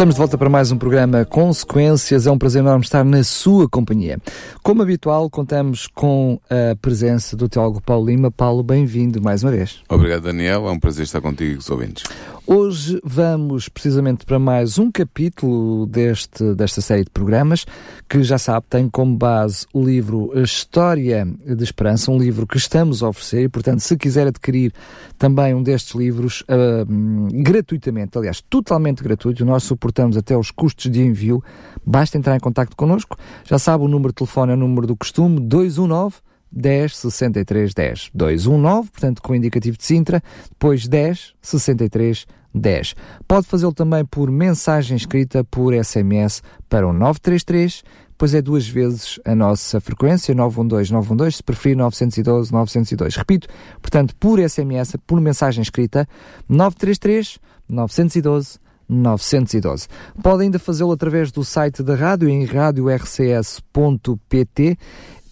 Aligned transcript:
Estamos 0.00 0.14
de 0.14 0.18
volta 0.18 0.38
para 0.38 0.48
mais 0.48 0.72
um 0.72 0.78
programa 0.78 1.26
Consequências. 1.26 2.26
É 2.26 2.30
um 2.30 2.38
prazer 2.38 2.62
enorme 2.62 2.82
estar 2.82 3.04
na 3.04 3.22
sua 3.22 3.68
companhia. 3.68 4.18
Como 4.62 4.80
habitual, 4.80 5.28
contamos 5.28 5.86
com 5.88 6.40
a 6.48 6.74
presença 6.74 7.36
do 7.36 7.50
teólogo 7.50 7.82
Paulo 7.82 8.06
Lima. 8.06 8.30
Paulo, 8.30 8.62
bem-vindo 8.62 9.20
mais 9.20 9.42
uma 9.42 9.52
vez. 9.52 9.82
Obrigado, 9.90 10.22
Daniel. 10.22 10.66
É 10.66 10.70
um 10.70 10.80
prazer 10.80 11.04
estar 11.04 11.20
contigo 11.20 11.50
e 11.50 11.54
com 11.56 11.60
os 11.60 11.68
ouvintes. 11.68 12.04
Hoje 12.52 12.98
vamos 13.04 13.68
precisamente 13.68 14.26
para 14.26 14.36
mais 14.36 14.76
um 14.76 14.90
capítulo 14.90 15.86
deste, 15.86 16.52
desta 16.54 16.80
série 16.80 17.04
de 17.04 17.10
programas, 17.10 17.64
que 18.08 18.24
já 18.24 18.38
sabe, 18.38 18.66
tem 18.68 18.88
como 18.88 19.16
base 19.16 19.66
o 19.72 19.84
livro 19.84 20.32
História 20.34 21.24
de 21.46 21.62
Esperança, 21.62 22.10
um 22.10 22.18
livro 22.18 22.48
que 22.48 22.56
estamos 22.56 23.04
a 23.04 23.08
oferecer, 23.08 23.44
e 23.44 23.48
portanto, 23.48 23.78
se 23.78 23.96
quiser 23.96 24.26
adquirir 24.26 24.72
também 25.16 25.54
um 25.54 25.62
destes 25.62 25.94
livros 25.94 26.40
uh, 26.40 27.32
gratuitamente, 27.40 28.18
aliás, 28.18 28.40
totalmente 28.40 29.00
gratuito, 29.04 29.44
nós 29.44 29.62
suportamos 29.90 30.16
até 30.16 30.36
os 30.36 30.50
custos 30.50 30.90
de 30.90 31.02
envio, 31.02 31.42
basta 31.84 32.16
entrar 32.16 32.36
em 32.36 32.40
contato 32.40 32.76
connosco, 32.76 33.16
já 33.44 33.58
sabe 33.58 33.84
o 33.84 33.88
número 33.88 34.12
de 34.12 34.16
telefone 34.16 34.52
é 34.52 34.54
o 34.54 34.58
número 34.58 34.86
do 34.86 34.96
costume, 34.96 35.40
219 35.40 36.16
10 36.52 36.96
63 36.96 37.74
10 37.74 38.10
219, 38.14 38.90
portanto 38.90 39.22
com 39.22 39.32
o 39.32 39.36
indicativo 39.36 39.76
de 39.76 39.84
Sintra, 39.84 40.22
depois 40.48 40.86
10 40.86 41.34
63 41.42 42.26
10. 42.52 42.94
Pode 43.28 43.46
fazê-lo 43.46 43.72
também 43.72 44.04
por 44.04 44.30
mensagem 44.30 44.96
escrita 44.96 45.44
por 45.44 45.72
SMS 45.72 46.42
para 46.68 46.86
o 46.86 46.92
933, 46.92 47.84
pois 48.18 48.34
é 48.34 48.42
duas 48.42 48.68
vezes 48.68 49.20
a 49.24 49.34
nossa 49.34 49.80
frequência, 49.80 50.34
912 50.34 50.92
912, 50.92 51.36
se 51.36 51.42
preferir 51.42 51.76
912 51.76 52.52
902. 52.52 53.16
Repito, 53.16 53.48
portanto, 53.80 54.14
por 54.16 54.40
SMS, 54.40 54.96
por 55.06 55.20
mensagem 55.20 55.62
escrita, 55.62 56.08
933 56.48 57.38
912 57.68 58.58
912. 58.90 59.86
Pode 60.22 60.42
ainda 60.42 60.58
fazê-lo 60.58 60.92
através 60.92 61.30
do 61.30 61.44
site 61.44 61.82
da 61.82 61.94
rádio 61.94 62.28
em 62.28 62.44
radiorcs.pt 62.44 63.58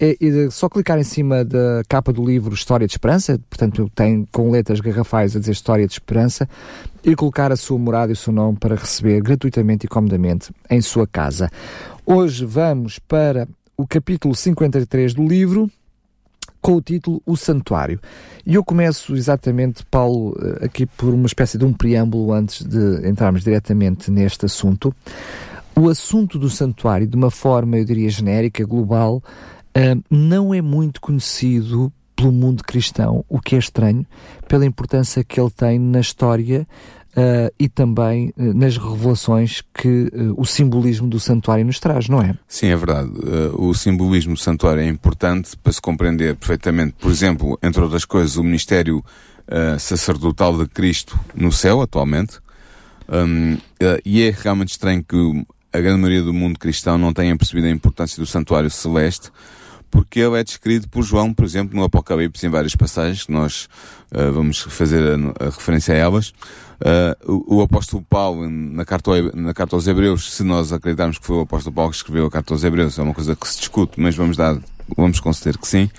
é, 0.00 0.16
é, 0.20 0.50
só 0.50 0.68
clicar 0.68 0.96
em 0.98 1.02
cima 1.02 1.44
da 1.44 1.82
capa 1.88 2.12
do 2.12 2.24
livro 2.24 2.54
História 2.54 2.86
de 2.86 2.92
Esperança, 2.92 3.38
portanto 3.50 3.90
tem 3.94 4.24
com 4.30 4.48
letras 4.50 4.80
garrafais 4.80 5.34
a 5.34 5.40
dizer 5.40 5.52
História 5.52 5.86
de 5.86 5.92
Esperança, 5.92 6.48
e 7.02 7.16
colocar 7.16 7.50
a 7.50 7.56
sua 7.56 7.78
morada 7.78 8.12
e 8.12 8.14
o 8.14 8.16
seu 8.16 8.32
nome 8.32 8.56
para 8.58 8.76
receber 8.76 9.20
gratuitamente 9.20 9.86
e 9.86 9.88
comodamente 9.88 10.52
em 10.70 10.80
sua 10.80 11.06
casa. 11.06 11.50
Hoje 12.06 12.44
vamos 12.44 13.00
para 13.00 13.48
o 13.76 13.86
capítulo 13.86 14.34
53 14.34 15.14
do 15.14 15.26
livro, 15.26 15.68
com 16.60 16.74
o 16.74 16.80
título 16.80 17.22
O 17.24 17.36
Santuário. 17.36 18.00
E 18.44 18.54
eu 18.54 18.64
começo 18.64 19.14
exatamente, 19.14 19.84
Paulo, 19.86 20.36
eh, 20.40 20.66
aqui 20.66 20.86
por 20.86 21.12
uma 21.12 21.26
espécie 21.26 21.58
de 21.58 21.64
um 21.64 21.72
preâmbulo 21.72 22.32
antes 22.32 22.64
de 22.64 23.08
entrarmos 23.08 23.42
diretamente 23.42 24.10
neste 24.10 24.46
assunto. 24.46 24.94
O 25.76 25.88
assunto 25.88 26.38
do 26.38 26.50
santuário, 26.50 27.06
de 27.06 27.16
uma 27.16 27.30
forma, 27.30 27.78
eu 27.78 27.84
diria, 27.84 28.10
genérica, 28.10 28.64
global, 28.64 29.22
uh, 29.76 30.02
não 30.10 30.52
é 30.52 30.60
muito 30.60 31.00
conhecido 31.00 31.92
pelo 32.16 32.32
mundo 32.32 32.64
cristão, 32.64 33.24
o 33.28 33.40
que 33.40 33.54
é 33.54 33.58
estranho, 33.58 34.04
pela 34.48 34.66
importância 34.66 35.22
que 35.22 35.40
ele 35.40 35.50
tem 35.50 35.78
na 35.78 36.00
história 36.00 36.66
Uh, 37.18 37.52
e 37.58 37.68
também 37.68 38.32
uh, 38.36 38.54
nas 38.54 38.76
revelações 38.76 39.60
que 39.74 39.88
uh, 40.14 40.40
o 40.40 40.44
simbolismo 40.44 41.08
do 41.08 41.18
santuário 41.18 41.64
nos 41.64 41.80
traz, 41.80 42.08
não 42.08 42.20
é? 42.20 42.38
Sim, 42.46 42.68
é 42.68 42.76
verdade. 42.76 43.10
o 43.54 43.74
simbolismo 43.74 44.34
do 44.34 44.38
santuário 44.38 44.82
é 44.82 44.86
importante 44.86 45.56
para 45.56 45.72
se 45.72 45.80
compreender 45.80 46.36
perfeitamente, 46.36 46.94
por 47.00 47.10
exemplo, 47.10 47.58
entre 47.60 47.82
outras 47.82 48.04
coisas, 48.04 48.36
o 48.36 48.44
ministério 48.44 49.04
sacerdotal 49.78 50.58
de 50.58 50.68
Cristo 50.68 51.18
no 51.34 51.50
céu, 51.50 51.80
atualmente. 51.80 52.38
Um, 53.08 53.56
e 54.04 54.22
é 54.22 54.30
realmente 54.30 54.72
estranho 54.72 55.02
que 55.02 55.16
a 55.72 55.80
grande 55.80 56.00
maioria 56.00 56.22
do 56.22 56.34
mundo 56.34 56.58
cristão 56.58 56.98
não 56.98 57.12
tenha 57.12 57.36
percebido 57.36 57.66
a 57.66 57.70
importância 57.70 58.20
do 58.22 58.26
santuário 58.26 58.70
celeste, 58.70 59.30
porque 59.90 60.20
ele 60.20 60.38
é 60.38 60.44
descrito 60.44 60.88
por 60.88 61.02
João, 61.02 61.32
por 61.32 61.44
exemplo, 61.44 61.76
no 61.76 61.84
Apocalipse, 61.84 62.46
em 62.46 62.50
várias 62.50 62.76
passagens, 62.76 63.24
que 63.24 63.32
nós 63.32 63.68
uh, 64.12 64.32
vamos 64.32 64.58
fazer 64.60 65.02
a, 65.02 65.46
a, 65.46 65.46
referência 65.46 65.94
a 65.94 65.96
elas. 65.96 66.32
Uh, 66.80 67.32
o, 67.32 67.56
o, 67.56 67.62
apóstolo 67.62 68.04
Paulo, 68.08 68.48
na 68.48 68.84
carta, 68.84 69.10
na 69.34 69.52
carta 69.52 69.74
aos 69.74 69.86
Hebreus, 69.88 70.32
se 70.32 70.44
nós 70.44 70.72
acreditarmos 70.72 71.18
que 71.18 71.26
foi 71.26 71.36
o 71.36 71.40
apóstolo 71.40 71.74
Paulo 71.74 71.90
que 71.90 71.96
escreveu 71.96 72.26
a 72.26 72.30
carta 72.30 72.54
aos 72.54 72.62
Hebreus, 72.62 72.96
é 72.98 73.02
uma 73.02 73.14
coisa 73.14 73.34
que 73.34 73.48
se 73.48 73.58
discute, 73.58 74.00
mas 74.00 74.14
vamos 74.14 74.36
dar, 74.36 74.56
vamos 74.96 75.18
conceder 75.18 75.58
que 75.58 75.66
sim. 75.66 75.90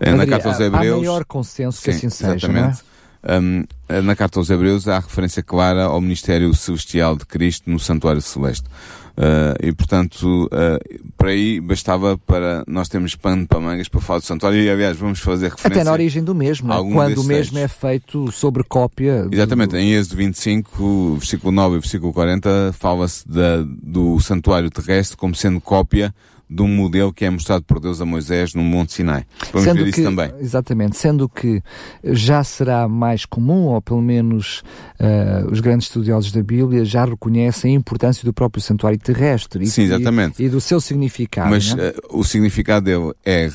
Uh, 0.00 0.16
na 0.16 0.26
carta 0.26 0.48
aos 0.48 0.60
Hebreus. 0.60 0.94
Há 0.94 1.00
maior 1.00 1.24
consenso 1.24 1.82
que 1.82 1.92
sim, 1.92 2.06
assim 2.06 2.10
seja, 2.10 2.34
exatamente. 2.36 2.82
É? 2.88 2.92
Um, 3.38 3.64
na 4.02 4.16
carta 4.16 4.38
aos 4.38 4.50
Hebreus 4.50 4.88
há 4.88 4.98
referência 4.98 5.42
clara 5.42 5.84
ao 5.84 6.00
ministério 6.00 6.52
celestial 6.54 7.16
de 7.16 7.24
Cristo 7.24 7.70
no 7.70 7.78
santuário 7.78 8.20
celeste. 8.20 8.68
Uh, 9.12 9.66
e 9.66 9.72
portanto, 9.72 10.46
uh, 10.46 11.12
por 11.18 11.28
aí 11.28 11.60
bastava 11.60 12.16
para 12.16 12.64
nós 12.66 12.88
termos 12.88 13.14
pano 13.14 13.46
para 13.46 13.60
mangas 13.60 13.88
para 13.88 14.00
falar 14.00 14.20
do 14.20 14.24
santuário 14.24 14.58
e 14.58 14.70
aliás 14.70 14.96
vamos 14.96 15.20
fazer 15.20 15.50
referência. 15.50 15.82
Até 15.82 15.84
na 15.84 15.92
origem 15.92 16.24
do 16.24 16.34
mesmo, 16.34 16.72
é? 16.72 16.76
quando 16.92 17.18
o 17.18 17.24
mesmo 17.24 17.58
é 17.58 17.68
feito 17.68 18.32
sobre 18.32 18.64
cópia. 18.64 19.28
Exatamente, 19.30 19.70
do... 19.70 19.76
em 19.76 19.92
Êxodo 19.92 20.16
25, 20.16 21.16
versículo 21.16 21.52
9 21.52 21.76
e 21.76 21.80
versículo 21.80 22.12
40, 22.12 22.74
fala-se 22.78 23.24
do 23.82 24.18
santuário 24.18 24.70
terrestre 24.70 25.16
como 25.16 25.34
sendo 25.34 25.60
cópia 25.60 26.14
de 26.52 26.62
um 26.62 26.68
modelo 26.68 27.12
que 27.12 27.24
é 27.24 27.30
mostrado 27.30 27.64
por 27.64 27.80
Deus 27.80 28.00
a 28.00 28.04
Moisés 28.04 28.54
no 28.54 28.62
Monte 28.62 28.92
Sinai. 28.92 29.24
Vamos 29.52 29.68
sendo 29.68 29.84
ver 29.84 29.88
isso 29.88 30.02
também. 30.02 30.30
Exatamente, 30.38 30.96
sendo 30.96 31.28
que 31.28 31.62
já 32.04 32.44
será 32.44 32.86
mais 32.86 33.24
comum, 33.24 33.66
ou 33.66 33.80
pelo 33.80 34.02
menos 34.02 34.62
uh, 35.00 35.50
os 35.50 35.60
grandes 35.60 35.86
estudiosos 35.86 36.30
da 36.30 36.42
Bíblia 36.42 36.84
já 36.84 37.04
reconhecem 37.04 37.74
a 37.74 37.78
importância 37.78 38.24
do 38.24 38.32
próprio 38.32 38.62
santuário 38.62 38.98
terrestre 38.98 39.66
Sim, 39.66 39.84
exatamente. 39.84 40.42
E, 40.42 40.46
e 40.46 40.48
do 40.48 40.60
seu 40.60 40.80
significado. 40.80 41.48
Mas 41.48 41.72
uh, 41.72 41.76
o 42.10 42.22
significado 42.22 42.84
dele 42.84 43.12
é 43.24 43.48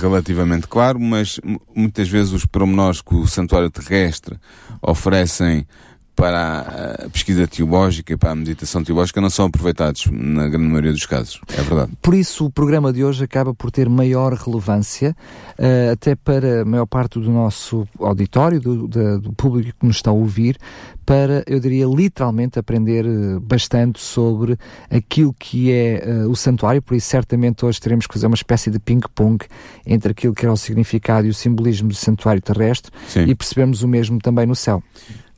relativamente 0.00 0.68
claro, 0.68 1.00
mas 1.00 1.40
muitas 1.74 2.08
vezes 2.08 2.32
os 2.32 2.46
pormenores 2.46 3.00
que 3.00 3.14
o 3.14 3.26
santuário 3.26 3.70
terrestre 3.70 4.36
oferecem 4.80 5.66
para 6.14 7.04
a 7.04 7.10
pesquisa 7.10 7.46
teológica, 7.46 8.16
para 8.16 8.30
a 8.30 8.34
meditação 8.34 8.84
teológica, 8.84 9.20
não 9.20 9.30
são 9.30 9.46
aproveitados 9.46 10.06
na 10.10 10.48
grande 10.48 10.66
maioria 10.66 10.92
dos 10.92 11.06
casos. 11.06 11.40
É 11.48 11.62
verdade. 11.62 11.92
Por 12.00 12.14
isso, 12.14 12.46
o 12.46 12.50
programa 12.50 12.92
de 12.92 13.04
hoje 13.04 13.24
acaba 13.24 13.52
por 13.54 13.70
ter 13.70 13.88
maior 13.88 14.32
relevância, 14.32 15.16
uh, 15.58 15.92
até 15.92 16.14
para 16.14 16.62
a 16.62 16.64
maior 16.64 16.86
parte 16.86 17.18
do 17.18 17.30
nosso 17.30 17.86
auditório, 17.98 18.60
do, 18.60 18.86
do, 18.86 19.20
do, 19.20 19.32
público 19.32 19.76
que 19.80 19.86
nos 19.86 19.96
está 19.96 20.10
a 20.10 20.14
ouvir, 20.14 20.56
para, 21.04 21.44
eu 21.46 21.60
diria, 21.60 21.86
literalmente 21.86 22.58
aprender 22.58 23.04
eh, 23.04 23.38
bastante 23.38 24.00
sobre 24.00 24.56
aquilo 24.90 25.34
que 25.38 25.70
é 25.70 26.02
uh, 26.06 26.30
o 26.30 26.36
santuário. 26.36 26.80
Por 26.80 26.94
isso, 26.94 27.08
certamente, 27.08 27.64
hoje 27.64 27.78
teremos 27.78 28.06
que 28.06 28.14
fazer 28.14 28.26
uma 28.26 28.34
espécie 28.34 28.70
de 28.70 28.78
ping-pong 28.78 29.44
entre 29.84 30.12
aquilo 30.12 30.32
que 30.32 30.46
era 30.46 30.52
o 30.52 30.56
significado 30.56 31.26
e 31.26 31.30
o 31.30 31.34
simbolismo 31.34 31.88
do 31.88 31.94
santuário 31.94 32.40
terrestre 32.40 32.90
Sim. 33.06 33.24
e 33.24 33.34
percebemos 33.34 33.82
o 33.82 33.88
mesmo 33.88 34.18
também 34.18 34.46
no 34.46 34.56
céu. 34.56 34.82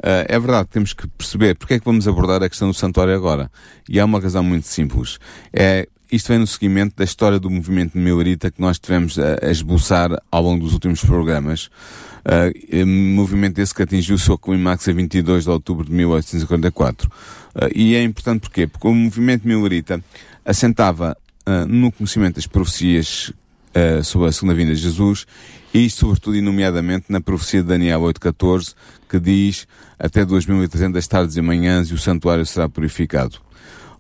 Uh, 0.07 0.23
é 0.29 0.39
verdade, 0.39 0.69
temos 0.71 0.93
que 0.93 1.09
perceber 1.09 1.57
porque 1.57 1.75
é 1.75 1.79
que 1.81 1.85
vamos 1.85 2.07
abordar 2.07 2.41
a 2.41 2.49
questão 2.49 2.69
do 2.69 2.75
santuário 2.75 3.13
agora. 3.13 3.51
E 3.89 3.99
há 3.99 4.05
uma 4.05 4.21
razão 4.21 4.45
muito 4.45 4.69
simples. 4.69 5.19
É, 5.53 5.89
isto 6.13 6.29
vem 6.29 6.39
no 6.39 6.47
seguimento 6.47 6.95
da 6.97 7.03
história 7.03 7.41
do 7.41 7.51
movimento 7.51 7.99
milarita 7.99 8.49
que 8.49 8.61
nós 8.61 8.79
tivemos 8.79 9.19
a, 9.19 9.45
a 9.45 9.51
esboçar 9.51 10.11
ao 10.31 10.43
longo 10.45 10.63
dos 10.63 10.75
últimos 10.75 11.05
programas. 11.05 11.69
Uh, 12.25 12.87
movimento 12.87 13.59
esse 13.59 13.75
que 13.75 13.83
atingiu 13.83 14.15
o 14.15 14.19
seu 14.19 14.39
clímax 14.39 14.89
a 14.89 14.93
22 14.93 15.43
de 15.43 15.51
outubro 15.51 15.85
de 15.85 15.93
1844. 15.93 17.09
Uh, 17.09 17.11
e 17.75 17.97
é 17.97 18.03
importante 18.05 18.43
porquê? 18.43 18.69
Porque 18.69 18.87
o 18.87 18.95
movimento 18.95 19.47
milarita 19.47 20.01
assentava 20.45 21.17
uh, 21.49 21.67
no 21.67 21.91
conhecimento 21.91 22.37
das 22.37 22.47
profecias 22.47 23.33
uh, 23.77 24.03
sobre 24.03 24.29
a 24.29 24.33
segunda 24.33 24.55
vinda 24.55 24.75
de 24.75 24.81
Jesus 24.81 25.27
e 25.73 25.91
sobretudo 25.91 26.37
e 26.37 26.41
nomeadamente 26.41 27.07
na 27.09 27.21
profecia 27.21 27.63
de 27.63 27.69
Daniel 27.69 28.01
8.14 28.01 28.75
que 29.09 29.21
diz 29.21 29.67
até 29.99 30.25
2300 30.25 31.07
tardes 31.07 31.37
e 31.37 31.43
manhãs 31.43 31.89
e 31.89 31.95
o 31.95 31.99
santuário 31.99 32.47
será 32.47 32.69
purificado. 32.69 33.39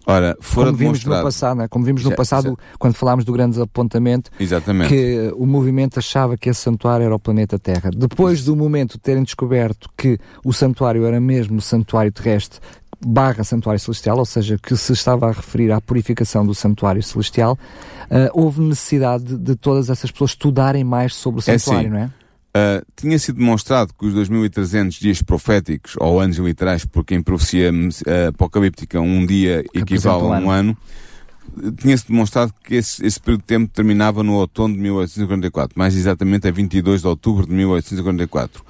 Ora, 0.08 0.37
fora 0.40 0.67
Como 0.69 0.78
vimos 0.78 1.05
no 1.05 1.20
passado, 1.20 1.58
né? 1.58 1.69
Como 1.69 1.84
vimos 1.84 2.05
no 2.05 2.14
passado, 2.14 2.56
quando 2.78 2.94
falámos 2.94 3.25
do 3.25 3.32
grande 3.32 3.61
apontamento, 3.61 4.31
Exatamente. 4.38 4.88
que 4.88 5.32
o 5.37 5.44
movimento 5.44 5.99
achava 5.99 6.37
que 6.37 6.49
esse 6.49 6.61
santuário 6.61 7.05
era 7.05 7.14
o 7.14 7.19
planeta 7.19 7.58
Terra. 7.58 7.90
Depois 7.93 8.44
do 8.44 8.55
momento 8.55 8.93
de 8.93 9.00
terem 9.00 9.25
descoberto 9.25 9.90
que 9.96 10.17
o 10.44 10.52
santuário 10.52 11.05
era 11.05 11.20
mesmo 11.20 11.58
o 11.58 11.61
santuário 11.61 12.12
terrestre 12.12 12.61
barra 13.04 13.44
santuário 13.44 13.81
celestial, 13.81 14.19
ou 14.19 14.25
seja, 14.25 14.58
que 14.58 14.76
se 14.76 14.93
estava 14.93 15.28
a 15.28 15.32
referir 15.32 15.70
à 15.72 15.81
purificação 15.81 16.46
do 16.46 16.54
santuário 16.54 17.02
celestial, 17.02 17.58
uh, 18.10 18.31
houve 18.32 18.60
necessidade 18.60 19.25
de, 19.25 19.37
de, 19.37 19.56
todas 19.56 19.90
essas 19.90 20.10
pessoas 20.10 20.31
estudarem 20.31 20.84
mais 20.84 21.14
sobre 21.14 21.40
o 21.40 21.43
santuário, 21.43 21.78
é 21.78 21.81
assim, 21.81 21.90
não 21.90 21.98
é? 21.98 22.10
Uh, 22.56 22.82
tinha 22.96 23.19
sido 23.19 23.38
demonstrado 23.38 23.93
que 23.93 24.06
os 24.06 24.14
2300 24.14 24.98
dias 24.98 25.20
proféticos, 25.20 25.94
ou 25.98 26.19
anos 26.19 26.38
literais, 26.38 26.87
porque 26.87 27.14
em 27.14 27.22
profecia 27.22 27.70
uh, 27.70 28.28
apocalíptica 28.28 28.99
um 28.99 29.26
dia 29.26 29.62
equivale 29.75 30.22
a 30.22 30.38
um 30.38 30.50
ano, 30.50 30.76
tinha-se 31.76 32.08
demonstrado 32.08 32.52
que 32.64 32.75
esse, 32.75 33.04
esse, 33.04 33.20
período 33.20 33.40
de 33.40 33.46
tempo 33.46 33.70
terminava 33.72 34.22
no 34.22 34.34
outono 34.34 34.75
de 34.75 34.81
1844, 34.81 35.78
mais 35.78 35.94
exatamente 35.96 36.49
a 36.49 36.50
22 36.50 37.02
de 37.02 37.06
outubro 37.06 37.46
de 37.46 37.52
1844. 37.52 38.64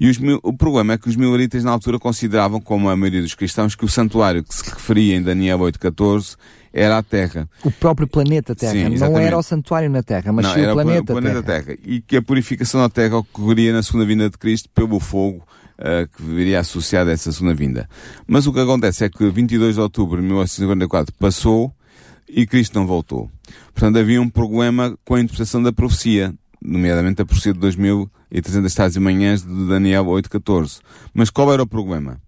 E 0.00 0.10
o 0.42 0.52
problema 0.52 0.92
é 0.92 0.98
que 0.98 1.08
os 1.08 1.16
milaritas 1.16 1.64
na 1.64 1.72
altura 1.72 1.98
consideravam, 1.98 2.60
como 2.60 2.88
a 2.88 2.96
maioria 2.96 3.20
dos 3.20 3.34
cristãos, 3.34 3.74
que 3.74 3.84
o 3.84 3.88
santuário 3.88 4.44
que 4.44 4.54
se 4.54 4.62
referia 4.70 5.16
em 5.16 5.22
Daniel 5.22 5.58
8.14 5.58 6.36
era 6.72 6.98
a 6.98 7.02
Terra. 7.02 7.48
O 7.64 7.70
próprio 7.70 8.06
planeta 8.06 8.54
Terra. 8.54 8.72
Sim, 8.72 8.96
não 8.96 9.18
era 9.18 9.36
o 9.36 9.42
santuário 9.42 9.90
na 9.90 10.02
Terra, 10.02 10.32
mas 10.32 10.44
não, 10.44 10.54
sim 10.54 10.66
o 10.66 10.72
planeta, 10.72 11.12
o 11.12 11.16
planeta 11.16 11.42
Terra. 11.42 11.64
Terra. 11.64 11.78
E 11.84 12.00
que 12.00 12.16
a 12.16 12.22
purificação 12.22 12.80
da 12.80 12.88
Terra 12.88 13.16
ocorreria 13.16 13.72
na 13.72 13.82
segunda 13.82 14.04
vinda 14.04 14.30
de 14.30 14.38
Cristo 14.38 14.68
pelo 14.72 15.00
fogo 15.00 15.42
uh, 15.78 16.08
que 16.16 16.22
viria 16.22 16.60
associado 16.60 17.10
a 17.10 17.12
essa 17.12 17.32
segunda 17.32 17.54
vinda. 17.54 17.88
Mas 18.26 18.46
o 18.46 18.52
que 18.52 18.60
acontece 18.60 19.04
é 19.04 19.08
que 19.08 19.28
22 19.28 19.74
de 19.74 19.80
outubro 19.80 20.20
de 20.20 20.26
1854 20.26 21.14
passou 21.18 21.72
e 22.28 22.46
Cristo 22.46 22.78
não 22.78 22.86
voltou. 22.86 23.30
Portanto, 23.74 23.98
havia 23.98 24.20
um 24.20 24.28
problema 24.28 24.96
com 25.04 25.14
a 25.14 25.20
interpretação 25.20 25.62
da 25.62 25.72
profecia, 25.72 26.34
nomeadamente 26.62 27.22
a 27.22 27.24
profecia 27.24 27.52
de 27.52 27.58
2300 28.30 28.74
tardes 28.74 28.96
e 28.96 29.00
manhãs 29.00 29.42
de 29.42 29.68
Daniel 29.68 30.04
8.14. 30.04 30.80
Mas 31.14 31.30
qual 31.30 31.52
era 31.52 31.62
o 31.62 31.66
problema? 31.66 32.20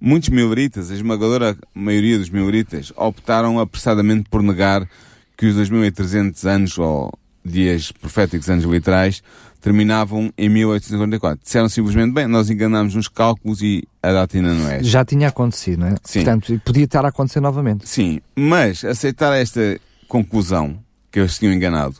Muitos 0.00 0.28
mileritas, 0.28 0.90
a 0.90 0.94
esmagadora 0.94 1.56
maioria 1.74 2.18
dos 2.18 2.30
mileritas, 2.30 2.92
optaram 2.96 3.58
apressadamente 3.58 4.28
por 4.30 4.42
negar 4.42 4.88
que 5.36 5.46
os 5.46 5.54
2300 5.56 6.46
anos, 6.46 6.78
ou 6.78 7.12
dias 7.44 7.90
proféticos 7.90 8.48
anos 8.48 8.64
literais, 8.64 9.22
terminavam 9.60 10.32
em 10.38 10.48
1854. 10.48 11.40
Disseram 11.42 11.68
simplesmente, 11.68 12.12
bem, 12.12 12.26
nós 12.26 12.48
enganámos 12.48 12.94
nos 12.94 13.08
cálculos 13.08 13.60
e 13.60 13.82
a 14.02 14.12
data 14.12 14.36
ainda 14.36 14.54
não 14.54 14.70
é. 14.70 14.82
Já 14.82 15.04
tinha 15.04 15.28
acontecido, 15.28 15.80
não 15.80 15.88
é? 15.88 15.94
Sim. 16.04 16.20
Portanto, 16.24 16.60
podia 16.64 16.84
estar 16.84 17.04
a 17.04 17.08
acontecer 17.08 17.40
novamente. 17.40 17.88
Sim, 17.88 18.20
mas 18.36 18.84
aceitar 18.84 19.34
esta 19.34 19.80
conclusão, 20.06 20.78
que 21.18 21.22
eles 21.22 21.38
tinham 21.38 21.52
enganado, 21.52 21.96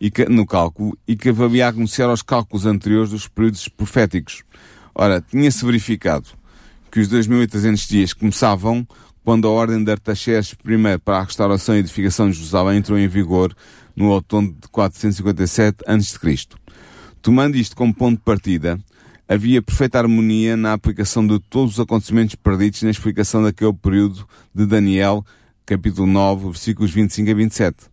e 0.00 0.10
que, 0.10 0.24
no 0.24 0.46
cálculo, 0.46 0.96
e 1.06 1.14
que 1.14 1.28
havia 1.28 1.66
a 1.66 1.68
anunciar 1.68 2.08
aos 2.08 2.22
cálculos 2.22 2.64
anteriores 2.66 3.10
dos 3.10 3.28
períodos 3.28 3.68
proféticos. 3.68 4.42
Ora, 4.94 5.20
tinha-se 5.20 5.64
verificado 5.64 6.28
que 6.90 7.00
os 7.00 7.08
2.300 7.08 7.88
dias 7.88 8.12
começavam 8.12 8.86
quando 9.24 9.46
a 9.46 9.50
ordem 9.50 9.82
de 9.82 9.90
Artaxerxes 9.90 10.56
I 10.64 10.98
para 10.98 11.18
a 11.18 11.22
restauração 11.22 11.76
e 11.76 11.78
edificação 11.78 12.28
de 12.28 12.36
Jerusalém 12.36 12.78
entrou 12.78 12.98
em 12.98 13.06
vigor 13.06 13.54
no 13.94 14.08
outono 14.08 14.48
de 14.48 14.68
457 14.68 15.84
a.C. 15.86 16.48
Tomando 17.20 17.56
isto 17.56 17.76
como 17.76 17.94
ponto 17.94 18.16
de 18.16 18.24
partida, 18.24 18.78
havia 19.28 19.62
perfeita 19.62 19.98
harmonia 19.98 20.56
na 20.56 20.72
aplicação 20.72 21.26
de 21.26 21.38
todos 21.38 21.74
os 21.74 21.80
acontecimentos 21.80 22.34
perdidos 22.34 22.82
na 22.82 22.90
explicação 22.90 23.42
daquele 23.42 23.72
período 23.72 24.26
de 24.54 24.66
Daniel, 24.66 25.24
capítulo 25.64 26.06
9, 26.06 26.46
versículos 26.46 26.90
25 26.90 27.30
a 27.30 27.34
27. 27.34 27.91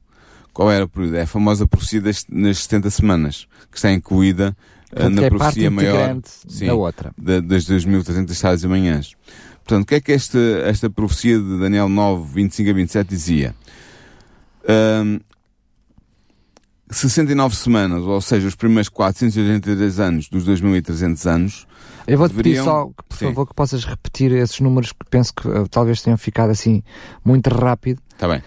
Qual 0.53 0.71
era 0.71 0.85
o 0.85 0.89
período? 0.89 1.15
É 1.15 1.21
a 1.21 1.27
famosa 1.27 1.67
profecia 1.67 2.01
das, 2.01 2.25
nas 2.29 2.63
70 2.63 2.89
semanas, 2.89 3.47
que 3.71 3.77
está 3.77 3.91
incluída 3.91 4.55
uh, 4.91 5.09
na 5.09 5.23
é 5.23 5.29
profecia 5.29 5.71
maior 5.71 6.17
sim, 6.23 6.67
da 6.67 6.75
outra. 6.75 7.13
Da, 7.17 7.39
das 7.39 7.65
2.300 7.65 8.33
sábados 8.33 8.63
e 8.63 8.67
manhãs. 8.67 9.13
Portanto, 9.63 9.83
o 9.83 9.85
que 9.85 9.95
é 9.95 10.01
que 10.01 10.11
esta, 10.11 10.39
esta 10.65 10.89
profecia 10.89 11.37
de 11.37 11.59
Daniel 11.59 11.87
9, 11.87 12.33
25 12.33 12.69
a 12.69 12.73
27 12.73 13.07
dizia? 13.07 13.55
69 16.89 17.55
semanas, 17.55 18.03
ou 18.03 18.19
seja, 18.19 18.47
os 18.47 18.55
primeiros 18.55 18.89
483 18.89 19.99
anos 19.99 20.27
dos 20.27 20.47
2.300 20.47 21.25
anos. 21.29 21.67
Eu 22.07 22.17
vou-te 22.17 22.31
deveriam... 22.31 22.63
pedir 22.63 22.65
só, 22.65 22.85
por 23.07 23.17
Sim. 23.17 23.25
favor, 23.25 23.47
que 23.47 23.53
possas 23.53 23.85
repetir 23.85 24.31
esses 24.31 24.59
números 24.59 24.91
que 24.91 25.05
penso 25.09 25.33
que 25.33 25.47
uh, 25.47 25.67
talvez 25.67 26.01
tenham 26.01 26.17
ficado 26.17 26.49
assim 26.49 26.81
muito 27.23 27.47
rápido. 27.49 28.01
Está 28.11 28.27
bem. 28.27 28.41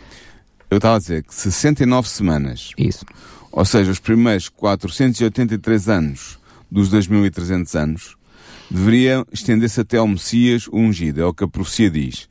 Eu 0.73 0.79
estava 0.79 0.97
a 0.97 0.99
dizer 0.99 1.23
que 1.23 1.35
69 1.35 2.09
semanas. 2.09 2.71
Isso. 2.79 3.05
Ou 3.53 3.63
seja, 3.63 3.91
os 3.91 3.99
primeiros 3.99 4.49
483 4.49 5.87
anos 5.91 6.39
dos 6.71 6.91
2.300 6.91 7.79
anos 7.79 8.17
deveriam 8.71 9.27
estender-se 9.31 9.83
até 9.83 9.99
ao 9.99 10.09
Messias 10.09 10.67
ungido, 10.73 11.21
é 11.21 11.27
o 11.27 11.35
que 11.35 11.45
a 11.45 11.49
profecia 11.49 11.91
diz 11.91 12.27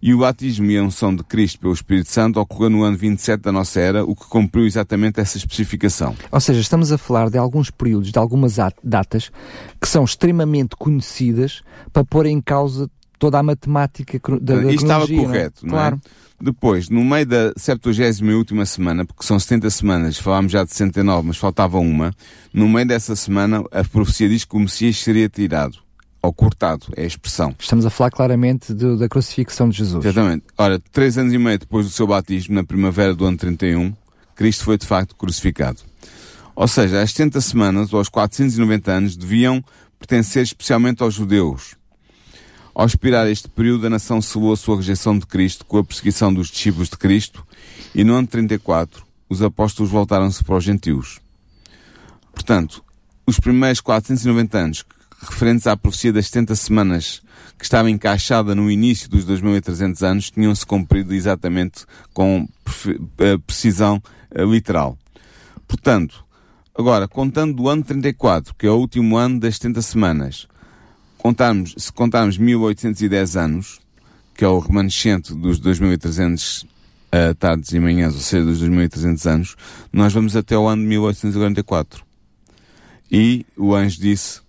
e 0.00 0.14
o 0.14 0.18
batismo 0.18 0.68
e 0.70 0.76
a 0.76 0.82
unção 0.82 1.14
de 1.14 1.22
Cristo 1.22 1.60
pelo 1.60 1.72
Espírito 1.72 2.10
Santo 2.10 2.40
ocorreu 2.40 2.70
no 2.70 2.82
ano 2.82 2.96
27 2.96 3.40
da 3.42 3.52
nossa 3.52 3.78
era, 3.78 4.04
o 4.04 4.16
que 4.16 4.24
cumpriu 4.24 4.66
exatamente 4.66 5.20
essa 5.20 5.36
especificação. 5.36 6.16
Ou 6.32 6.40
seja, 6.40 6.60
estamos 6.60 6.90
a 6.90 6.98
falar 6.98 7.30
de 7.30 7.38
alguns 7.38 7.70
períodos, 7.70 8.10
de 8.10 8.18
algumas 8.18 8.56
datas 8.82 9.30
que 9.80 9.86
são 9.86 10.02
extremamente 10.02 10.74
conhecidas 10.76 11.62
para 11.92 12.04
pôr 12.04 12.26
em 12.26 12.40
causa 12.40 12.90
toda 13.22 13.38
a 13.38 13.42
matemática 13.42 14.18
da, 14.40 14.56
da 14.56 14.72
Isto 14.72 14.82
estava 14.82 15.06
correto, 15.06 15.64
não 15.64 15.74
é? 15.74 15.78
Claro. 15.78 16.00
Depois, 16.40 16.88
no 16.88 17.04
meio 17.04 17.24
da 17.24 17.52
70 17.56 17.90
e 18.20 18.34
última 18.34 18.66
semana, 18.66 19.04
porque 19.04 19.24
são 19.24 19.38
70 19.38 19.70
semanas, 19.70 20.18
falámos 20.18 20.50
já 20.50 20.64
de 20.64 20.72
69, 20.72 21.28
mas 21.28 21.36
faltava 21.36 21.78
uma, 21.78 22.12
no 22.52 22.68
meio 22.68 22.84
dessa 22.84 23.14
semana 23.14 23.62
a 23.70 23.84
profecia 23.84 24.28
diz 24.28 24.44
que 24.44 24.56
o 24.56 24.58
Messias 24.58 24.96
seria 24.96 25.28
tirado 25.28 25.78
ou 26.20 26.32
cortado, 26.32 26.86
é 26.96 27.04
a 27.04 27.06
expressão. 27.06 27.54
Estamos 27.60 27.86
a 27.86 27.90
falar 27.90 28.10
claramente 28.10 28.74
de, 28.74 28.96
da 28.96 29.08
crucifixão 29.08 29.68
de 29.68 29.78
Jesus. 29.78 30.04
Exatamente. 30.04 30.46
Ora, 30.58 30.80
três 30.90 31.16
anos 31.16 31.32
e 31.32 31.38
meio 31.38 31.60
depois 31.60 31.86
do 31.86 31.92
seu 31.92 32.08
batismo, 32.08 32.56
na 32.56 32.64
primavera 32.64 33.14
do 33.14 33.24
ano 33.24 33.36
31, 33.36 33.94
Cristo 34.34 34.64
foi 34.64 34.76
de 34.76 34.86
facto 34.86 35.14
crucificado. 35.14 35.78
Ou 36.56 36.66
seja, 36.66 37.00
as 37.00 37.12
70 37.12 37.40
semanas, 37.40 37.92
ou 37.92 38.00
aos 38.00 38.08
490 38.08 38.90
anos, 38.90 39.16
deviam 39.16 39.62
pertencer 39.96 40.42
especialmente 40.42 41.04
aos 41.04 41.14
judeus. 41.14 41.76
Ao 42.74 42.86
expirar 42.86 43.28
este 43.28 43.48
período, 43.48 43.86
a 43.86 43.90
nação 43.90 44.22
selou 44.22 44.52
a 44.52 44.56
sua 44.56 44.76
rejeição 44.76 45.18
de 45.18 45.26
Cristo 45.26 45.64
com 45.66 45.76
a 45.76 45.84
perseguição 45.84 46.32
dos 46.32 46.48
discípulos 46.48 46.88
de 46.88 46.96
Cristo, 46.96 47.46
e 47.94 48.02
no 48.02 48.14
ano 48.14 48.26
34, 48.26 49.04
os 49.28 49.42
apóstolos 49.42 49.90
voltaram-se 49.90 50.42
para 50.42 50.56
os 50.56 50.64
gentios. 50.64 51.20
Portanto, 52.32 52.82
os 53.26 53.38
primeiros 53.38 53.80
490 53.80 54.58
anos 54.58 54.84
referentes 55.20 55.66
à 55.66 55.76
profecia 55.76 56.12
das 56.12 56.26
70 56.26 56.54
semanas 56.56 57.22
que 57.58 57.64
estava 57.64 57.90
encaixada 57.90 58.54
no 58.54 58.70
início 58.70 59.08
dos 59.08 59.24
2300 59.24 60.02
anos 60.02 60.30
tinham-se 60.30 60.66
cumprido 60.66 61.14
exatamente 61.14 61.84
com 62.12 62.48
eh, 63.18 63.38
precisão 63.46 64.02
eh, 64.30 64.44
literal. 64.44 64.98
Portanto, 65.68 66.24
agora, 66.76 67.06
contando 67.06 67.54
do 67.54 67.68
ano 67.68 67.84
34, 67.84 68.54
que 68.54 68.66
é 68.66 68.70
o 68.70 68.76
último 68.76 69.16
ano 69.16 69.38
das 69.38 69.56
70 69.56 69.82
semanas, 69.82 70.48
contarmos, 71.22 71.74
se 71.78 71.92
contarmos 71.92 72.36
1810 72.36 73.36
anos, 73.36 73.80
que 74.34 74.44
é 74.44 74.48
o 74.48 74.58
remanescente 74.58 75.32
dos 75.32 75.60
2300 75.60 76.62
uh, 76.62 76.66
eh, 77.12 77.34
tardes 77.34 77.72
e 77.72 77.78
manhãs, 77.78 78.14
ou 78.14 78.20
seja, 78.20 78.44
dos 78.44 78.58
2300 78.58 79.26
anos, 79.26 79.56
nós 79.92 80.12
vamos 80.12 80.34
até 80.34 80.58
o 80.58 80.66
ano 80.66 80.82
de 80.82 80.88
1844. 80.88 82.04
E 83.10 83.46
o 83.56 83.72
anjo 83.72 84.00
disse, 84.00 84.40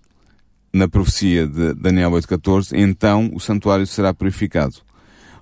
na 0.74 0.88
profecia 0.88 1.46
de 1.46 1.76
Daniel 1.76 2.10
8.14, 2.12 2.76
então 2.76 3.30
o 3.34 3.40
santuário 3.40 3.86
será 3.86 4.12
purificado. 4.12 4.78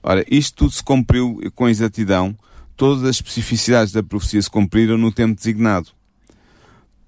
Ora, 0.03 0.25
isto 0.29 0.56
tudo 0.56 0.72
se 0.72 0.84
cumpriu 0.84 1.39
com 1.56 1.70
exatidão, 1.70 2.36
todas 2.75 3.03
as 3.03 3.15
especificidades 3.17 3.94
da 3.94 4.03
profecia 4.03 4.41
se 4.41 4.50
cumpriram 4.50 4.98
no 4.98 5.12
tempo 5.12 5.36
designado. 5.36 5.91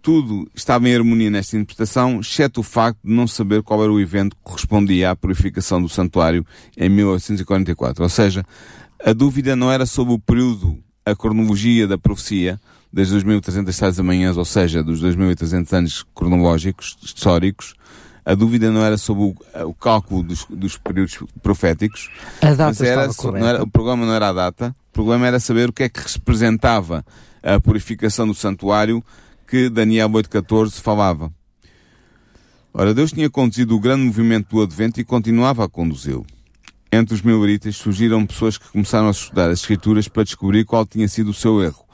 Tudo 0.04 0.52
estava 0.54 0.90
em 0.90 0.94
harmonia 0.94 1.32
nesta 1.32 1.56
interpretação, 1.56 2.20
exceto 2.20 2.60
o 2.60 2.64
facto 2.64 3.00
de 3.06 3.14
não 3.14 3.26
saber 3.26 3.64
qual 3.64 3.82
era 3.82 3.92
o 3.92 4.02
evento 4.02 4.36
que 4.36 4.42
correspondia 4.44 5.10
à 5.10 5.16
purificação 5.16 5.82
do 5.82 5.88
santuário 5.88 6.46
em 6.78 6.90
1844. 6.90 8.04
Ou 8.04 8.10
seja, 8.10 8.44
a 9.02 9.14
dúvida 9.14 9.56
não 9.56 9.72
era 9.72 9.86
sobre 9.86 10.14
o 10.14 10.20
período, 10.20 10.78
a 11.06 11.16
cronologia 11.16 11.88
da 11.88 11.98
profecia, 11.98 12.60
das 12.92 13.14
2.300 13.14 13.80
tais 13.80 13.98
amanhãs, 13.98 14.36
ou 14.36 14.44
seja, 14.44 14.84
dos 14.84 15.02
2.300 15.02 15.74
anos 15.74 16.06
cronológicos, 16.14 16.98
históricos, 17.02 17.74
a 18.26 18.36
dúvida 18.36 18.70
não 18.70 18.84
era 18.84 18.98
sobre 18.98 19.24
o, 19.24 19.36
o 19.68 19.74
cálculo 19.74 20.22
dos, 20.22 20.46
dos, 20.50 20.78
períodos 20.78 21.18
proféticos. 21.42 22.12
A 22.42 22.50
data 22.50 22.66
mas 22.66 22.82
era, 22.82 23.10
era, 23.38 23.64
o 23.64 23.68
problema 23.68 24.06
não 24.06 24.14
era 24.14 24.28
a 24.28 24.34
data, 24.34 24.76
o 24.92 24.94
problema 24.94 25.28
era 25.28 25.40
saber 25.40 25.70
o 25.70 25.74
que 25.74 25.84
é 25.84 25.90
que 25.90 26.02
representava 26.02 27.06
a 27.42 27.58
purificação 27.62 28.28
do 28.28 28.34
santuário 28.34 29.02
que 29.48 29.70
Daniel 29.70 30.10
8.14 30.10 30.82
falava. 30.82 31.32
Ora, 32.74 32.94
Deus 32.94 33.12
tinha 33.12 33.30
conduzido 33.30 33.76
o 33.76 33.80
grande 33.80 34.04
movimento 34.04 34.56
do 34.56 34.62
Advento 34.62 35.00
e 35.00 35.04
continuava 35.04 35.64
a 35.64 35.70
conduzi-lo. 35.70 36.26
Entre 36.92 37.14
os 37.14 37.22
mileritas 37.22 37.76
surgiram 37.76 38.26
pessoas 38.26 38.58
que 38.58 38.70
começaram 38.70 39.08
a 39.08 39.12
estudar 39.12 39.50
as 39.50 39.60
Escrituras 39.60 40.08
para 40.08 40.24
descobrir 40.24 40.66
qual 40.66 40.86
tinha 40.86 41.08
sido 41.08 41.30
o 41.32 41.34
seu 41.34 41.62
erro. 41.64 41.86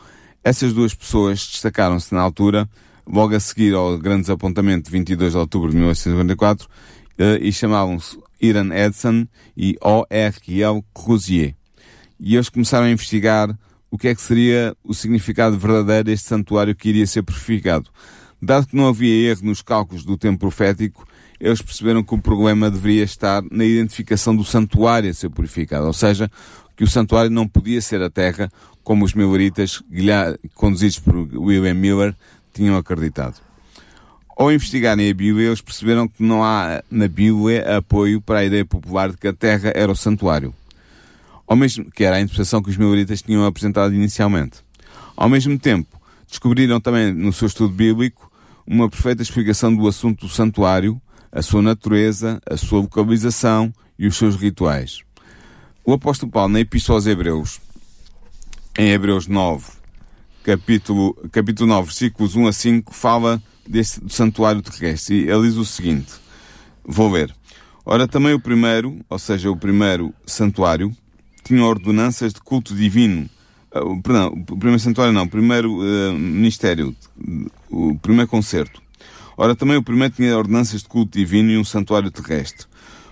Essas 0.44 0.74
duas 0.74 0.94
pessoas 0.94 1.40
destacaram-se 1.40 2.14
na 2.14 2.22
altura 2.22 2.70
logo 3.12 3.36
a 3.36 3.40
seguir 3.40 3.74
ao 3.74 3.98
grande 3.98 4.22
desapontamento 4.22 4.86
de 4.86 4.92
22 4.92 5.32
de 5.32 5.38
outubro 5.38 5.72
de 5.72 5.78
1854, 5.78 6.68
eh, 7.18 7.40
e 7.42 7.52
chamavam-se 7.52 8.18
Iran 8.40 8.74
Edson 8.74 9.28
e 9.58 9.76
O.R.L. 9.82 10.84
Crozier. 10.94 11.56
E 12.20 12.36
eles 12.36 12.50
começaram 12.50 12.86
a 12.86 12.92
investigar 12.92 13.50
o 13.92 13.98
que 13.98 14.08
é 14.08 14.16
que 14.16 14.22
seria 14.22 14.76
o 14.84 14.94
significado 14.94 15.58
verdadeiro 15.58 16.06
deste 16.06 16.28
santuário 16.28 16.76
que 16.76 16.90
iria 16.90 17.08
ser 17.08 17.24
purificado. 17.24 17.90
Dado 18.42 18.68
que 18.68 18.76
não 18.76 18.88
havia 18.88 19.32
erro 19.32 19.46
nos 19.46 19.62
cálculos 19.62 20.06
do 20.06 20.18
tempo 20.18 20.40
profético, 20.40 21.08
eles 21.40 21.62
perceberam 21.62 22.04
que 22.04 22.14
o 22.14 22.18
problema 22.18 22.70
deveria 22.70 23.04
estar 23.04 23.44
na 23.50 23.66
identificação 23.66 24.36
do 24.36 24.44
santuário 24.44 25.10
a 25.10 25.14
ser 25.14 25.30
purificado, 25.30 25.88
ou 25.88 25.94
seja, 25.94 26.30
que 26.76 26.84
o 26.84 26.88
santuário 26.88 27.32
não 27.32 27.48
podia 27.48 27.82
ser 27.82 28.02
a 28.02 28.10
terra 28.10 28.52
como 28.84 29.06
os 29.06 29.14
mileritas, 29.14 29.84
conduzidos 30.56 31.00
por 31.00 31.16
William 31.16 31.74
Miller, 31.74 32.16
tinham 32.54 32.78
acreditado. 32.78 33.36
Ao 34.38 34.52
investigarem 34.52 35.10
a 35.10 35.14
Bíblia, 35.14 35.48
eles 35.48 35.62
perceberam 35.62 36.08
que 36.08 36.24
não 36.24 36.42
há 36.42 36.82
na 36.90 37.08
Bíblia 37.10 37.78
apoio 37.78 38.22
para 38.22 38.40
a 38.40 38.46
ideia 38.46 38.66
popular 38.66 39.12
de 39.12 39.18
que 39.18 39.28
a 39.28 39.34
terra 39.34 39.72
era 39.76 39.92
o 39.92 39.96
santuário. 39.96 40.54
Ao 41.50 41.56
mesmo, 41.56 41.90
que 41.90 42.04
era 42.04 42.18
a 42.18 42.22
interpretação 42.22 42.62
que 42.62 42.70
os 42.70 42.78
mileritas 42.78 43.24
tinham 43.24 43.44
apresentado 43.44 43.92
inicialmente. 43.92 44.60
Ao 45.18 45.28
mesmo 45.28 45.58
tempo, 45.58 46.00
descobriram 46.28 46.80
também 46.80 47.12
no 47.12 47.34
seu 47.34 47.48
estudo 47.48 47.74
bíblico 47.74 48.32
uma 48.68 48.88
perfeita 48.88 49.24
explicação 49.24 49.76
do 49.76 49.88
assunto 49.88 50.28
do 50.28 50.32
santuário, 50.32 51.02
a 51.32 51.42
sua 51.42 51.64
natureza, 51.64 52.40
a 52.48 52.56
sua 52.56 52.82
localização 52.82 53.74
e 53.98 54.06
os 54.06 54.16
seus 54.16 54.36
rituais. 54.36 55.00
O 55.84 55.92
apóstolo 55.92 56.32
Paulo, 56.32 56.54
na 56.54 56.60
Epístola 56.60 57.00
aos 57.00 57.08
Hebreus, 57.08 57.60
em 58.78 58.92
Hebreus 58.92 59.26
9, 59.26 59.72
capítulo, 60.44 61.16
capítulo 61.32 61.68
9, 61.68 61.88
versículos 61.88 62.36
1 62.36 62.46
a 62.46 62.54
5, 62.54 62.94
fala 62.94 63.42
deste 63.68 64.00
do 64.00 64.14
santuário 64.14 64.62
terrestre. 64.62 65.26
E 65.26 65.30
ele 65.32 65.48
diz 65.48 65.56
o 65.56 65.66
seguinte: 65.66 66.14
Vou 66.86 67.10
ver. 67.10 67.36
Ora, 67.84 68.08
também 68.08 68.36
o 68.36 68.40
primeiro, 68.40 69.04
ou 69.10 69.18
seja, 69.18 69.50
o 69.50 69.58
primeiro 69.58 70.14
santuário, 70.28 70.96
tinha 71.50 71.66
ordenanças 71.66 72.32
de 72.32 72.40
culto 72.42 72.76
divino. 72.76 73.28
Uh, 73.74 74.00
perdão, 74.04 74.28
o 74.28 74.58
primeiro 74.58 74.80
santuário 74.80 75.12
não, 75.12 75.24
o 75.24 75.30
primeiro 75.30 75.80
uh, 75.80 76.14
ministério, 76.14 76.96
o 77.72 77.98
primeiro 77.98 78.30
concerto. 78.30 78.80
Ora, 79.36 79.56
também 79.56 79.76
o 79.76 79.82
primeiro 79.82 80.14
tinha 80.14 80.38
ordenanças 80.38 80.84
de 80.84 80.88
culto 80.88 81.18
divino 81.18 81.50
e 81.50 81.58
um 81.58 81.64
santuário 81.64 82.12
terrestre. 82.12 82.68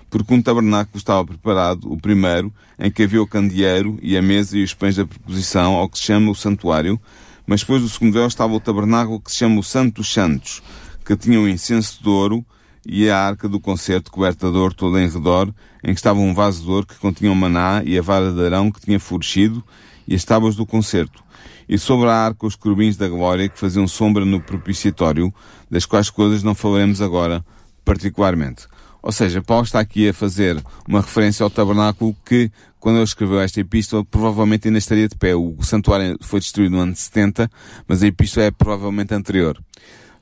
Porque 0.08 0.34
um 0.34 0.42
tabernáculo 0.42 0.98
estava 0.98 1.26
preparado, 1.26 1.92
o 1.92 1.98
primeiro, 1.98 2.54
em 2.78 2.92
que 2.92 3.04
havia 3.04 3.22
o 3.22 3.28
candeeiro 3.28 3.98
e 4.04 4.16
a 4.16 4.22
mesa 4.22 4.56
e 4.56 4.64
os 4.64 4.74
pães 4.74 4.96
da 4.96 5.06
preposição, 5.06 5.74
ao 5.74 5.90
que 5.90 5.98
se 5.98 6.06
chama 6.06 6.30
o 6.30 6.36
santuário, 6.36 7.00
mas 7.46 7.62
depois 7.62 7.82
do 7.82 7.90
segundo 7.90 8.14
véu 8.14 8.28
estava 8.28 8.54
o 8.54 8.60
tabernáculo 8.60 9.20
que 9.20 9.32
se 9.32 9.38
chama 9.38 9.60
o 9.60 9.64
Santo 9.64 9.96
dos 9.96 10.14
Santos, 10.14 10.62
que 11.04 11.18
tinha 11.18 11.40
um 11.40 11.48
incenso 11.48 12.02
de 12.04 12.08
ouro 12.08 12.46
e 12.90 13.10
a 13.10 13.20
arca 13.20 13.50
do 13.50 13.60
concerto 13.60 14.10
coberta 14.10 14.50
de 14.50 14.58
ouro 14.58 14.74
toda 14.74 15.02
em 15.02 15.10
redor, 15.10 15.54
em 15.84 15.94
que 15.94 16.00
estava 16.00 16.20
um 16.20 16.34
vaso 16.34 16.64
de 16.64 16.70
ouro 16.70 16.88
que 16.88 16.96
continha 16.96 17.32
o 17.32 17.36
maná 17.36 17.84
e 17.84 18.00
a 18.00 18.02
vara 18.02 18.32
de 18.32 18.46
arão 18.46 18.72
que 18.72 18.80
tinha 18.80 18.98
florescido 18.98 19.62
e 20.08 20.16
as 20.16 20.24
tábuas 20.24 20.56
do 20.56 20.66
concerto. 20.66 21.22
E 21.68 21.78
sobre 21.78 22.08
a 22.08 22.14
arca 22.14 22.48
os 22.48 22.56
querubins 22.56 22.96
da 22.96 23.10
glória 23.10 23.50
que 23.50 23.60
faziam 23.60 23.86
sombra 23.90 24.24
no 24.24 24.40
propiciatório, 24.40 25.34
das 25.70 25.86
quais 25.86 26.10
coisas 26.10 26.44
não 26.44 26.56
falaremos 26.56 27.02
agora 27.02 27.44
particularmente. 27.84 28.68
Ou 29.02 29.12
seja, 29.12 29.42
Paulo 29.42 29.66
está 29.66 29.82
aqui 29.82 30.08
a 30.08 30.14
fazer 30.14 30.62
uma 30.88 31.02
referência 31.02 31.44
ao 31.44 31.50
tabernáculo 31.50 32.16
que, 32.26 32.50
quando 32.80 32.98
ele 32.98 33.04
escreveu 33.04 33.40
esta 33.40 33.60
epístola, 33.60 34.04
provavelmente 34.06 34.68
ainda 34.68 34.80
estaria 34.80 35.08
de 35.08 35.16
pé. 35.16 35.36
O 35.36 35.58
santuário 35.62 36.18
foi 36.22 36.40
destruído 36.40 36.72
no 36.72 36.80
ano 36.80 36.96
70, 36.96 37.50
mas 37.86 38.02
a 38.02 38.08
epístola 38.08 38.46
é 38.46 38.52
provavelmente 38.52 39.14
anterior. 39.14 39.58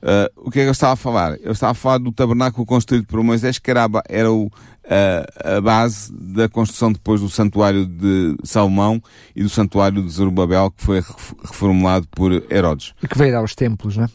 Uh, 0.06 0.30
o 0.46 0.52
que 0.52 0.60
é 0.60 0.62
que 0.62 0.68
eu 0.68 0.72
estava 0.72 0.92
a 0.92 0.96
falar? 0.96 1.36
Eu 1.40 1.50
estava 1.50 1.72
a 1.72 1.74
falar 1.74 1.98
do 1.98 2.12
tabernáculo 2.12 2.64
construído 2.64 3.08
por 3.08 3.20
Moisés, 3.24 3.58
que 3.58 3.68
era, 3.68 3.86
a, 3.86 3.88
era 4.08 4.30
o, 4.30 4.48
a, 4.88 5.56
a, 5.56 5.60
base 5.60 6.14
da 6.14 6.48
construção 6.48 6.92
depois 6.92 7.20
do 7.20 7.28
santuário 7.28 7.84
de 7.84 8.36
Salomão 8.44 9.02
e 9.34 9.42
do 9.42 9.48
santuário 9.48 10.00
de 10.00 10.08
Zorobabel, 10.08 10.70
que 10.70 10.84
foi 10.84 11.02
reformulado 11.42 12.06
por 12.06 12.30
Herodes. 12.48 12.94
E 13.02 13.08
que 13.08 13.18
veio 13.18 13.32
dar 13.32 13.42
os 13.42 13.56
templos, 13.56 13.96
né? 13.96 14.08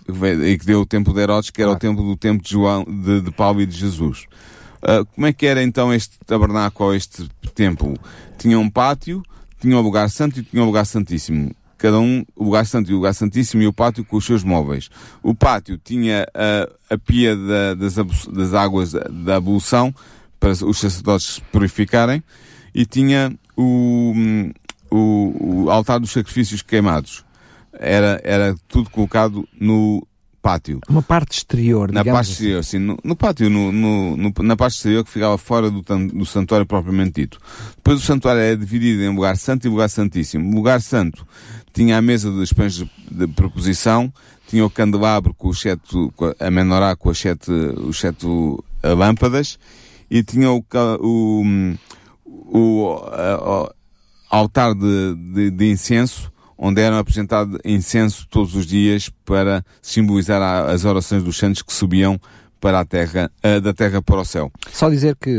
E 0.47 0.57
que 0.57 0.65
deu 0.65 0.79
o 0.79 0.85
templo 0.85 1.13
de 1.13 1.19
Herodes, 1.19 1.49
que 1.49 1.61
era 1.61 1.71
claro. 1.71 1.77
o 1.77 1.81
templo 1.81 2.05
do 2.05 2.15
templo 2.15 2.41
de 2.41 2.51
João, 2.51 2.85
de, 2.85 3.19
de 3.19 3.31
Paulo 3.31 3.61
e 3.61 3.65
de 3.65 3.77
Jesus. 3.77 4.27
Uh, 4.81 5.05
como 5.13 5.27
é 5.27 5.33
que 5.33 5.45
era 5.45 5.61
então 5.61 5.93
este 5.93 6.17
tabernáculo, 6.25 6.95
este 6.95 7.27
templo? 7.53 7.97
Tinha 8.37 8.57
um 8.57 8.69
pátio, 8.69 9.21
tinha 9.59 9.75
um 9.75 9.81
lugar 9.81 10.09
santo 10.09 10.39
e 10.39 10.43
tinha 10.43 10.63
um 10.63 10.67
lugar 10.67 10.85
santíssimo. 10.85 11.51
Cada 11.81 11.99
um, 11.99 12.23
o 12.35 12.43
lugar 12.43 12.63
santo 12.67 12.91
e 12.91 12.93
o 12.93 12.97
lugar 12.97 13.15
santíssimo 13.15 13.63
e 13.63 13.65
o 13.65 13.73
pátio 13.73 14.05
com 14.05 14.15
os 14.15 14.23
seus 14.23 14.43
móveis. 14.43 14.87
O 15.23 15.33
pátio 15.33 15.79
tinha 15.83 16.27
a, 16.31 16.93
a 16.93 16.97
pia 16.99 17.35
da, 17.35 17.73
das, 17.73 17.95
das 18.27 18.53
águas 18.53 18.93
da 18.93 19.37
ablução 19.37 19.91
para 20.39 20.51
os 20.51 20.77
sacerdotes 20.77 21.25
se 21.25 21.41
purificarem 21.41 22.23
e 22.71 22.85
tinha 22.85 23.35
o, 23.57 24.13
o, 24.91 25.63
o 25.63 25.71
altar 25.71 25.99
dos 25.99 26.11
sacrifícios 26.11 26.61
queimados. 26.61 27.25
Era, 27.73 28.21
era 28.23 28.55
tudo 28.67 28.87
colocado 28.91 29.49
no 29.59 30.05
pátio. 30.39 30.81
Uma 30.87 31.01
parte 31.01 31.37
exterior, 31.37 31.91
Na 31.91 32.05
parte 32.05 32.31
exterior, 32.31 32.59
assim. 32.59 32.77
sim. 32.77 32.85
No, 32.85 32.97
no 33.03 33.15
pátio, 33.15 33.49
no, 33.49 33.71
no, 33.71 34.33
na 34.43 34.55
parte 34.55 34.75
exterior 34.75 35.03
que 35.03 35.11
ficava 35.11 35.37
fora 35.37 35.71
do, 35.71 35.81
do 35.81 36.25
santuário 36.25 36.65
propriamente 36.65 37.21
dito. 37.21 37.39
Depois 37.75 37.99
o 37.99 38.05
santuário 38.05 38.41
é 38.41 38.55
dividido 38.55 39.01
em 39.01 39.15
lugar 39.15 39.37
santo 39.37 39.65
e 39.65 39.69
lugar 39.69 39.89
santíssimo. 39.89 40.51
O 40.51 40.55
lugar 40.55 40.81
santo 40.81 41.25
tinha 41.73 41.97
a 41.97 42.01
mesa 42.01 42.31
dos 42.31 42.51
pães 42.53 42.75
de, 42.75 42.89
de 43.09 43.27
proposição, 43.27 44.11
tinha 44.47 44.65
o 44.65 44.69
candelabro 44.69 45.33
com, 45.33 45.49
os 45.49 45.61
sete, 45.61 45.81
a 46.39 46.51
menorá 46.51 46.95
com 46.95 47.09
as 47.09 47.17
sete, 47.17 47.51
os 47.51 47.99
sete 47.99 48.25
lâmpadas, 48.83 49.57
e 50.09 50.23
tinha 50.23 50.51
o, 50.51 50.63
o, 50.99 51.43
o, 52.25 52.59
o 52.59 53.69
altar 54.29 54.73
de, 54.73 55.15
de, 55.33 55.51
de 55.51 55.71
incenso, 55.71 56.31
onde 56.57 56.81
era 56.81 56.99
apresentado 56.99 57.59
incenso 57.65 58.27
todos 58.29 58.55
os 58.55 58.65
dias 58.65 59.09
para 59.25 59.65
simbolizar 59.81 60.41
as 60.69 60.85
orações 60.85 61.23
dos 61.23 61.37
santos 61.37 61.61
que 61.61 61.73
subiam 61.73 62.19
para 62.61 62.79
a 62.79 62.85
terra, 62.85 63.29
da 63.61 63.73
terra 63.73 64.01
para 64.01 64.21
o 64.21 64.25
céu. 64.25 64.51
Só 64.71 64.87
dizer 64.89 65.17
que 65.19 65.29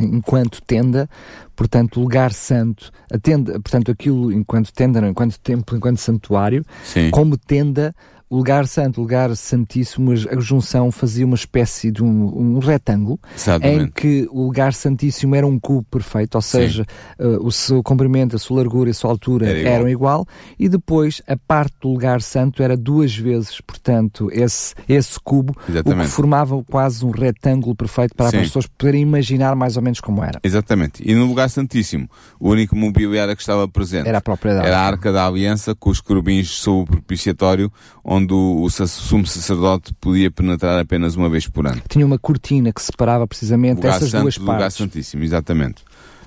enquanto 0.00 0.60
tenda, 0.60 1.08
portanto, 1.56 2.00
lugar 2.00 2.32
santo, 2.32 2.90
a 3.10 3.18
tenda, 3.18 3.52
portanto, 3.52 3.90
aquilo 3.92 4.32
enquanto 4.32 4.72
tenda, 4.72 4.98
enquanto 5.08 5.38
templo, 5.38 5.76
enquanto 5.76 5.98
santuário, 5.98 6.64
Sim. 6.84 7.10
como 7.10 7.38
tenda, 7.38 7.94
lugar 8.34 8.66
santo, 8.66 9.00
lugar 9.00 9.36
santíssimo, 9.36 10.12
a 10.12 10.40
junção 10.40 10.90
fazia 10.90 11.26
uma 11.26 11.34
espécie 11.34 11.90
de 11.90 12.02
um, 12.02 12.56
um 12.56 12.58
retângulo 12.58 13.20
Exatamente. 13.36 13.84
em 13.84 13.90
que 13.90 14.28
o 14.30 14.44
lugar 14.44 14.72
santíssimo 14.72 15.34
era 15.34 15.46
um 15.46 15.60
cubo 15.60 15.84
perfeito, 15.90 16.36
ou 16.36 16.42
seja, 16.42 16.86
uh, 17.18 17.46
o 17.46 17.52
seu 17.52 17.82
comprimento, 17.82 18.34
a 18.34 18.38
sua 18.38 18.58
largura 18.58 18.88
e 18.88 18.92
a 18.92 18.94
sua 18.94 19.10
altura 19.10 19.48
era 19.48 19.72
eram 19.72 19.88
igual, 19.88 20.26
e 20.58 20.68
depois 20.68 21.20
a 21.26 21.36
parte 21.36 21.74
do 21.80 21.88
lugar 21.88 22.22
santo 22.22 22.62
era 22.62 22.76
duas 22.76 23.14
vezes, 23.14 23.60
portanto, 23.60 24.30
esse, 24.32 24.74
esse 24.88 25.18
cubo, 25.20 25.54
Exatamente. 25.68 26.00
o 26.00 26.08
que 26.08 26.10
formava 26.10 26.64
quase 26.64 27.04
um 27.04 27.10
retângulo 27.10 27.74
perfeito 27.74 28.14
para 28.14 28.30
Sim. 28.30 28.38
as 28.38 28.42
pessoas 28.44 28.66
poderem 28.66 29.02
imaginar 29.02 29.54
mais 29.54 29.76
ou 29.76 29.82
menos 29.82 30.00
como 30.00 30.22
era. 30.22 30.40
Exatamente. 30.42 31.02
E 31.04 31.14
no 31.14 31.26
lugar 31.26 31.50
santíssimo, 31.50 32.08
o 32.40 32.50
único 32.50 32.74
mobiliário 32.74 33.34
que 33.36 33.42
estava 33.42 33.68
presente 33.68 34.08
era 34.08 34.18
a 34.18 34.22
própria 34.22 34.52
Era 34.52 34.78
a 34.78 34.86
Arca 34.86 35.12
da 35.12 35.26
Aliança 35.26 35.74
com 35.74 35.90
os 35.90 36.00
querubins 36.00 36.48
sob 36.48 36.82
o 36.82 36.86
propiciatório, 36.86 37.70
onde 38.02 38.21
onde 38.22 38.32
o, 38.32 38.68
sumo 38.70 39.26
sacerdote 39.26 39.92
podia 39.94 40.30
penetrar 40.30 40.78
apenas 40.78 41.16
uma 41.16 41.28
vez 41.28 41.48
por 41.48 41.66
ano. 41.66 41.82
Tinha 41.88 42.06
uma 42.06 42.18
cortina 42.18 42.72
que 42.72 42.80
separava 42.80 43.26
precisamente 43.26 43.86
essas 43.86 44.10
santo, 44.10 44.22
duas 44.22 44.38
partes. 44.38 44.54
Lugar 44.54 44.70
Santíssimo, 44.70 45.24
exatamente. 45.24 45.82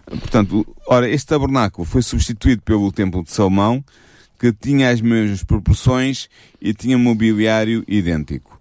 Portanto, 0.05 0.65
ora, 0.87 1.09
este 1.09 1.27
tabernáculo 1.27 1.85
foi 1.85 2.01
substituído 2.01 2.61
pelo 2.61 2.91
Templo 2.91 3.23
de 3.23 3.31
Salomão, 3.31 3.83
que 4.39 4.51
tinha 4.53 4.89
as 4.89 5.01
mesmas 5.01 5.43
proporções 5.43 6.29
e 6.61 6.73
tinha 6.73 6.97
mobiliário 6.97 7.83
idêntico. 7.87 8.59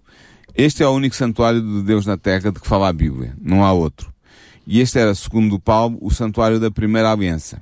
Este 0.55 0.81
é 0.81 0.87
o 0.87 0.91
único 0.91 1.15
santuário 1.15 1.61
de 1.61 1.83
Deus 1.83 2.05
na 2.05 2.17
Terra 2.17 2.51
de 2.51 2.59
que 2.59 2.67
fala 2.67 2.87
a 2.87 2.93
Bíblia, 2.93 3.35
não 3.41 3.63
há 3.63 3.73
outro. 3.73 4.13
E 4.65 4.79
este 4.79 4.97
era, 4.97 5.13
segundo 5.13 5.59
Paulo, 5.59 5.97
o 6.01 6.09
santuário 6.09 6.59
da 6.59 6.71
primeira 6.71 7.11
aliança 7.11 7.61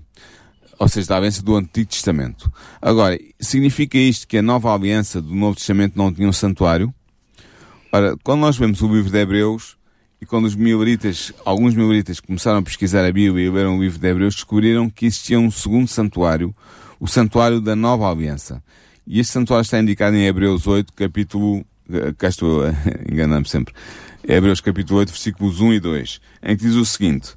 ou 0.84 0.90
seja, 0.90 1.08
da 1.08 1.16
aliança 1.16 1.42
do 1.42 1.56
Antigo 1.56 1.90
Testamento. 1.90 2.52
Agora, 2.82 3.18
significa 3.40 3.98
isto 3.98 4.28
que 4.28 4.38
a 4.38 4.42
nova 4.42 4.74
aliança 4.74 5.22
do 5.22 5.34
Novo 5.34 5.56
Testamento 5.56 5.98
não 5.98 6.13
tinha 6.13 6.28
um 6.28 6.34
santuário? 6.34 6.94
Ora, 7.90 8.18
quando 8.22 8.42
nós 8.42 8.58
vemos 8.58 8.82
o 8.82 8.94
livro 8.94 9.10
de 9.10 9.18
Hebreus, 9.18 9.78
e 10.22 10.25
quando 10.25 10.44
os 10.44 10.56
mileritas, 10.56 11.32
alguns 11.46 11.74
mileritas 11.74 12.20
começaram 12.20 12.60
a 12.60 12.62
pesquisar 12.62 13.06
a 13.06 13.12
Bíblia 13.13 13.46
e 13.46 13.50
leram 13.50 13.78
o 13.78 13.82
livro 13.82 13.98
de 13.98 14.06
Hebreus, 14.06 14.36
descobriram 14.36 14.90
que 14.90 15.06
existia 15.06 15.40
um 15.40 15.50
segundo 15.50 15.88
santuário, 15.88 16.54
o 17.00 17.08
santuário 17.08 17.62
da 17.62 17.78
nova 17.78 18.12
aliança. 18.12 18.62
E 19.08 19.22
este 19.22 19.32
santuário 19.32 19.63
está 19.63 19.80
indicado 19.80 20.18
em 20.18 20.25
Hebreus 20.25 20.68
8, 20.68 20.92
capítulo, 20.92 21.66
eh, 21.90 22.13
cá 22.18 22.28
estou 22.28 22.63
enganando-me 23.10 23.48
sempre, 23.48 23.74
Hebreus 24.28 24.60
capítulo 24.60 25.00
8, 25.00 25.10
versículos 25.12 25.62
1 25.62 25.74
e 25.75 25.80
2, 25.80 26.22
em 26.44 26.58
que 26.58 26.63
diz 26.66 26.75
o 26.75 26.84
seguinte, 26.84 27.36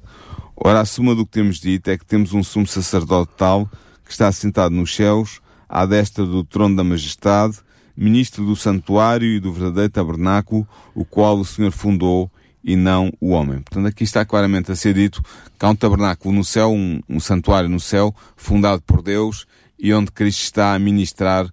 Ora, 0.59 0.81
a 0.81 0.85
suma 0.85 1.13
do 1.13 1.23
que 1.23 1.31
temos 1.31 1.59
dito 1.59 1.87
é 1.89 1.97
que 1.97 2.05
temos 2.05 2.33
um 2.33 2.43
sumo 2.43 2.65
sacerdote 2.65 3.31
tal 3.37 3.69
que 4.03 4.11
está 4.11 4.27
assentado 4.27 4.73
nos 4.73 4.95
céus, 4.95 5.39
à 5.69 5.85
destra 5.85 6.25
do 6.25 6.43
trono 6.43 6.75
da 6.75 6.83
majestade, 6.83 7.59
ministro 7.95 8.43
do 8.43 8.55
santuário 8.55 9.27
e 9.27 9.39
do 9.39 9.53
verdadeiro 9.53 9.91
tabernáculo, 9.91 10.67
o 10.95 11.05
qual 11.05 11.37
o 11.37 11.45
Senhor 11.45 11.71
fundou 11.71 12.31
e 12.63 12.75
não 12.75 13.13
o 13.21 13.29
homem. 13.29 13.61
Portanto, 13.61 13.85
aqui 13.85 14.03
está 14.03 14.25
claramente 14.25 14.71
a 14.71 14.75
ser 14.75 14.95
dito 14.95 15.21
que 15.59 15.65
há 15.65 15.69
um 15.69 15.75
tabernáculo 15.75 16.33
no 16.33 16.43
céu, 16.43 16.71
um, 16.71 17.01
um 17.07 17.19
santuário 17.19 17.69
no 17.69 17.79
céu, 17.79 18.13
fundado 18.35 18.81
por 18.81 19.03
Deus 19.03 19.45
e 19.77 19.93
onde 19.93 20.11
Cristo 20.11 20.41
está 20.41 20.73
a 20.73 20.79
ministrar 20.79 21.45
uh, 21.45 21.51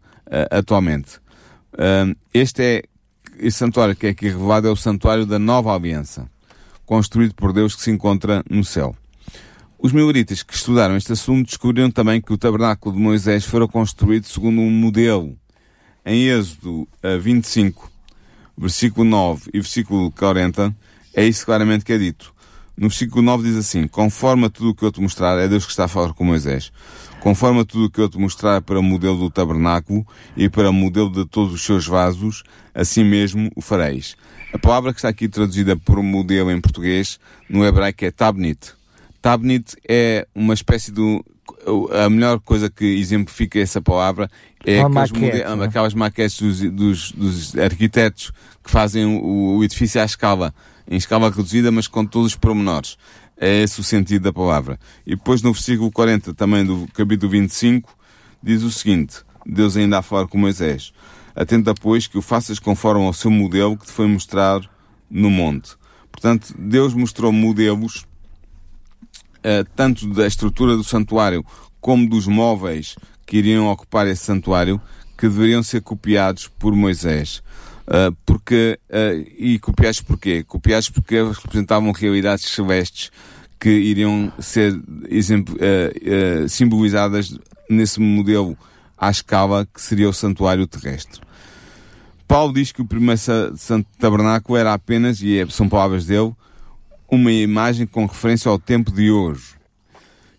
atualmente. 0.51 1.19
Uh, 1.75 2.17
este 2.33 2.63
é, 2.63 2.83
esse 3.39 3.59
santuário 3.59 3.95
que 3.95 4.07
é 4.07 4.11
aqui 4.11 4.29
revelado 4.29 4.67
é 4.67 4.71
o 4.71 4.77
santuário 4.77 5.27
da 5.27 5.39
nova 5.39 5.75
aliança 5.75 6.33
construído 6.87 7.35
por 7.35 7.53
Deus 7.53 7.75
que 7.75 7.83
se 7.83 7.91
encontra 7.91 8.45
no 8.49 8.65
céu. 8.65 8.95
Os 9.79 9.93
mileritas 9.93 10.43
que 10.43 10.55
estudaram 10.55 10.97
este 10.97 11.13
assunto 11.13 11.49
descobriram 11.49 11.91
também 11.91 12.21
que 12.21 12.33
o 12.33 12.39
tabernáculo 12.39 12.95
de 12.95 13.03
Moisés 13.03 13.45
fora 13.45 13.69
construído 13.69 14.25
segundo 14.25 14.61
um 14.61 14.71
modelo. 14.71 15.37
Em 16.07 16.29
Êxodo 16.29 16.89
25, 17.21 17.91
versículo 18.57 19.05
9 19.09 19.51
e 19.53 19.61
versículo 19.61 20.11
40, 20.13 20.75
é 21.13 21.27
isso 21.27 21.45
claramente 21.45 21.85
que 21.85 21.93
é 21.93 21.99
dito. 21.99 22.33
No 22.77 22.89
versículo 22.89 23.23
9 23.23 23.45
diz 23.45 23.57
assim, 23.57 23.87
conforme 23.87 24.47
a 24.47 24.51
tudo 24.51 24.71
o 24.71 24.75
que 24.75 24.85
eu 24.85 24.91
te 24.91 25.01
mostrar, 25.01 25.39
é 25.39 25.47
Deus 25.47 25.65
que 25.65 25.71
está 25.71 25.85
a 25.85 25.89
falar 25.89 26.13
com 26.13 26.25
Moisés, 26.25 26.73
conforme 27.21 27.61
a 27.61 27.65
tudo 27.65 27.85
o 27.85 27.91
que 27.91 28.01
eu 28.01 28.09
te 28.09 28.19
mostrar 28.19 28.63
para 28.63 28.81
o 28.81 28.83
modelo 28.83 29.17
do 29.17 29.31
tabernáculo 29.31 30.05
e 30.37 30.49
para 30.49 30.71
o 30.71 30.73
modelo 30.73 31.09
de 31.09 31.25
todos 31.25 31.53
os 31.53 31.63
seus 31.63 31.87
vasos, 31.87 32.43
assim 32.75 33.05
mesmo 33.05 33.51
o 33.55 33.61
fareis. 33.61 34.17
A 34.55 34.59
palavra 34.59 34.93
que 34.93 35.01
está 35.01 35.09
aqui 35.09 35.29
traduzida 35.29 35.77
por 35.77 36.01
modelo 36.01 36.49
em 36.49 36.61
português, 36.61 37.19
no 37.51 37.67
hebraico 37.67 38.05
é 38.05 38.13
tabnit. 38.13 38.73
Tabnit 39.21 39.77
é 39.87 40.29
uma 40.33 40.55
espécie 40.55 40.93
de... 40.93 41.25
A 42.05 42.09
melhor 42.09 42.39
coisa 42.39 42.71
que 42.71 42.85
exemplifica 42.85 43.59
essa 43.59 43.83
palavra 43.83 44.31
é 44.65 44.81
aquelas, 44.81 45.11
maquete, 45.11 45.37
né? 45.37 45.65
aquelas 45.65 45.95
maquetes 45.95 46.41
dos, 46.41 46.61
dos, 46.71 47.13
dos, 47.13 47.59
arquitetos 47.59 48.31
que 48.63 48.71
fazem 48.71 49.05
o, 49.05 49.57
o 49.57 49.65
edifício 49.65 50.01
à 50.01 50.05
escala 50.05 50.55
em 50.89 50.97
escala 50.97 51.31
reduzida, 51.31 51.73
mas 51.73 51.89
com 51.89 52.07
todos 52.07 52.29
os 52.29 52.37
pormenores. 52.37 52.97
É 53.37 53.63
esse 53.63 53.81
o 53.81 53.85
sentido 53.85 54.23
da 54.23 54.33
palavra. 54.33 54.79
E 55.05 55.17
depois 55.17 55.43
no 55.43 55.53
versículo 55.53 55.91
40, 55.91 56.33
também 56.33 56.65
do 56.65 56.87
capítulo 56.95 57.33
25, 57.33 57.93
diz 58.41 58.63
o 58.63 58.71
seguinte, 58.71 59.17
Deus 59.45 59.77
ainda 59.77 59.99
a 59.99 60.03
falar 60.03 60.29
com 60.29 60.39
Moisés. 60.39 60.93
Atenta, 61.35 61.75
pois, 61.75 62.07
que 62.07 62.17
o 62.17 62.23
faças 62.23 62.59
conforme 62.59 63.05
ao 63.05 63.13
seu 63.13 63.31
modelo 63.31 63.77
que 63.77 63.87
te 63.87 63.93
foi 63.93 64.07
mostrado 64.07 64.69
no 65.11 65.31
monte. 65.31 65.73
Portanto, 66.11 66.55
Deus 66.57 66.95
mostrou 66.95 67.33
modelos, 67.33 68.07
uh, 69.39 69.65
tanto 69.75 70.07
da 70.09 70.27
estrutura 70.27 70.77
do 70.77 70.85
santuário 70.85 71.45
como 71.81 72.09
dos 72.09 72.27
móveis 72.29 72.95
que 73.27 73.39
iriam 73.39 73.67
ocupar 73.67 74.07
esse 74.07 74.25
santuário, 74.25 74.81
que 75.19 75.29
deveriam 75.29 75.63
ser 75.63 75.83
copiados 75.83 76.47
por 76.47 76.75
Moisés. 76.75 77.43
Uh, 77.87 78.15
porque, 78.25 78.79
uh, 78.89 79.29
e 79.37 79.59
copiados 79.59 80.01
porquê? 80.01 80.45
Copiados 80.45 80.89
porque 80.89 81.21
representavam 81.21 81.91
realidades 81.91 82.47
celestes 82.47 83.11
que 83.59 83.71
iriam 83.71 84.33
ser 84.39 84.79
simbolizadas 86.49 87.35
nesse 87.71 87.99
modelo 87.99 88.59
à 88.97 89.11
escala 89.11 89.67
que 89.67 89.81
seria 89.81 90.09
o 90.09 90.13
santuário 90.13 90.67
terrestre. 90.67 91.21
Paulo 92.27 92.53
diz 92.53 92.73
que 92.73 92.83
o 92.83 92.87
primeiro 92.87 93.21
santo 93.57 93.87
tabernáculo 93.99 94.57
era 94.57 94.73
apenas, 94.73 95.21
e 95.21 95.39
é, 95.39 95.47
são 95.47 95.69
palavras 95.69 96.07
dele, 96.07 96.33
uma 97.09 97.31
imagem 97.31 97.87
com 97.87 98.07
referência 98.07 98.51
ao 98.51 98.59
tempo 98.59 98.91
de 98.91 99.11
hoje. 99.11 99.55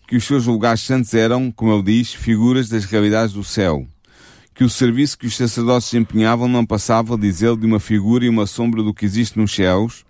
Que 0.06 0.16
os 0.16 0.24
seus 0.24 0.46
lugares 0.46 0.82
santos 0.82 1.14
eram, 1.14 1.50
como 1.50 1.72
ele 1.72 1.82
diz, 1.82 2.12
figuras 2.12 2.68
das 2.68 2.84
realidades 2.84 3.34
do 3.34 3.44
céu 3.44 3.86
que 4.56 4.64
o 4.64 4.70
serviço 4.70 5.18
que 5.18 5.26
os 5.26 5.36
sacerdotes 5.36 5.90
desempenhavam 5.90 6.48
não 6.48 6.64
passava, 6.64 7.18
diz 7.18 7.42
ele, 7.42 7.58
de 7.58 7.66
uma 7.66 7.78
figura 7.78 8.24
e 8.24 8.28
uma 8.28 8.46
sombra 8.46 8.82
do 8.82 8.94
que 8.94 9.04
existe 9.04 9.38
nos 9.38 9.54
céus. 9.54 10.05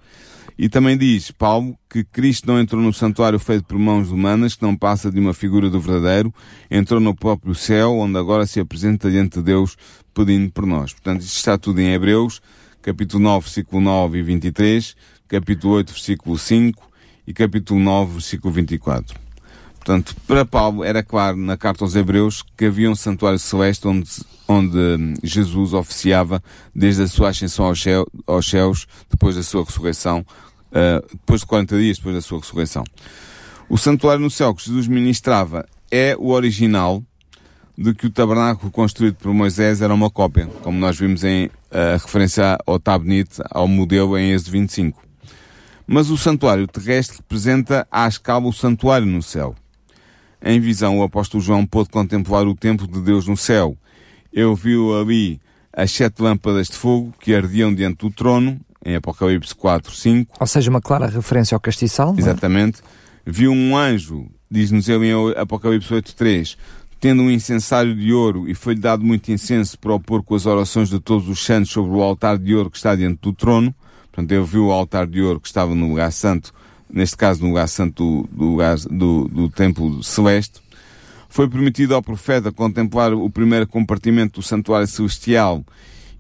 E 0.59 0.71
também 0.71 0.97
diz 0.97 1.31
Paulo 1.31 1.77
que 1.91 2.03
Cristo 2.03 2.47
não 2.47 2.59
entrou 2.59 2.81
no 2.81 2.93
santuário 2.93 3.39
feito 3.39 3.65
por 3.65 3.79
mãos 3.79 4.11
humanas, 4.11 4.55
que 4.55 4.63
não 4.63 4.75
passa 4.75 5.11
de 5.11 5.21
uma 5.21 5.35
figura 5.35 5.69
do 5.69 5.79
verdadeiro, 5.79 6.33
entrou 6.71 6.99
no 6.99 7.15
próprio 7.15 7.55
céu, 7.55 7.99
onde 7.99 8.19
agora 8.19 8.47
se 8.47 8.59
apresenta 8.59 9.11
diante 9.11 9.39
de 9.39 9.45
Deus 9.45 9.77
pedindo 10.15 10.51
por 10.51 10.65
nós. 10.65 10.95
Portanto, 10.95 11.21
isto 11.21 11.37
está 11.37 11.59
tudo 11.59 11.81
em 11.81 11.93
Hebreus, 11.93 12.41
capítulo 12.81 13.23
9, 13.23 13.45
versículo 13.45 13.83
9 13.83 14.19
e 14.19 14.23
23, 14.23 14.97
capítulo 15.29 15.75
8, 15.75 15.93
versículo 15.93 16.39
5 16.39 16.91
e 17.27 17.35
capítulo 17.35 17.79
9, 17.79 18.13
versículo 18.15 18.55
24. 18.55 19.27
Portanto, 19.87 20.17
para 20.27 20.45
Paulo 20.45 20.83
era 20.83 21.01
claro 21.01 21.37
na 21.37 21.57
carta 21.57 21.85
aos 21.85 21.95
Hebreus 21.95 22.43
que 22.57 22.65
havia 22.65 22.91
um 22.91 22.97
santuário 22.97 23.39
celeste 23.39 23.87
onde, 23.87 24.11
onde 24.49 24.77
hum, 24.77 25.15
Jesus 25.23 25.73
oficiava 25.73 26.43
desde 26.75 27.03
a 27.03 27.07
sua 27.07 27.29
ascensão 27.29 27.67
aos, 27.67 27.81
céu, 27.81 28.05
aos 28.27 28.51
céus, 28.51 28.89
depois 29.09 29.37
da 29.37 29.45
sua 29.45 29.63
ressurreição, 29.63 30.27
uh, 30.73 31.07
depois 31.11 31.41
de 31.41 31.47
40 31.47 31.79
dias 31.79 31.97
depois 31.99 32.15
da 32.15 32.21
sua 32.21 32.39
ressurreição. 32.39 32.85
O 33.69 33.77
santuário 33.77 34.23
no 34.23 34.31
céu 34.31 34.55
que 34.55 34.65
Jesus 34.65 34.87
ministrava 34.87 35.67
é 35.91 36.17
o 36.19 36.31
original 36.31 37.03
de 37.77 37.93
que 37.95 38.07
o 38.07 38.11
tabernáculo 38.11 38.71
construído 38.71 39.17
por 39.17 39.35
Moisés 39.35 39.83
era 39.83 39.93
uma 39.93 40.09
cópia, 40.09 40.47
como 40.63 40.79
nós 40.79 40.99
vimos 40.99 41.25
em 41.25 41.47
uh, 41.47 41.51
referência 42.01 42.59
ao 42.67 42.79
Tabnit, 42.79 43.41
ao 43.51 43.69
modelo 43.69 44.17
em 44.17 44.33
Êxodo 44.33 44.53
25. 44.53 45.03
Mas 45.87 46.11
o 46.11 46.17
santuário 46.17 46.67
terrestre 46.67 47.19
representa 47.19 47.87
à 47.91 48.09
escala 48.09 48.47
o 48.47 48.53
santuário 48.53 49.07
no 49.07 49.23
céu. 49.23 49.55
Em 50.43 50.59
visão, 50.59 50.99
o 50.99 51.03
apóstolo 51.03 51.43
João 51.43 51.67
pôde 51.67 51.91
contemplar 51.91 52.47
o 52.47 52.55
templo 52.55 52.87
de 52.87 53.01
Deus 53.01 53.27
no 53.27 53.37
céu. 53.37 53.77
Eu 54.33 54.55
vi 54.55 54.75
ali 55.01 55.41
as 55.73 55.91
sete 55.91 56.23
lâmpadas 56.23 56.69
de 56.69 56.77
fogo 56.77 57.15
que 57.21 57.35
ardiam 57.35 57.75
diante 57.75 57.99
do 57.99 58.11
trono, 58.11 58.61
em 58.87 58.95
Apocalipse 58.95 59.55
4, 59.55 59.93
5. 59.93 60.37
Ou 60.39 60.47
seja, 60.47 60.71
uma 60.71 60.81
clara 60.81 61.07
referência 61.07 61.55
ao 61.55 61.61
castiçal. 61.61 62.15
É? 62.17 62.21
Exatamente. 62.21 62.81
É? 62.81 62.83
Vi 63.31 63.49
um 63.49 63.77
anjo, 63.77 64.27
diz-nos 64.51 64.89
ele 64.89 65.09
em 65.09 65.35
Apocalipse 65.37 65.93
8, 65.93 66.15
3, 66.15 66.57
tendo 67.01 67.23
um 67.23 67.31
incensário 67.31 67.95
de 67.95 68.13
ouro, 68.13 68.49
e 68.49 68.55
foi-lhe 68.55 68.81
dado 68.81 69.05
muito 69.05 69.31
incenso 69.31 69.79
para 69.79 69.93
opor 69.93 70.23
com 70.23 70.35
as 70.35 70.47
orações 70.47 70.89
de 70.89 71.01
todos 71.01 71.29
os 71.29 71.45
santos 71.45 71.71
sobre 71.71 71.91
o 71.91 72.03
altar 72.03 72.39
de 72.39 72.55
ouro 72.55 72.71
que 72.71 72.77
está 72.77 72.95
diante 72.95 73.21
do 73.21 73.33
trono. 73.33 73.75
Portanto, 74.13 74.33
ele 74.33 74.45
viu 74.45 74.69
o 74.69 74.73
altar 74.73 75.07
de 75.07 75.21
ouro 75.21 75.41
que 75.41 75.49
estava 75.49 75.75
no 75.75 75.89
lugar 75.89 76.11
santo 76.13 76.55
neste 76.93 77.17
caso 77.17 77.43
no 77.43 77.49
lugar 77.49 77.69
santo 77.69 78.27
do, 78.29 78.37
do, 78.37 78.45
lugar, 78.51 78.77
do, 78.79 79.29
do 79.29 79.49
templo 79.49 80.03
celeste, 80.03 80.61
foi 81.29 81.49
permitido 81.49 81.95
ao 81.95 82.03
profeta 82.03 82.53
contemplar 82.53 83.13
o 83.13 83.29
primeiro 83.29 83.67
compartimento 83.67 84.41
do 84.41 84.47
santuário 84.47 84.87
celestial 84.87 85.65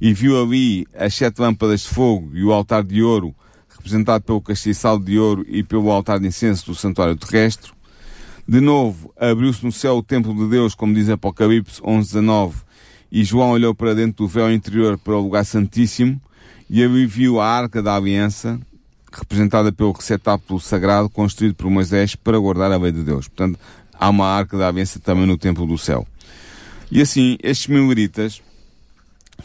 e 0.00 0.12
viu 0.12 0.40
ali 0.40 0.86
as 0.94 1.14
sete 1.14 1.40
lâmpadas 1.40 1.82
de 1.82 1.88
fogo 1.88 2.30
e 2.34 2.44
o 2.44 2.52
altar 2.52 2.82
de 2.82 3.02
ouro, 3.02 3.34
representado 3.68 4.24
pelo 4.24 4.40
castiçal 4.40 4.98
de 4.98 5.18
ouro 5.18 5.44
e 5.48 5.62
pelo 5.62 5.90
altar 5.90 6.20
de 6.20 6.26
incenso 6.26 6.66
do 6.66 6.74
santuário 6.74 7.16
terrestre. 7.16 7.72
De 8.48 8.60
novo, 8.60 9.12
abriu-se 9.18 9.64
no 9.64 9.72
céu 9.72 9.96
o 9.96 10.02
templo 10.02 10.34
de 10.34 10.48
Deus, 10.48 10.74
como 10.74 10.94
diz 10.94 11.08
Apocalipse 11.08 11.80
11:19, 11.82 12.54
e 13.10 13.24
João 13.24 13.50
olhou 13.50 13.74
para 13.74 13.94
dentro 13.94 14.24
do 14.24 14.28
véu 14.28 14.52
interior 14.52 14.98
para 14.98 15.14
o 15.14 15.22
lugar 15.22 15.44
santíssimo, 15.44 16.20
e 16.68 16.82
ali 16.82 17.06
viu 17.06 17.40
a 17.40 17.46
arca 17.46 17.82
da 17.82 17.96
aliança, 17.96 18.60
representada 19.12 19.72
pelo 19.72 19.92
receptáculo 19.92 20.60
sagrado 20.60 21.08
construído 21.08 21.54
por 21.54 21.70
Moisés 21.70 22.14
para 22.14 22.38
guardar 22.38 22.70
a 22.70 22.76
lei 22.76 22.92
de 22.92 23.02
Deus. 23.02 23.28
Portanto, 23.28 23.58
há 23.92 24.10
uma 24.10 24.26
arca 24.26 24.58
da 24.58 24.68
aliança 24.68 25.00
também 25.00 25.26
no 25.26 25.38
templo 25.38 25.66
do 25.66 25.78
céu. 25.78 26.06
E 26.90 27.00
assim, 27.00 27.36
estes 27.42 27.66
mileritas 27.66 28.42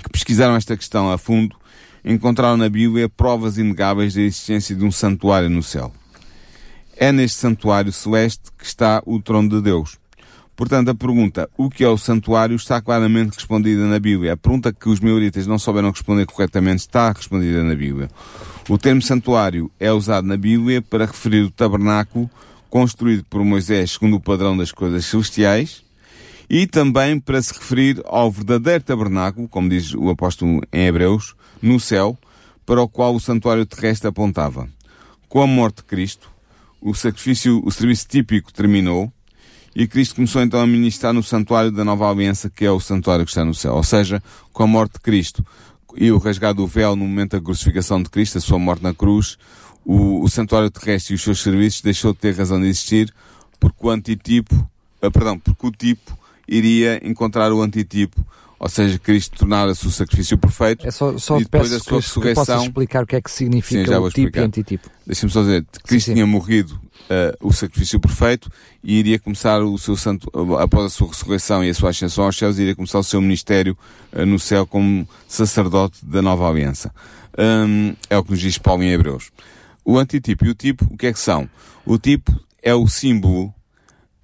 que 0.02 0.10
pesquisaram 0.10 0.56
esta 0.56 0.76
questão 0.76 1.12
a 1.12 1.18
fundo 1.18 1.56
encontraram 2.04 2.58
na 2.58 2.70
Bíblia 2.70 3.08
provas 3.08 3.58
inegáveis 3.58 4.14
da 4.14 4.22
existência 4.22 4.76
de 4.76 4.84
um 4.84 4.92
santuário 4.92 5.50
no 5.50 5.62
céu. 5.62 5.92
É 6.98 7.12
neste 7.12 7.38
santuário 7.38 7.92
celeste 7.92 8.52
que 8.58 8.66
está 8.66 9.02
o 9.06 9.20
trono 9.22 9.50
de 9.50 9.62
Deus. 9.62 9.98
Portanto, 10.56 10.90
a 10.90 10.96
pergunta, 10.96 11.50
o 11.58 11.70
que 11.70 11.84
é 11.84 11.88
o 11.88 11.98
santuário, 11.98 12.56
está 12.56 12.80
claramente 12.80 13.36
respondida 13.36 13.86
na 13.86 14.00
Bíblia. 14.00 14.34
A 14.34 14.38
pergunta 14.38 14.72
que 14.72 14.90
os 14.90 15.00
mileritas 15.00 15.48
não 15.48 15.58
souberam 15.58 15.90
responder 15.90 16.26
corretamente 16.26 16.82
está 16.82 17.12
respondida 17.12 17.64
na 17.64 17.74
Bíblia. 17.74 18.10
O 18.70 18.78
termo 18.78 19.02
santuário 19.02 19.72
é 19.80 19.92
usado 19.92 20.28
na 20.28 20.38
Bíblia 20.38 20.82
para 20.82 21.06
referir 21.06 21.42
o 21.42 21.52
tabernáculo 21.52 22.30
construído 22.70 23.26
por 23.26 23.44
Moisés 23.44 23.92
segundo 23.92 24.18
o 24.18 24.20
padrão 24.22 24.56
das 24.56 24.72
coisas 24.72 25.06
celestiais 25.06 25.84
e 26.54 26.68
também 26.68 27.18
para 27.18 27.42
se 27.42 27.54
referir 27.54 28.02
ao 28.04 28.30
verdadeiro 28.30 28.84
tabernáculo, 28.84 29.48
como 29.48 29.70
diz 29.70 29.94
o 29.94 30.10
apóstolo 30.10 30.60
em 30.74 30.86
Hebreus, 30.86 31.34
no 31.62 31.80
céu, 31.80 32.18
para 32.66 32.82
o 32.82 32.90
qual 32.90 33.16
o 33.16 33.22
santuário 33.22 33.66
terrestre 33.66 34.10
apontava. 34.10 34.68
Com 35.30 35.42
a 35.42 35.48
morte 35.48 35.78
de 35.78 35.84
Cristo, 35.84 36.30
o 36.82 36.94
sacrifício, 36.94 37.62
o 37.66 37.72
serviço 37.72 38.06
típico 38.06 38.52
terminou 38.52 39.10
e 39.74 39.88
Cristo 39.88 40.16
começou 40.16 40.42
então 40.42 40.60
a 40.60 40.68
ministrar 40.68 41.14
no 41.14 41.24
santuário 41.24 41.72
da 41.72 41.86
nova 41.86 42.12
aliança, 42.12 42.50
que 42.50 42.66
é 42.66 42.72
o 42.72 42.82
santuário 42.82 43.24
que 43.24 43.32
está 43.32 43.46
no 43.46 43.54
céu. 43.54 43.76
Ou 43.76 43.84
seja, 43.84 44.22
com 44.52 44.64
a 44.64 44.68
morte 44.68 44.96
de 44.96 45.00
Cristo, 45.00 45.46
e 45.96 46.12
o 46.12 46.18
rasgar 46.18 46.54
do 46.54 46.68
véu 46.68 46.98
no 46.98 47.08
momento 47.08 47.32
da 47.32 47.42
crucificação 47.42 48.04
de 48.04 48.10
Cristo, 48.10 48.40
a 48.40 48.42
sua 48.42 48.60
morte 48.60 48.84
na 48.84 48.94
cruz, 48.94 49.38
o, 49.86 50.22
o 50.22 50.28
santuário 50.28 50.70
terrestre 50.70 51.14
e 51.14 51.16
os 51.16 51.22
seus 51.22 51.42
serviços 51.42 51.80
deixou 51.80 52.12
de 52.12 52.20
ter 52.20 52.36
razão 52.36 52.60
de 52.60 52.68
existir, 52.68 53.10
porque 53.58 53.88
o 53.88 53.90
antitipo, 53.90 54.54
uh, 55.02 55.10
perdão, 55.10 55.40
porque 55.40 55.66
o 55.66 55.72
tipo 55.72 56.20
iria 56.48 57.00
encontrar 57.08 57.52
o 57.52 57.62
antitipo, 57.62 58.26
ou 58.60 58.70
seja, 58.70 59.00
Cristo 59.00 59.40
tornara-se 59.40 59.88
o 59.88 59.90
sacrifício 59.90 60.38
perfeito. 60.38 60.88
É 60.88 60.92
só, 60.92 61.18
só 61.18 61.40
e 61.40 61.44
depois 61.44 61.72
da 61.72 61.80
sua 61.80 62.00
ressurreição. 62.00 62.60
Que 62.60 62.68
explicar 62.68 63.04
o 63.04 63.08
que 63.08 63.16
é 63.16 63.22
que 63.22 63.32
significa 63.32 63.86
sim, 63.86 63.98
o 63.98 64.10
tipo 64.10 64.20
explicar. 64.20 64.42
e 64.42 64.44
antitipo. 64.44 64.90
Deixa-me 65.08 65.32
só 65.32 65.42
dizer, 65.42 65.66
Cristo 65.84 66.06
sim, 66.06 66.12
sim. 66.12 66.14
tinha 66.14 66.28
morrido 66.28 66.74
uh, 66.74 67.48
o 67.48 67.52
sacrifício 67.52 68.00
perfeito 68.00 68.52
e 68.84 69.00
iria 69.00 69.18
começar 69.18 69.64
o 69.64 69.76
seu 69.80 69.98
santo, 69.98 70.30
após 70.60 70.86
a 70.86 70.90
sua 70.90 71.08
ressurreição 71.08 71.64
e 71.64 71.72
a 71.72 71.74
sua 71.74 71.90
ascensão 71.90 72.26
aos 72.26 72.38
céus, 72.38 72.60
iria 72.60 72.76
começar 72.76 73.00
o 73.00 73.04
seu 73.04 73.20
ministério 73.20 73.76
uh, 74.14 74.26
no 74.28 74.38
céu 74.38 74.68
como 74.68 75.10
sacerdote 75.28 76.06
da 76.06 76.22
nova 76.22 76.48
aliança. 76.48 76.94
Um, 77.36 77.96
é 78.12 78.18
o 78.18 78.24
que 78.24 78.30
nos 78.30 78.40
diz 78.40 78.60
Paulo 78.60 78.84
em 78.84 78.92
Hebreus. 78.92 79.32
O 79.84 79.98
antitipo 79.98 80.46
e 80.46 80.50
o 80.50 80.54
tipo, 80.54 80.86
o 80.86 80.98
que 80.98 81.08
é 81.08 81.14
que 81.14 81.20
são? 81.20 81.50
O 81.84 81.98
tipo 81.98 82.32
é 82.62 82.76
o 82.76 82.88
símbolo 82.88 83.52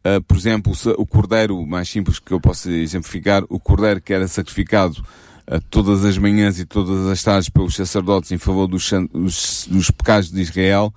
Uh, 0.07 0.21
por 0.21 0.37
exemplo, 0.37 0.71
o, 0.97 1.05
cordeiro, 1.05 1.65
mais 1.65 1.89
simples 1.89 2.17
que 2.17 2.31
eu 2.31 2.39
posso 2.39 2.69
exemplificar, 2.69 3.43
o 3.49 3.59
cordeiro 3.59 3.99
que 3.99 4.13
era 4.13 4.25
sacrificado 4.27 5.03
uh, 5.51 5.59
todas 5.69 6.05
as 6.05 6.17
manhãs 6.17 6.59
e 6.59 6.65
todas 6.65 7.07
as 7.07 7.21
tardes 7.21 7.49
pelos 7.49 7.75
sacerdotes 7.75 8.31
em 8.31 8.37
favor 8.37 8.67
dos, 8.67 8.89
dos, 9.11 9.67
dos 9.69 9.91
pecados 9.91 10.31
de 10.31 10.39
Israel, 10.39 10.93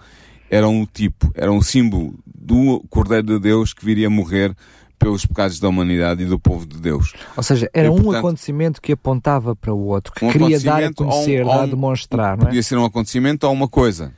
era 0.48 0.68
um 0.68 0.86
tipo, 0.86 1.32
era 1.34 1.50
um 1.50 1.60
símbolo 1.60 2.14
do 2.26 2.84
cordeiro 2.88 3.26
de 3.26 3.38
Deus 3.40 3.72
que 3.72 3.84
viria 3.84 4.06
a 4.06 4.10
morrer 4.10 4.54
pelos 4.96 5.24
pecados 5.24 5.58
da 5.58 5.68
humanidade 5.68 6.22
e 6.22 6.26
do 6.26 6.38
povo 6.38 6.66
de 6.66 6.78
Deus. 6.78 7.14
Ou 7.36 7.42
seja, 7.42 7.70
era 7.72 7.88
e, 7.88 7.90
um 7.90 8.12
acontecimento 8.12 8.80
que 8.82 8.92
apontava 8.92 9.56
para 9.56 9.72
o 9.72 9.86
outro, 9.86 10.12
que 10.12 10.24
um 10.24 10.30
queria 10.30 10.60
dar 10.60 10.84
a 10.84 10.92
conhecer, 10.92 11.42
um, 11.42 11.48
dar 11.48 11.62
a 11.62 11.66
demonstrar, 11.66 12.36
não 12.36 12.44
é? 12.44 12.46
Podia 12.48 12.62
ser 12.62 12.76
um 12.76 12.84
acontecimento 12.84 13.44
ou 13.46 13.52
uma 13.52 13.66
coisa. 13.66 14.12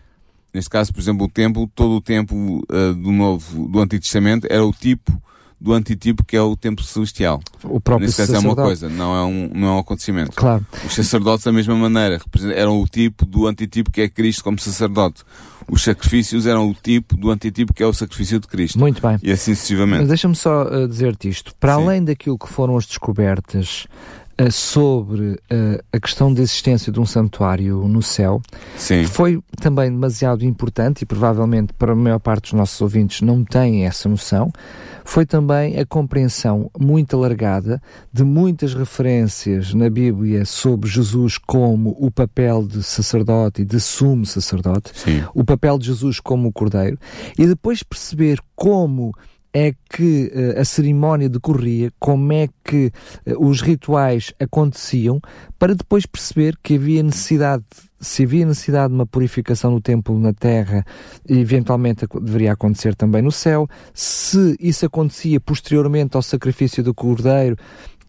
Neste 0.52 0.68
caso, 0.68 0.92
por 0.92 1.00
exemplo, 1.00 1.26
o 1.26 1.28
templo, 1.28 1.70
todo 1.74 1.96
o 1.96 2.00
templo 2.00 2.62
uh, 2.70 2.94
do 2.94 3.10
Novo, 3.10 3.68
do 3.68 3.80
Antigo 3.80 4.02
Testamento, 4.02 4.46
era 4.50 4.64
o 4.64 4.72
tipo 4.72 5.20
do 5.62 5.72
antitipo 5.72 6.24
que 6.24 6.36
é 6.36 6.42
o 6.42 6.56
templo 6.56 6.84
celestial. 6.84 7.40
O 7.62 7.80
próprio 7.80 8.06
Neste 8.06 8.20
caso 8.20 8.34
é 8.34 8.38
uma 8.40 8.56
coisa, 8.56 8.88
não 8.88 9.14
é 9.14 9.24
um, 9.24 9.50
não 9.54 9.68
é 9.68 9.70
um 9.72 9.78
acontecimento. 9.78 10.32
Claro. 10.32 10.66
Os 10.84 10.92
sacerdotes 10.92 11.44
da 11.44 11.52
mesma 11.52 11.76
maneira, 11.76 12.20
eram 12.54 12.80
o 12.80 12.86
tipo 12.86 13.24
do 13.24 13.46
antitipo 13.46 13.90
que 13.90 14.00
é 14.00 14.08
Cristo 14.08 14.42
como 14.42 14.58
sacerdote. 14.58 15.22
Os 15.70 15.84
sacrifícios 15.84 16.46
eram 16.46 16.68
o 16.68 16.74
tipo 16.74 17.16
do 17.16 17.30
antitipo 17.30 17.72
que 17.72 17.80
é 17.80 17.86
o 17.86 17.92
sacrifício 17.92 18.40
de 18.40 18.48
Cristo. 18.48 18.76
Muito 18.76 19.00
bem. 19.00 19.18
E 19.22 19.30
assim 19.30 19.54
sucessivamente. 19.54 20.00
Mas 20.00 20.08
deixa-me 20.08 20.34
só 20.34 20.64
uh, 20.64 20.88
dizer-te 20.88 21.28
isto. 21.28 21.54
Para 21.60 21.76
Sim. 21.76 21.82
além 21.82 22.04
daquilo 22.04 22.36
que 22.36 22.48
foram 22.48 22.76
as 22.76 22.84
descobertas 22.84 23.86
sobre 24.50 25.32
uh, 25.32 25.84
a 25.92 26.00
questão 26.00 26.32
da 26.32 26.40
existência 26.40 26.92
de 26.92 27.00
um 27.00 27.06
santuário 27.06 27.86
no 27.88 28.02
céu, 28.02 28.40
Sim. 28.76 29.04
foi 29.04 29.42
também 29.60 29.90
demasiado 29.90 30.44
importante 30.44 31.02
e 31.02 31.06
provavelmente 31.06 31.72
para 31.72 31.92
a 31.92 31.96
maior 31.96 32.18
parte 32.18 32.42
dos 32.44 32.52
nossos 32.54 32.80
ouvintes 32.80 33.20
não 33.20 33.44
têm 33.44 33.86
essa 33.86 34.08
noção 34.08 34.52
foi 35.04 35.26
também 35.26 35.78
a 35.78 35.86
compreensão 35.86 36.70
muito 36.78 37.16
alargada 37.16 37.82
de 38.12 38.24
muitas 38.24 38.74
referências 38.74 39.74
na 39.74 39.90
Bíblia 39.90 40.44
sobre 40.44 40.88
Jesus 40.88 41.38
como 41.38 41.96
o 41.98 42.10
papel 42.10 42.66
de 42.66 42.82
sacerdote 42.82 43.62
e 43.62 43.64
de 43.64 43.80
sumo 43.80 44.24
sacerdote, 44.24 44.92
Sim. 44.94 45.24
o 45.34 45.44
papel 45.44 45.78
de 45.78 45.86
Jesus 45.86 46.20
como 46.20 46.48
o 46.48 46.52
cordeiro, 46.52 46.98
e 47.38 47.46
depois 47.46 47.82
perceber 47.82 48.38
como 48.54 49.14
é 49.52 49.74
que 49.90 50.32
uh, 50.34 50.60
a 50.60 50.64
cerimónia 50.64 51.28
decorria, 51.28 51.92
como 51.98 52.32
é 52.32 52.48
que 52.64 52.90
uh, 53.26 53.46
os 53.46 53.60
rituais 53.60 54.32
aconteciam, 54.40 55.20
para 55.58 55.74
depois 55.74 56.06
perceber 56.06 56.56
que 56.62 56.76
havia 56.76 57.02
necessidade, 57.02 57.64
se 58.00 58.24
havia 58.24 58.46
necessidade 58.46 58.88
de 58.88 58.94
uma 58.94 59.06
purificação 59.06 59.70
no 59.70 59.80
templo 59.80 60.18
na 60.18 60.32
terra, 60.32 60.84
eventualmente 61.28 62.06
deveria 62.20 62.52
acontecer 62.52 62.94
também 62.94 63.20
no 63.20 63.30
céu, 63.30 63.68
se 63.92 64.56
isso 64.58 64.86
acontecia 64.86 65.38
posteriormente 65.38 66.16
ao 66.16 66.22
sacrifício 66.22 66.82
do 66.82 66.94
cordeiro, 66.94 67.56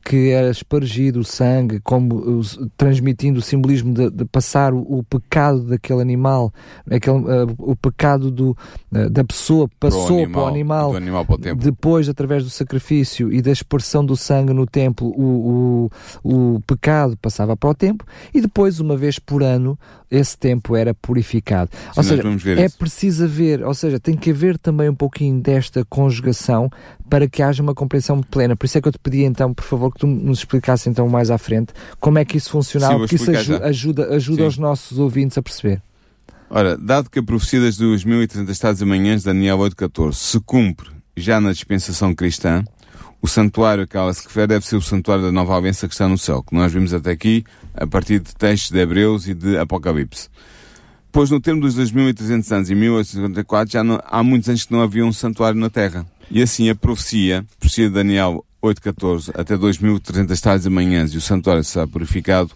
que 0.04 0.32
era 0.32 0.50
espargido 0.50 1.22
o 1.22 1.24
sangue, 1.24 1.80
como 1.80 2.42
transmitindo 2.76 3.40
o 3.40 3.42
simbolismo 3.42 3.94
de, 3.94 4.10
de 4.10 4.26
passar 4.26 4.74
o, 4.74 4.80
o, 4.80 5.04
pecado 5.04 5.62
daquele 5.64 6.02
animal, 6.02 6.54
aquele, 6.90 7.18
uh, 7.18 7.56
o 7.58 7.76
pecado 7.76 8.30
do, 8.30 8.52
uh, 8.92 9.10
da 9.10 9.24
pessoa 9.24 9.70
passou 9.80 10.28
para 10.30 10.42
o 10.42 10.48
animal, 10.48 10.90
para 10.90 10.96
o 10.96 10.98
animal 10.98 11.26
para 11.26 11.36
o 11.36 11.56
depois 11.56 12.10
através 12.10 12.44
do 12.44 12.50
sacrifício 12.50 13.32
e 13.32 13.42
da 13.42 13.52
expressão 13.52 14.06
do 14.06 14.16
sangue 14.16 14.54
no 14.54 14.66
templo, 14.66 15.08
o, 15.08 15.90
o, 16.24 16.56
o 16.56 16.62
pecado 16.68 17.18
passava 17.18 17.56
para 17.56 17.70
o 17.70 17.74
templo 17.74 18.06
e 18.34 18.42
depois, 18.42 18.80
uma 18.80 18.98
vez 18.98 19.20
por 19.20 19.42
ano, 19.42 19.80
esse 20.14 20.38
tempo 20.38 20.76
era 20.76 20.94
purificado. 20.94 21.72
Sim, 21.74 21.92
ou 21.98 22.04
seja, 22.04 22.24
é 22.62 22.66
isso. 22.66 22.78
preciso 22.78 23.24
haver, 23.26 23.64
ou 23.64 23.74
seja, 23.74 24.00
tem 24.00 24.16
que 24.16 24.30
haver 24.30 24.58
também 24.58 24.88
um 24.88 24.96
pouquinho 24.96 25.42
desta 25.42 25.84
conjugação 25.86 26.70
para 27.10 27.28
que 27.28 27.42
haja 27.42 27.64
uma 27.64 27.74
compreensão 27.74 28.22
plena. 28.22 28.56
Por 28.56 28.66
isso 28.66 28.78
é 28.78 28.82
que 28.82 28.88
eu 28.88 28.92
te 28.92 29.00
pedi 29.00 29.24
então, 29.24 29.54
por 29.54 29.64
favor, 29.64 29.92
que 29.92 30.00
tu 30.00 30.08
nos 30.08 30.40
explicasse 30.40 30.88
então 30.88 31.10
mais 31.10 31.32
à 31.32 31.38
frente 31.38 31.74
como 32.00 32.20
é 32.20 32.26
que 32.26 32.38
isso 32.38 32.52
funcionava, 32.52 33.00
porque 33.00 33.16
isso 33.16 33.32
ajuda, 33.32 33.66
ajuda, 33.66 34.16
ajuda 34.16 34.48
os 34.48 34.58
nossos 34.58 35.00
ouvintes 35.00 35.38
a 35.38 35.42
perceber. 35.42 35.82
Ora, 36.50 36.78
dado 36.78 37.10
que 37.10 37.18
a 37.18 37.24
profecia 37.24 37.60
das 37.60 37.80
2.300 37.80 38.50
estados 38.50 38.82
e 38.82 38.86
manhãs, 38.86 39.24
Daniel 39.24 39.58
8.14, 39.58 40.14
se 40.14 40.40
cumpre 40.40 40.92
já 41.18 41.42
na 41.42 41.52
dispensação 41.52 42.14
cristã, 42.14 42.64
o 43.24 43.28
santuário 43.28 43.86
a 43.86 43.88
que 43.88 43.96
ela 43.96 44.14
se 44.14 44.28
refere 44.28 44.48
deve 44.48 44.66
ser 44.66 44.76
o 44.76 44.82
santuário 44.82 45.24
da 45.24 45.32
nova 45.32 45.56
aliança 45.56 45.88
que 45.88 45.94
está 45.94 46.10
no 46.10 46.18
céu, 46.18 46.44
que 46.44 46.54
nós 46.54 46.74
vimos 46.74 46.94
até 46.94 47.12
aqui 47.12 47.46
a 47.74 47.88
partir 47.88 48.20
de 48.20 48.36
textos 48.36 48.70
de 48.70 48.80
Hebreus 48.80 49.30
e 49.30 49.34
de 49.34 49.58
Apocalipse. 49.58 50.28
Pois 51.10 51.30
no 51.30 51.40
termo 51.40 51.62
dos 51.62 51.78
2.300 51.78 52.52
anos, 52.52 52.70
em 52.70 52.76
1854, 52.76 53.72
já 53.72 53.82
não, 53.82 53.98
há 54.06 54.22
muitos 54.22 54.50
anos 54.50 54.66
que 54.66 54.74
não 54.74 54.82
havia 54.82 55.06
um 55.06 55.14
santuário 55.14 55.58
na 55.58 55.70
Terra. 55.70 56.06
E 56.30 56.42
assim 56.42 56.70
a 56.70 56.76
profecia, 56.76 57.46
profecia 57.58 57.88
de 57.88 57.94
Daniel 57.94 58.44
8.14, 58.62 59.32
até 59.40 59.56
2.300 59.56 60.42
tardes 60.42 60.66
e 60.66 60.70
manhãs 60.70 61.14
e 61.14 61.18
o 61.18 61.22
santuário 61.22 61.64
será 61.64 61.88
purificado, 61.88 62.52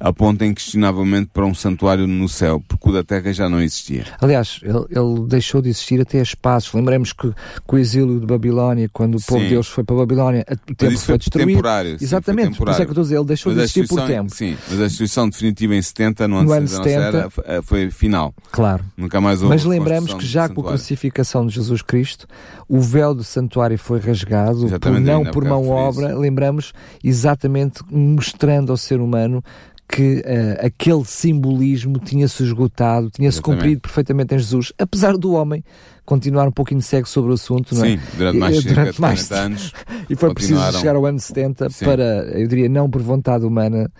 aponta 0.00 0.46
inquestionavelmente 0.46 1.30
para 1.32 1.44
um 1.44 1.54
santuário 1.54 2.06
no 2.06 2.28
céu, 2.28 2.62
porque 2.66 2.88
o 2.88 2.92
da 2.92 3.04
terra 3.04 3.32
já 3.32 3.48
não 3.48 3.60
existia. 3.60 4.06
Aliás, 4.20 4.60
ele, 4.62 4.86
ele 4.90 5.26
deixou 5.28 5.60
de 5.60 5.68
existir 5.68 6.00
até 6.00 6.18
a 6.18 6.22
espaços. 6.22 6.72
Lembremos 6.72 7.12
que 7.12 7.30
com 7.66 7.76
o 7.76 7.78
exílio 7.78 8.18
de 8.18 8.26
Babilónia, 8.26 8.88
quando 8.90 9.16
o 9.16 9.20
povo 9.20 9.40
de 9.40 9.50
Deus 9.50 9.68
foi 9.68 9.84
para 9.84 9.96
a 9.96 9.98
Babilónia, 9.98 10.46
o 10.48 10.74
templo 10.74 10.96
foi, 10.96 11.06
foi 11.06 11.18
destruído. 11.18 11.48
Temporário, 11.48 11.98
Exatamente, 12.00 12.46
sim, 12.46 12.52
temporário. 12.52 12.56
por 12.56 12.70
isso 12.70 12.82
é 12.82 12.84
que 12.84 12.88
eu 12.88 12.92
estou 12.92 13.02
a 13.02 13.04
dizer, 13.04 13.16
ele 13.16 13.24
deixou 13.26 13.52
mas 13.52 13.56
de 13.56 13.62
existir 13.62 13.88
por 13.88 14.06
tempo. 14.06 14.34
Sim, 14.34 14.56
mas 14.70 14.80
a 14.80 14.84
destruição 14.84 15.28
definitiva 15.28 15.74
em 15.74 15.82
70, 15.82 16.28
no, 16.28 16.42
no 16.42 16.52
ano 16.52 16.68
70, 16.68 16.90
era, 16.90 17.28
eh, 17.44 17.62
foi 17.62 17.90
final. 17.90 18.34
Claro. 18.50 18.82
Nunca 18.96 19.20
mais 19.20 19.42
houve 19.42 19.54
Mas 19.54 19.64
lembramos 19.64 20.14
que 20.14 20.24
já 20.24 20.48
com 20.48 20.62
a 20.62 20.64
crucificação 20.64 21.46
de 21.46 21.54
Jesus 21.54 21.82
Cristo, 21.82 22.26
o 22.66 22.80
véu 22.80 23.14
do 23.14 23.24
santuário 23.24 23.78
foi 23.78 24.00
rasgado, 24.00 24.66
por, 24.78 25.00
não 25.00 25.24
por 25.24 25.44
mão 25.44 25.68
obra, 25.68 26.16
lembramos 26.16 26.72
exatamente 27.02 27.82
mostrando 27.90 28.70
ao 28.70 28.76
ser 28.76 29.00
humano 29.00 29.42
que 29.90 30.18
uh, 30.20 30.66
aquele 30.66 31.04
simbolismo 31.04 31.98
tinha-se 31.98 32.44
esgotado, 32.44 33.10
tinha-se 33.10 33.42
cumprido 33.42 33.80
perfeitamente 33.80 34.34
em 34.34 34.38
Jesus, 34.38 34.72
apesar 34.78 35.16
do 35.16 35.32
homem 35.32 35.64
continuar 36.04 36.46
um 36.46 36.52
pouquinho 36.52 36.80
cego 36.80 37.08
sobre 37.08 37.30
o 37.30 37.34
assunto, 37.34 37.74
não 37.74 37.84
é? 37.84 37.90
Sim, 37.90 38.00
durante 38.16 38.38
mais, 38.38 38.58
e, 38.58 38.68
durante 38.68 39.00
mais 39.00 39.32
anos. 39.32 39.72
e 40.08 40.14
foi 40.14 40.32
preciso 40.32 40.60
chegar 40.78 40.96
ao 40.96 41.04
ano 41.06 41.18
70 41.18 41.70
sim. 41.70 41.84
para, 41.84 42.02
eu 42.32 42.46
diria, 42.46 42.68
não 42.68 42.88
por 42.88 43.02
vontade 43.02 43.44
humana, 43.44 43.90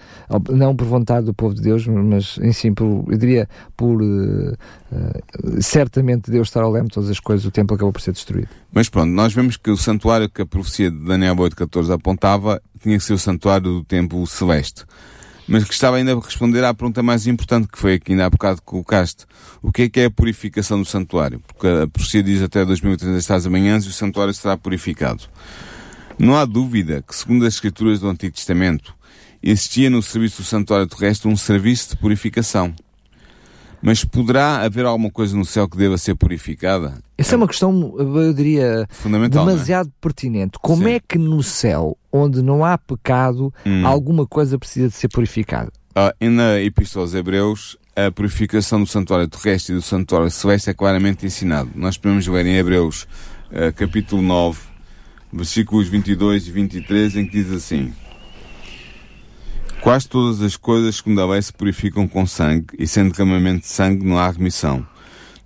não 0.48 0.74
por 0.74 0.87
vontade 0.87 1.26
do 1.26 1.35
povo 1.35 1.55
de 1.55 1.62
Deus, 1.62 1.87
mas 1.87 2.38
em 2.40 2.53
sim, 2.53 2.72
por, 2.72 3.05
eu 3.09 3.18
diria, 3.18 3.48
por 3.76 4.00
uh, 4.00 4.53
uh, 4.53 5.62
certamente 5.62 6.31
Deus 6.31 6.48
estar 6.48 6.62
ao 6.62 6.70
leme 6.70 6.88
de 6.88 6.94
todas 6.94 7.11
as 7.11 7.20
coisas, 7.20 7.44
o 7.46 7.50
templo 7.50 7.74
acabou 7.74 7.92
por 7.92 8.00
ser 8.00 8.12
destruído. 8.12 8.48
Mas 8.72 8.88
pronto, 8.88 9.11
nós 9.11 9.33
vemos 9.33 9.57
que 9.57 9.70
o 9.70 9.76
santuário 9.76 10.29
que 10.29 10.42
a 10.42 10.46
profecia 10.46 10.90
de 10.90 10.98
Daniel 10.98 11.37
8.14 11.37 11.94
apontava 11.94 12.62
tinha 12.81 12.96
que 12.96 13.05
ser 13.05 13.12
o 13.12 13.18
santuário 13.18 13.64
do 13.64 13.85
templo 13.85 14.24
celeste 14.26 14.85
mas 15.51 15.65
que 15.65 15.75
estava 15.75 15.97
ainda 15.97 16.13
a 16.13 16.21
responder 16.21 16.63
à 16.63 16.73
pergunta 16.73 17.03
mais 17.03 17.27
importante 17.27 17.67
que 17.67 17.77
foi 17.77 17.95
aqui 17.95 18.13
ainda 18.13 18.25
há 18.25 18.31
bocado 18.31 18.63
colocaste. 18.63 19.27
O 19.61 19.73
que 19.73 19.83
é 19.83 19.89
que 19.89 19.99
é 19.99 20.05
a 20.05 20.11
purificação 20.11 20.79
do 20.79 20.85
santuário? 20.85 21.43
Porque 21.45 21.67
a 21.67 21.89
profecia 21.89 22.23
diz 22.23 22.41
até 22.41 22.65
2030 22.65 23.19
estás 23.19 23.45
amanhã 23.45 23.75
e 23.75 23.79
o 23.81 23.93
santuário 23.93 24.33
será 24.33 24.57
purificado. 24.57 25.25
Não 26.17 26.37
há 26.37 26.45
dúvida 26.45 27.03
que, 27.03 27.17
segundo 27.17 27.45
as 27.45 27.55
escrituras 27.55 27.99
do 27.99 28.09
Antigo 28.09 28.33
Testamento, 28.33 28.95
existia 29.43 29.91
no 29.91 30.01
serviço 30.01 30.41
do 30.41 30.47
santuário 30.47 30.87
terrestre 30.87 31.29
um 31.29 31.37
serviço 31.37 31.91
de 31.91 31.97
purificação. 31.97 32.73
Mas 33.83 34.05
poderá 34.05 34.62
haver 34.62 34.85
alguma 34.85 35.11
coisa 35.11 35.37
no 35.37 35.45
céu 35.45 35.69
que 35.69 35.77
deva 35.77 35.97
ser 35.97 36.14
purificada? 36.14 36.99
Essa 37.16 37.35
é 37.35 37.37
uma 37.37 37.49
questão, 37.49 37.95
eu 37.99 38.33
diria, 38.35 38.87
é? 39.05 39.29
demasiado 39.29 39.88
é? 39.88 39.93
pertinente. 40.01 40.59
Como 40.61 40.85
Sim. 40.85 40.93
é 40.93 41.01
que 41.01 41.19
no 41.19 41.43
céu, 41.43 41.97
onde 42.12 42.43
não 42.43 42.64
há 42.64 42.77
pecado, 42.77 43.53
hum. 43.64 43.87
alguma 43.87 44.27
coisa 44.27 44.59
precisa 44.59 44.88
de 44.88 44.95
ser 44.95 45.09
purificada? 45.09 45.73
Ah, 45.95 46.14
e 46.21 46.29
na 46.29 46.61
Epístola 46.61 47.05
aos 47.05 47.14
Hebreus, 47.14 47.77
a 47.97 48.11
purificação 48.11 48.81
do 48.81 48.87
santuário 48.87 49.29
terrestre 49.29 49.75
e 49.75 49.77
do 49.77 49.83
santuário 49.83 50.31
celeste 50.31 50.71
é 50.71 50.75
claramente 50.75 51.27
ensinado. 51.27 51.71
Nós 51.75 51.97
podemos 51.97 52.27
ver 52.27 52.47
em 52.47 52.57
Hebreus, 52.57 53.09
uh, 53.51 53.73
capítulo 53.75 54.23
9, 54.23 54.61
versículos 55.33 55.88
22 55.88 56.47
e 56.47 56.51
23, 56.51 57.16
em 57.16 57.27
que 57.27 57.43
diz 57.43 57.51
assim... 57.53 57.93
Quase 59.81 60.07
todas 60.07 60.43
as 60.43 60.57
coisas, 60.57 60.97
segundo 60.97 61.23
a 61.23 61.27
lei, 61.27 61.40
se 61.40 61.53
purificam 61.53 62.07
com 62.07 62.27
sangue, 62.27 62.66
e 62.79 62.87
sem 62.87 63.09
derramamento 63.09 63.61
de 63.61 63.69
sangue 63.69 64.05
não 64.05 64.19
há 64.19 64.31
remissão. 64.31 64.87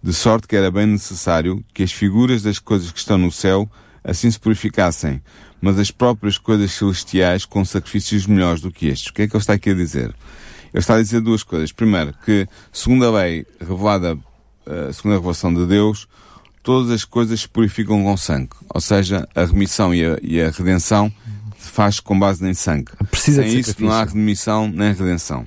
De 0.02 0.12
sorte 0.12 0.48
que 0.48 0.56
era 0.56 0.72
bem 0.72 0.86
necessário 0.86 1.64
que 1.72 1.84
as 1.84 1.92
figuras 1.92 2.42
das 2.42 2.58
coisas 2.58 2.90
que 2.90 2.98
estão 2.98 3.16
no 3.16 3.30
céu 3.30 3.70
assim 4.02 4.28
se 4.28 4.38
purificassem, 4.38 5.22
mas 5.60 5.78
as 5.78 5.92
próprias 5.92 6.36
coisas 6.36 6.72
celestiais 6.72 7.44
com 7.44 7.64
sacrifícios 7.64 8.26
melhores 8.26 8.60
do 8.60 8.72
que 8.72 8.88
estes. 8.88 9.08
O 9.08 9.14
que 9.14 9.22
é 9.22 9.28
que 9.28 9.36
ele 9.36 9.40
está 9.40 9.52
aqui 9.52 9.70
a 9.70 9.74
dizer? 9.74 10.06
Ele 10.06 10.80
está 10.80 10.96
a 10.96 11.00
dizer 11.00 11.20
duas 11.20 11.44
coisas. 11.44 11.70
Primeiro, 11.70 12.12
que, 12.24 12.46
segundo 12.72 13.06
a 13.06 13.12
lei 13.12 13.46
revelada, 13.60 14.14
uh, 14.14 14.92
segundo 14.92 15.12
a 15.12 15.16
revelação 15.16 15.54
de 15.54 15.64
Deus, 15.64 16.08
todas 16.62 16.90
as 16.90 17.04
coisas 17.04 17.42
se 17.42 17.48
purificam 17.48 18.02
com 18.02 18.16
sangue. 18.16 18.50
Ou 18.68 18.80
seja, 18.80 19.28
a 19.32 19.44
remissão 19.44 19.94
e 19.94 20.04
a, 20.04 20.18
e 20.20 20.42
a 20.42 20.50
redenção 20.50 21.10
faz 21.74 21.98
com 21.98 22.16
base 22.16 22.46
em 22.46 22.54
sangue. 22.54 22.92
Precisa 23.10 23.42
Sem 23.42 23.58
isso 23.58 23.74
não 23.80 23.90
há 23.90 24.04
remissão 24.04 24.68
nem 24.68 24.94
redenção. 24.94 25.44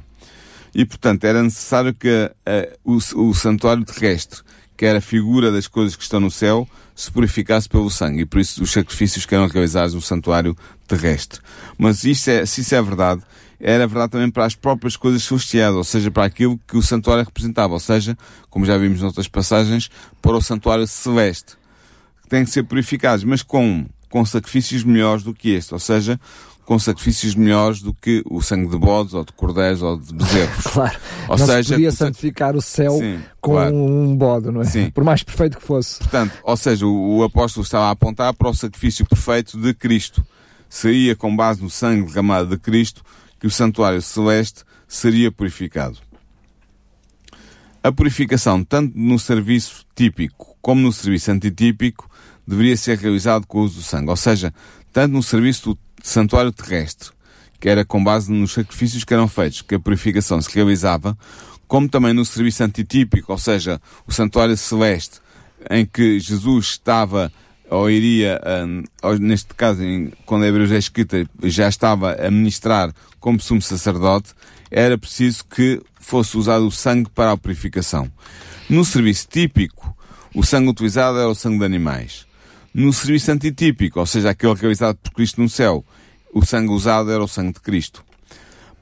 E, 0.75 0.83
portanto, 0.83 1.23
era 1.23 1.41
necessário 1.41 1.93
que 1.93 2.09
uh, 2.45 2.77
o, 2.83 3.29
o 3.29 3.33
santuário 3.33 3.85
terrestre, 3.85 4.41
que 4.75 4.85
era 4.85 4.97
a 4.97 5.01
figura 5.01 5.53
das 5.53 5.67
coisas 5.67 5.95
que 5.95 6.03
estão 6.03 6.19
no 6.19 6.29
céu, 6.29 6.67
se 6.93 7.09
purificasse 7.09 7.69
pelo 7.69 7.89
sangue, 7.89 8.21
e 8.21 8.25
por 8.25 8.41
isso 8.41 8.61
os 8.61 8.71
sacrifícios 8.71 9.25
que 9.25 9.33
eram 9.33 9.47
realizados 9.47 9.93
no 9.93 10.01
santuário 10.01 10.55
terrestre. 10.85 11.39
Mas 11.77 12.03
isto 12.03 12.29
é, 12.29 12.45
se 12.45 12.59
isso 12.59 12.75
é 12.75 12.81
verdade, 12.81 13.21
era 13.57 13.87
verdade 13.87 14.11
também 14.11 14.29
para 14.29 14.45
as 14.45 14.53
próprias 14.53 14.97
coisas 14.97 15.23
celestiais, 15.23 15.73
ou 15.73 15.83
seja, 15.83 16.11
para 16.11 16.25
aquilo 16.25 16.59
que 16.67 16.75
o 16.75 16.81
santuário 16.81 17.23
representava, 17.23 17.73
ou 17.73 17.79
seja, 17.79 18.17
como 18.49 18.65
já 18.65 18.77
vimos 18.77 18.99
noutras 19.01 19.29
passagens, 19.29 19.89
para 20.21 20.35
o 20.35 20.41
santuário 20.41 20.85
celeste, 20.85 21.53
que 22.21 22.27
tem 22.27 22.43
que 22.43 22.51
ser 22.51 22.63
purificados, 22.63 23.23
mas 23.23 23.41
com, 23.41 23.85
com 24.09 24.25
sacrifícios 24.25 24.83
melhores 24.83 25.23
do 25.23 25.33
que 25.33 25.51
este, 25.51 25.73
ou 25.73 25.79
seja, 25.79 26.19
com 26.67 26.77
sacrifícios 26.77 27.33
melhores 27.33 27.81
do 27.81 27.93
que 27.93 28.21
o 28.29 28.41
sangue 28.41 28.69
de 28.69 28.77
bodes, 28.77 29.13
ou 29.13 29.23
de 29.23 29.31
cordeiros, 29.31 29.81
ou 29.81 29.97
de 29.97 30.13
bezerros. 30.13 30.63
claro. 30.67 30.99
Ou 31.29 31.37
não 31.37 31.45
seja, 31.45 31.63
se 31.63 31.73
podia 31.73 31.91
santificar 31.93 32.55
o 32.57 32.61
céu 32.61 32.97
sim, 32.97 33.19
com 33.39 33.53
claro. 33.53 33.73
um 33.73 34.13
bode, 34.15 34.51
não 34.51 34.61
é? 34.61 34.65
Sim. 34.65 34.89
Por 34.89 35.03
mais 35.05 35.23
perfeito 35.23 35.57
que 35.57 35.63
fosse. 35.63 35.99
Portanto, 35.99 36.33
ou 36.43 36.57
seja, 36.57 36.85
o, 36.85 37.19
o 37.19 37.23
apóstolo 37.23 37.63
estava 37.63 37.85
a 37.85 37.91
apontar 37.91 38.33
para 38.33 38.49
o 38.49 38.53
sacrifício 38.53 39.05
perfeito 39.05 39.57
de 39.57 39.73
Cristo. 39.73 40.25
Seria 40.69 41.15
com 41.15 41.33
base 41.33 41.63
no 41.63 41.69
sangue 41.69 42.07
derramado 42.07 42.49
de 42.49 42.57
Cristo 42.57 43.01
que 43.39 43.47
o 43.47 43.51
santuário 43.51 44.01
celeste 44.01 44.65
seria 44.89 45.31
purificado. 45.31 45.97
A 47.81 47.93
purificação, 47.93 48.61
tanto 48.61 48.91
no 48.97 49.17
serviço 49.17 49.85
típico 49.95 50.57
como 50.61 50.81
no 50.81 50.91
serviço 50.91 51.31
antitípico, 51.31 52.06
deveria 52.47 52.77
ser 52.77 52.97
realizado 52.97 53.45
com 53.45 53.59
o 53.59 53.63
uso 53.63 53.75
do 53.75 53.83
sangue. 53.83 54.09
Ou 54.09 54.15
seja, 54.15 54.53
tanto 54.93 55.13
no 55.13 55.21
serviço 55.21 55.73
do 55.73 55.79
santuário 56.01 56.51
terrestre, 56.51 57.09
que 57.59 57.67
era 57.67 57.83
com 57.83 58.03
base 58.03 58.31
nos 58.31 58.53
sacrifícios 58.53 59.03
que 59.03 59.13
eram 59.13 59.27
feitos, 59.27 59.61
que 59.61 59.75
a 59.75 59.79
purificação 59.79 60.41
se 60.41 60.53
realizava, 60.55 61.17
como 61.67 61.89
também 61.89 62.13
no 62.13 62.23
serviço 62.23 62.63
antitípico, 62.63 63.31
ou 63.31 63.37
seja, 63.37 63.81
o 64.07 64.11
santuário 64.11 64.55
celeste, 64.55 65.19
em 65.69 65.85
que 65.85 66.19
Jesus 66.19 66.67
estava 66.67 67.31
ou 67.69 67.89
iria, 67.89 68.39
ou 69.01 69.19
neste 69.19 69.53
caso, 69.53 69.81
quando 70.25 70.43
a 70.43 70.47
Hebreus 70.47 70.71
é 70.71 70.77
escrita, 70.77 71.27
já 71.43 71.67
estava 71.67 72.13
a 72.13 72.31
ministrar 72.31 72.93
como 73.19 73.41
sumo 73.41 73.61
sacerdote, 73.61 74.29
era 74.71 74.97
preciso 74.97 75.43
que 75.45 75.81
fosse 75.99 76.37
usado 76.37 76.65
o 76.65 76.71
sangue 76.71 77.09
para 77.09 77.33
a 77.33 77.37
purificação. 77.37 78.09
No 78.69 78.85
serviço 78.85 79.27
típico, 79.29 79.95
o 80.33 80.43
sangue 80.43 80.69
utilizado 80.69 81.17
era 81.17 81.27
o 81.27 81.35
sangue 81.35 81.59
de 81.59 81.65
animais. 81.65 82.26
No 82.77 82.93
serviço 82.93 83.31
antitípico, 83.31 83.99
ou 83.99 84.05
seja, 84.05 84.29
aquele 84.29 84.53
realizado 84.53 84.97
por 84.97 85.11
Cristo 85.11 85.41
no 85.41 85.49
céu, 85.49 85.83
o 86.31 86.45
sangue 86.45 86.71
usado 86.71 87.11
era 87.11 87.23
o 87.23 87.27
sangue 87.27 87.53
de 87.53 87.59
Cristo. 87.59 88.05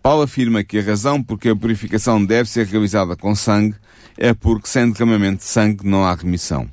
Paulo 0.03 0.23
afirma 0.23 0.65
que 0.65 0.77
a 0.77 0.81
razão 0.81 1.23
por 1.23 1.39
que 1.39 1.47
a 1.47 1.55
purificação 1.55 2.25
deve 2.25 2.49
ser 2.49 2.65
realizada 2.65 3.15
com 3.15 3.33
sangue 3.33 3.77
é 4.17 4.33
porque 4.33 4.67
sem 4.67 4.91
derramamento 4.91 5.37
de 5.37 5.45
sangue 5.45 5.87
não 5.87 6.03
há 6.03 6.13
remissão. 6.13 6.69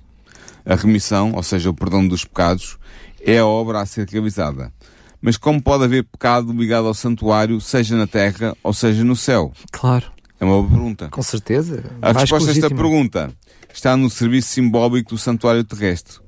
A 0.66 0.74
remissão, 0.74 1.30
ou 1.36 1.44
seja, 1.44 1.70
o 1.70 1.74
perdão 1.74 2.08
dos 2.08 2.24
pecados, 2.24 2.76
é 3.20 3.38
a 3.38 3.46
obra 3.46 3.82
a 3.82 3.86
ser 3.86 4.08
realizada. 4.08 4.72
Mas 5.20 5.36
como 5.36 5.62
pode 5.62 5.84
haver 5.84 6.02
pecado 6.02 6.52
ligado 6.52 6.88
ao 6.88 6.94
santuário, 6.94 7.60
seja 7.60 7.96
na 7.96 8.08
terra 8.08 8.52
ou 8.64 8.74
seja 8.74 9.04
no 9.04 9.14
céu? 9.14 9.52
Claro. 9.70 10.10
É 10.40 10.44
uma 10.44 10.54
boa 10.56 10.68
pergunta. 10.68 11.08
Com 11.08 11.22
certeza. 11.22 11.84
A 12.02 12.10
resposta 12.10 12.50
a 12.50 12.52
esta 12.52 12.68
pergunta 12.68 13.32
está 13.72 13.96
no 13.96 14.10
serviço 14.10 14.48
simbólico 14.48 15.10
do 15.10 15.18
santuário 15.18 15.62
terrestre 15.62 16.20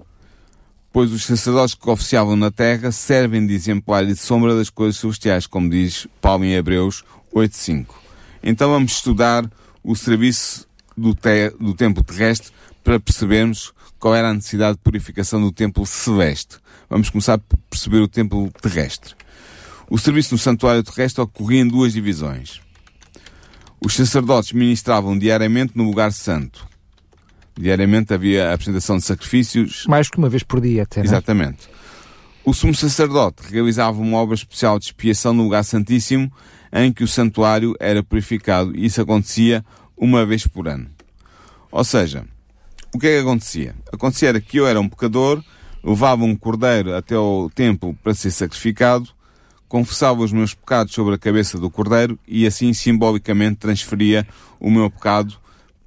pois 0.94 1.10
os 1.10 1.24
sacerdotes 1.24 1.74
que 1.74 1.90
oficiavam 1.90 2.36
na 2.36 2.52
terra 2.52 2.92
servem 2.92 3.44
de 3.44 3.52
exemplar 3.52 4.04
e 4.04 4.12
de 4.12 4.16
sombra 4.16 4.54
das 4.54 4.70
coisas 4.70 5.00
celestiais, 5.00 5.44
como 5.44 5.68
diz 5.68 6.06
Paulo 6.20 6.44
em 6.44 6.54
Hebreus 6.54 7.02
8.5. 7.34 7.86
Então 8.40 8.70
vamos 8.70 8.92
estudar 8.92 9.44
o 9.82 9.96
serviço 9.96 10.68
do, 10.96 11.12
te 11.12 11.50
do 11.58 11.74
templo 11.74 12.00
terrestre 12.04 12.52
para 12.84 13.00
percebermos 13.00 13.72
qual 13.98 14.14
era 14.14 14.30
a 14.30 14.34
necessidade 14.34 14.76
de 14.76 14.84
purificação 14.84 15.40
do 15.40 15.50
templo 15.50 15.84
celeste. 15.84 16.58
Vamos 16.88 17.10
começar 17.10 17.38
por 17.38 17.58
perceber 17.68 17.98
o 17.98 18.06
templo 18.06 18.48
terrestre. 18.62 19.16
O 19.90 19.98
serviço 19.98 20.34
no 20.34 20.38
santuário 20.38 20.84
terrestre 20.84 21.20
ocorria 21.20 21.60
em 21.60 21.66
duas 21.66 21.92
divisões. 21.92 22.60
Os 23.80 23.94
sacerdotes 23.94 24.52
ministravam 24.52 25.18
diariamente 25.18 25.72
no 25.74 25.82
lugar 25.82 26.12
santo, 26.12 26.68
Diariamente 27.56 28.12
havia 28.12 28.50
a 28.50 28.54
apresentação 28.54 28.96
de 28.96 29.04
sacrifícios. 29.04 29.86
Mais 29.86 30.08
que 30.08 30.18
uma 30.18 30.28
vez 30.28 30.42
por 30.42 30.60
dia, 30.60 30.82
até. 30.82 31.00
É? 31.00 31.04
Exatamente. 31.04 31.68
O 32.44 32.52
sumo 32.52 32.74
sacerdote 32.74 33.42
realizava 33.50 34.00
uma 34.00 34.18
obra 34.18 34.34
especial 34.34 34.78
de 34.78 34.86
expiação 34.86 35.32
no 35.32 35.44
lugar 35.44 35.64
santíssimo, 35.64 36.30
em 36.72 36.92
que 36.92 37.04
o 37.04 37.08
santuário 37.08 37.74
era 37.78 38.02
purificado, 38.02 38.76
e 38.76 38.84
isso 38.86 39.00
acontecia 39.00 39.64
uma 39.96 40.26
vez 40.26 40.46
por 40.46 40.68
ano. 40.68 40.88
Ou 41.70 41.84
seja, 41.84 42.26
o 42.92 42.98
que 42.98 43.06
é 43.06 43.12
que 43.12 43.18
acontecia? 43.20 43.74
Acontecia 43.92 44.28
era 44.28 44.40
que 44.40 44.58
eu 44.58 44.66
era 44.66 44.80
um 44.80 44.88
pecador, 44.88 45.42
levava 45.82 46.24
um 46.24 46.34
cordeiro 46.34 46.94
até 46.94 47.14
ao 47.14 47.48
templo 47.48 47.96
para 48.02 48.12
ser 48.12 48.32
sacrificado, 48.32 49.08
confessava 49.68 50.20
os 50.20 50.32
meus 50.32 50.52
pecados 50.52 50.92
sobre 50.92 51.14
a 51.14 51.18
cabeça 51.18 51.58
do 51.58 51.70
cordeiro 51.70 52.18
e 52.26 52.46
assim 52.46 52.72
simbolicamente 52.72 53.56
transferia 53.56 54.26
o 54.60 54.70
meu 54.70 54.90
pecado 54.90 55.36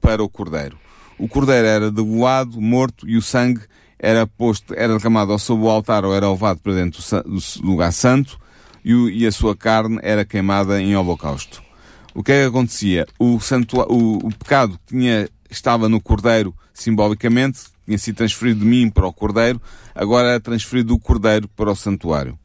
para 0.02 0.24
o 0.24 0.30
cordeiro 0.30 0.87
o 1.18 1.28
cordeiro 1.28 1.68
era 1.68 1.92
degolado, 1.92 2.62
morto 2.62 3.08
e 3.08 3.18
o 3.18 3.22
sangue 3.22 3.62
era 4.00 4.28
posto, 4.28 4.74
era 4.76 4.96
derramado 4.96 5.32
ao 5.32 5.40
sob 5.40 5.64
o 5.64 5.70
altar 5.70 6.06
ou 6.06 6.14
era 6.14 6.30
levado 6.30 6.60
para 6.60 6.74
dentro 6.74 7.02
do 7.26 7.68
lugar 7.68 7.92
santo 7.92 8.40
e, 8.84 8.94
o, 8.94 9.10
e, 9.10 9.26
a 9.26 9.32
sua 9.32 9.56
carne 9.56 10.00
era 10.02 10.24
queimada 10.24 10.82
em 10.82 10.96
holocausto. 10.96 11.62
O 12.14 12.24
que 12.24 12.32
é 12.32 12.42
que 12.42 12.48
acontecia? 12.48 13.08
O, 13.20 13.38
o, 13.90 14.28
o 14.28 14.30
pecado 14.38 14.80
que 14.80 14.96
tinha, 14.96 15.28
estava 15.50 15.90
no 15.90 16.00
cordeiro 16.00 16.54
simbolicamente, 16.74 17.60
tinha 17.86 17.98
sido 17.98 18.18
transferido 18.18 18.60
de 18.60 18.66
mim 18.66 18.90
para 18.90 19.08
o 19.08 19.14
cordeiro, 19.14 19.62
agora 19.96 20.30
era 20.30 20.40
transferido 20.40 20.90
do 20.90 21.00
cordeiro 21.00 21.48
para 21.48 21.72
o 21.72 21.76
santuário. 21.76 22.38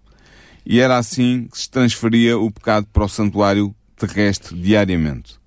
E 0.64 0.80
era 0.80 0.96
assim 0.96 1.48
que 1.50 1.58
se 1.58 1.68
transferia 1.68 2.38
o 2.38 2.50
pecado 2.50 2.86
para 2.92 3.04
o 3.04 3.08
santuário 3.08 3.74
terrestre 3.96 4.56
diariamente. 4.58 5.41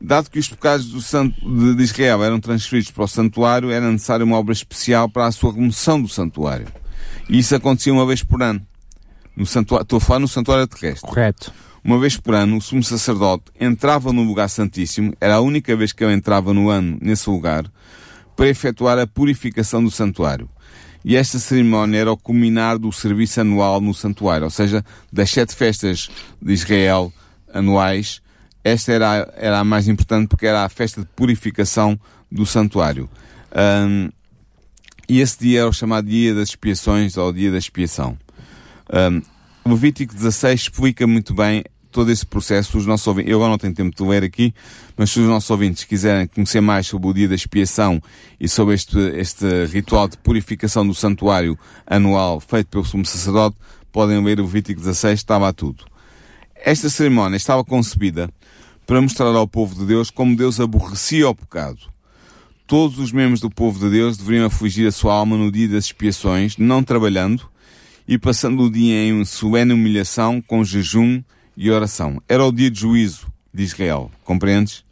Dado 0.00 0.30
que 0.30 0.38
os 0.38 0.48
pecados 0.48 0.86
do 0.86 1.00
santo 1.00 1.34
de 1.74 1.82
Israel 1.82 2.22
eram 2.22 2.38
transferidos 2.38 2.90
para 2.90 3.04
o 3.04 3.08
santuário, 3.08 3.70
era 3.70 3.90
necessária 3.90 4.24
uma 4.24 4.38
obra 4.38 4.52
especial 4.52 5.08
para 5.08 5.26
a 5.26 5.32
sua 5.32 5.52
remoção 5.52 6.00
do 6.00 6.08
santuário. 6.08 6.66
E 7.28 7.38
isso 7.38 7.54
acontecia 7.54 7.92
uma 7.92 8.06
vez 8.06 8.22
por 8.22 8.42
ano. 8.42 8.60
No 9.34 9.46
santuário, 9.46 9.82
estou 9.82 9.96
a 9.98 10.00
falar 10.00 10.20
no 10.20 10.28
santuário 10.28 10.66
terrestre. 10.66 11.08
Correto. 11.08 11.52
Uma 11.82 11.98
vez 11.98 12.16
por 12.16 12.34
ano, 12.34 12.56
o 12.56 12.60
sumo 12.60 12.82
sacerdote 12.82 13.44
entrava 13.60 14.12
no 14.12 14.24
lugar 14.24 14.48
santíssimo, 14.48 15.14
era 15.20 15.36
a 15.36 15.40
única 15.40 15.76
vez 15.76 15.92
que 15.92 16.02
ele 16.02 16.14
entrava 16.14 16.52
no 16.52 16.68
ano 16.68 16.98
nesse 17.00 17.30
lugar, 17.30 17.64
para 18.34 18.48
efetuar 18.48 18.98
a 18.98 19.06
purificação 19.06 19.82
do 19.82 19.90
santuário. 19.90 20.50
E 21.04 21.14
esta 21.14 21.38
cerimónia 21.38 21.98
era 21.98 22.12
o 22.12 22.16
culminar 22.16 22.76
do 22.76 22.90
serviço 22.90 23.40
anual 23.40 23.80
no 23.80 23.94
santuário, 23.94 24.44
ou 24.44 24.50
seja, 24.50 24.84
das 25.12 25.30
sete 25.30 25.54
festas 25.54 26.10
de 26.42 26.52
Israel 26.52 27.12
anuais, 27.54 28.20
esta 28.66 28.92
era, 28.92 29.32
era 29.36 29.60
a 29.60 29.64
mais 29.64 29.86
importante 29.86 30.28
porque 30.28 30.44
era 30.44 30.64
a 30.64 30.68
festa 30.68 31.00
de 31.00 31.06
purificação 31.14 31.98
do 32.30 32.44
santuário. 32.44 33.08
Um, 33.54 34.10
e 35.08 35.20
esse 35.20 35.38
dia 35.38 35.60
era 35.60 35.68
o 35.68 35.72
chamado 35.72 36.08
Dia 36.08 36.34
das 36.34 36.48
Expiações 36.48 37.16
ou 37.16 37.32
Dia 37.32 37.52
da 37.52 37.58
Expiação. 37.58 38.18
Um, 38.92 39.22
Levítico 39.70 40.12
16 40.12 40.62
explica 40.62 41.06
muito 41.06 41.32
bem 41.32 41.62
todo 41.92 42.10
esse 42.10 42.26
processo. 42.26 42.76
Os 42.76 42.86
nossos 42.86 43.06
ouvintes, 43.06 43.30
eu 43.30 43.38
agora 43.38 43.52
não 43.52 43.58
tenho 43.58 43.72
tempo 43.72 43.96
de 43.96 44.02
ler 44.02 44.24
aqui, 44.24 44.52
mas 44.96 45.12
se 45.12 45.20
os 45.20 45.28
nossos 45.28 45.48
ouvintes 45.48 45.84
quiserem 45.84 46.26
conhecer 46.26 46.60
mais 46.60 46.88
sobre 46.88 47.08
o 47.08 47.14
dia 47.14 47.28
da 47.28 47.36
expiação 47.36 48.02
e 48.40 48.48
sobre 48.48 48.74
este, 48.74 48.98
este 49.14 49.46
ritual 49.66 50.08
de 50.08 50.18
purificação 50.18 50.84
do 50.84 50.92
santuário 50.92 51.56
anual 51.86 52.40
feito 52.40 52.66
pelo 52.66 52.84
sumo 52.84 53.06
sacerdote, 53.06 53.56
podem 53.92 54.22
ler 54.24 54.40
o 54.40 54.44
Levítico 54.44 54.80
16, 54.80 55.20
estava 55.20 55.52
tudo. 55.52 55.84
Esta 56.56 56.90
cerimónia 56.90 57.36
estava 57.36 57.64
concebida 57.64 58.28
para 58.86 59.02
mostrar 59.02 59.34
ao 59.34 59.48
povo 59.48 59.74
de 59.74 59.84
Deus 59.84 60.10
como 60.10 60.36
Deus 60.36 60.60
aborrecia 60.60 61.28
o 61.28 61.34
pecado. 61.34 61.78
Todos 62.66 62.98
os 62.98 63.12
membros 63.12 63.40
do 63.40 63.50
povo 63.50 63.78
de 63.78 63.90
Deus 63.90 64.16
deveriam 64.16 64.46
afligir 64.46 64.86
a 64.86 64.92
sua 64.92 65.14
alma 65.14 65.36
no 65.36 65.50
dia 65.50 65.68
das 65.68 65.86
expiações, 65.86 66.56
não 66.56 66.82
trabalhando, 66.82 67.48
e 68.06 68.16
passando 68.16 68.62
o 68.62 68.70
dia 68.70 69.08
em 69.08 69.24
solene 69.24 69.72
humilhação, 69.72 70.40
com 70.40 70.64
jejum 70.64 71.22
e 71.56 71.70
oração. 71.70 72.22
Era 72.28 72.44
o 72.44 72.52
dia 72.52 72.70
de 72.70 72.80
juízo 72.80 73.26
de 73.52 73.64
Israel, 73.64 74.10
compreendes? 74.24 74.84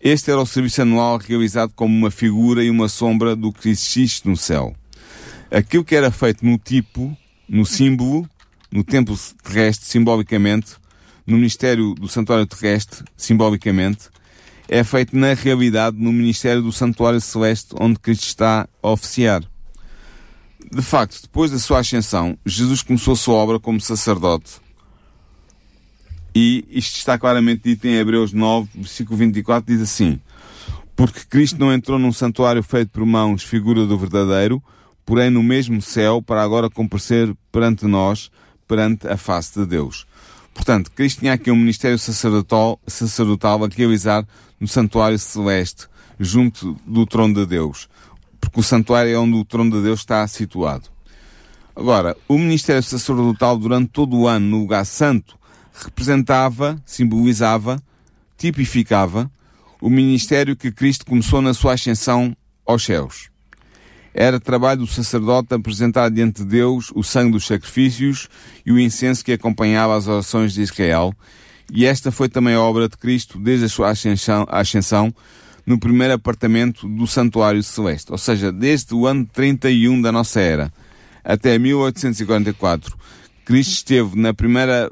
Este 0.00 0.30
era 0.30 0.40
o 0.40 0.46
serviço 0.46 0.82
anual 0.82 1.18
realizado 1.18 1.72
como 1.74 1.96
uma 1.96 2.10
figura 2.10 2.62
e 2.62 2.68
uma 2.70 2.88
sombra 2.88 3.34
do 3.34 3.52
que 3.52 3.70
existe 3.70 4.28
no 4.28 4.36
céu. 4.36 4.74
Aquilo 5.50 5.84
que 5.84 5.96
era 5.96 6.10
feito 6.10 6.44
no 6.44 6.58
tipo, 6.58 7.16
no 7.48 7.64
símbolo, 7.64 8.28
no 8.70 8.84
templo 8.84 9.18
terrestre, 9.42 9.86
simbolicamente, 9.86 10.76
no 11.26 11.36
Ministério 11.36 11.94
do 11.94 12.08
Santuário 12.08 12.46
Terrestre, 12.46 13.04
simbolicamente, 13.16 14.08
é 14.68 14.82
feito 14.82 15.16
na 15.16 15.34
realidade 15.34 15.96
no 15.96 16.12
Ministério 16.12 16.62
do 16.62 16.72
Santuário 16.72 17.20
Celeste, 17.20 17.74
onde 17.80 17.98
Cristo 17.98 18.24
está 18.24 18.68
a 18.82 18.90
oficiar. 18.90 19.42
De 20.72 20.82
facto, 20.82 21.22
depois 21.22 21.50
da 21.50 21.58
sua 21.58 21.78
ascensão, 21.78 22.36
Jesus 22.44 22.82
começou 22.82 23.14
a 23.14 23.16
sua 23.16 23.34
obra 23.34 23.60
como 23.60 23.80
sacerdote. 23.80 24.60
E 26.34 26.64
isto 26.68 26.96
está 26.96 27.18
claramente 27.18 27.62
dito 27.64 27.86
em 27.86 27.96
Hebreus 27.96 28.32
9, 28.32 28.68
versículo 28.74 29.16
24, 29.16 29.72
diz 29.72 29.80
assim: 29.80 30.20
Porque 30.94 31.20
Cristo 31.20 31.58
não 31.58 31.72
entrou 31.72 31.98
num 31.98 32.12
santuário 32.12 32.62
feito 32.62 32.90
por 32.90 33.06
mãos, 33.06 33.42
figura 33.42 33.86
do 33.86 33.96
verdadeiro, 33.96 34.62
porém 35.04 35.30
no 35.30 35.42
mesmo 35.42 35.80
céu, 35.80 36.20
para 36.20 36.42
agora 36.42 36.68
comparecer 36.68 37.34
perante 37.52 37.86
nós, 37.86 38.30
perante 38.66 39.06
a 39.06 39.16
face 39.16 39.58
de 39.58 39.64
Deus. 39.64 40.06
Portanto, 40.56 40.90
Cristo 40.90 41.20
tinha 41.20 41.34
aqui 41.34 41.50
um 41.50 41.56
ministério 41.56 41.98
sacerdotal, 41.98 42.80
sacerdotal 42.86 43.62
a 43.62 43.68
realizar 43.68 44.26
no 44.58 44.66
santuário 44.66 45.18
celeste, 45.18 45.86
junto 46.18 46.74
do 46.86 47.04
trono 47.04 47.34
de 47.34 47.44
Deus. 47.44 47.88
Porque 48.40 48.60
o 48.60 48.62
santuário 48.62 49.14
é 49.14 49.18
onde 49.18 49.36
o 49.36 49.44
trono 49.44 49.70
de 49.70 49.82
Deus 49.82 50.00
está 50.00 50.26
situado. 50.26 50.88
Agora, 51.76 52.16
o 52.26 52.38
ministério 52.38 52.82
sacerdotal 52.82 53.58
durante 53.58 53.90
todo 53.90 54.16
o 54.16 54.26
ano 54.26 54.46
no 54.46 54.60
lugar 54.60 54.86
santo 54.86 55.38
representava, 55.74 56.82
simbolizava, 56.86 57.80
tipificava 58.38 59.30
o 59.78 59.90
ministério 59.90 60.56
que 60.56 60.72
Cristo 60.72 61.04
começou 61.04 61.42
na 61.42 61.52
sua 61.52 61.74
ascensão 61.74 62.34
aos 62.64 62.82
céus. 62.82 63.28
Era 64.18 64.40
trabalho 64.40 64.80
do 64.80 64.86
sacerdote 64.86 65.52
apresentar 65.52 66.08
diante 66.10 66.42
de 66.42 66.48
Deus 66.48 66.90
o 66.94 67.02
sangue 67.02 67.32
dos 67.32 67.46
sacrifícios 67.46 68.30
e 68.64 68.72
o 68.72 68.80
incenso 68.80 69.22
que 69.22 69.32
acompanhava 69.32 69.94
as 69.94 70.08
orações 70.08 70.54
de 70.54 70.62
Israel, 70.62 71.14
e 71.70 71.84
esta 71.84 72.10
foi 72.10 72.26
também 72.26 72.54
a 72.54 72.60
obra 72.62 72.88
de 72.88 72.96
Cristo 72.96 73.38
desde 73.38 73.66
a 73.66 73.68
sua 73.68 73.90
ascensão, 73.90 74.46
ascensão 74.48 75.14
no 75.66 75.78
primeiro 75.78 76.14
apartamento 76.14 76.88
do 76.88 77.06
Santuário 77.06 77.62
Celeste, 77.62 78.10
ou 78.10 78.16
seja, 78.16 78.50
desde 78.50 78.94
o 78.94 79.06
ano 79.06 79.26
31 79.26 80.00
da 80.00 80.10
nossa 80.10 80.40
era 80.40 80.72
até 81.22 81.58
1844. 81.58 82.96
Cristo 83.44 83.72
esteve 83.72 84.18
na 84.18 84.32
primeira, 84.32 84.90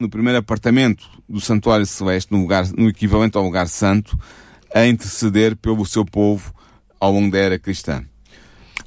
no 0.00 0.08
primeiro 0.08 0.38
apartamento 0.38 1.06
do 1.28 1.42
Santuário 1.42 1.84
Celeste, 1.84 2.32
no, 2.32 2.40
lugar, 2.40 2.66
no 2.72 2.88
equivalente 2.88 3.36
ao 3.36 3.44
lugar 3.44 3.68
santo, 3.68 4.18
a 4.74 4.86
interceder 4.86 5.56
pelo 5.56 5.84
seu 5.84 6.06
povo 6.06 6.54
ao 6.98 7.12
longo 7.12 7.30
da 7.30 7.38
era 7.38 7.58
cristã. 7.58 8.02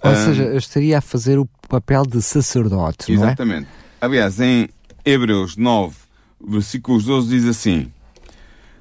Ou 0.06 0.12
um, 0.12 0.26
seja, 0.26 0.56
estaria 0.56 0.98
a 0.98 1.02
fazer 1.02 1.40
o 1.40 1.48
papel 1.68 2.06
de 2.06 2.22
sacerdote, 2.22 3.12
não 3.14 3.24
é? 3.24 3.28
Exatamente. 3.28 3.68
Aliás, 4.00 4.40
em 4.40 4.70
Hebreus 5.04 5.58
9, 5.58 5.96
versículos 6.48 7.06
12 7.06 7.30
diz 7.30 7.46
assim: 7.46 7.92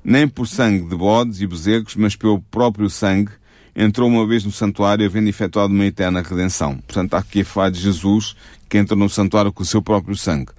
Nem 0.04 0.28
por 0.28 0.46
sangue 0.46 0.88
de 0.88 0.96
bodes 0.96 1.40
e 1.40 1.46
bezerros, 1.46 1.96
mas 1.96 2.14
pelo 2.14 2.40
próprio 2.40 2.90
sangue, 2.90 3.32
entrou 3.74 4.08
uma 4.08 4.26
vez 4.26 4.44
no 4.44 4.52
santuário, 4.52 5.04
havendo 5.04 5.28
efetuado 5.28 5.72
uma 5.72 5.86
eterna 5.86 6.22
redenção. 6.22 6.76
Portanto, 6.78 7.14
há 7.14 7.18
aqui 7.18 7.40
a 7.40 7.44
falar 7.44 7.70
de 7.70 7.80
Jesus, 7.80 8.36
que 8.68 8.78
entra 8.78 8.94
no 8.94 9.08
santuário 9.08 9.52
com 9.52 9.62
o 9.62 9.66
seu 9.66 9.82
próprio 9.82 10.16
sangue. 10.16 10.52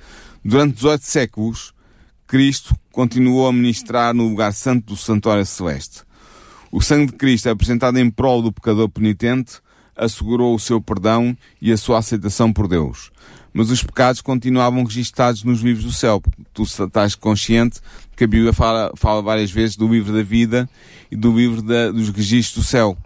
Durante 0.43 0.75
18 0.75 1.01
séculos, 1.03 1.73
Cristo 2.27 2.75
continuou 2.91 3.47
a 3.47 3.53
ministrar 3.53 4.13
no 4.13 4.27
lugar 4.27 4.51
santo 4.51 4.93
do 4.93 4.97
santuário 4.97 5.45
celeste. 5.45 6.03
O 6.71 6.81
sangue 6.81 7.11
de 7.11 7.17
Cristo, 7.17 7.49
apresentado 7.49 7.97
em 7.97 8.09
prol 8.09 8.41
do 8.41 8.51
pecador 8.51 8.89
penitente, 8.89 9.59
assegurou 9.95 10.53
o 10.55 10.59
seu 10.59 10.81
perdão 10.81 11.35
e 11.61 11.71
a 11.71 11.77
sua 11.77 11.99
aceitação 11.99 12.51
por 12.51 12.67
Deus. 12.67 13.11
Mas 13.53 13.69
os 13.69 13.81
pecados 13.81 14.21
continuavam 14.21 14.83
registados 14.83 15.43
nos 15.43 15.61
livros 15.61 15.85
do 15.85 15.91
céu. 15.91 16.21
Tu 16.53 16.63
estás 16.63 17.15
consciente 17.15 17.79
que 18.15 18.25
a 18.25 18.27
Bíblia 18.27 18.51
fala, 18.51 18.91
fala 18.95 19.21
várias 19.21 19.49
vezes 19.49 19.77
do 19.77 19.87
livro 19.87 20.13
da 20.13 20.23
vida 20.23 20.69
e 21.09 21.15
do 21.15 21.31
livro 21.35 21.61
da, 21.61 21.91
dos 21.91 22.09
registros 22.09 22.65
do 22.65 22.67
céu. 22.67 22.97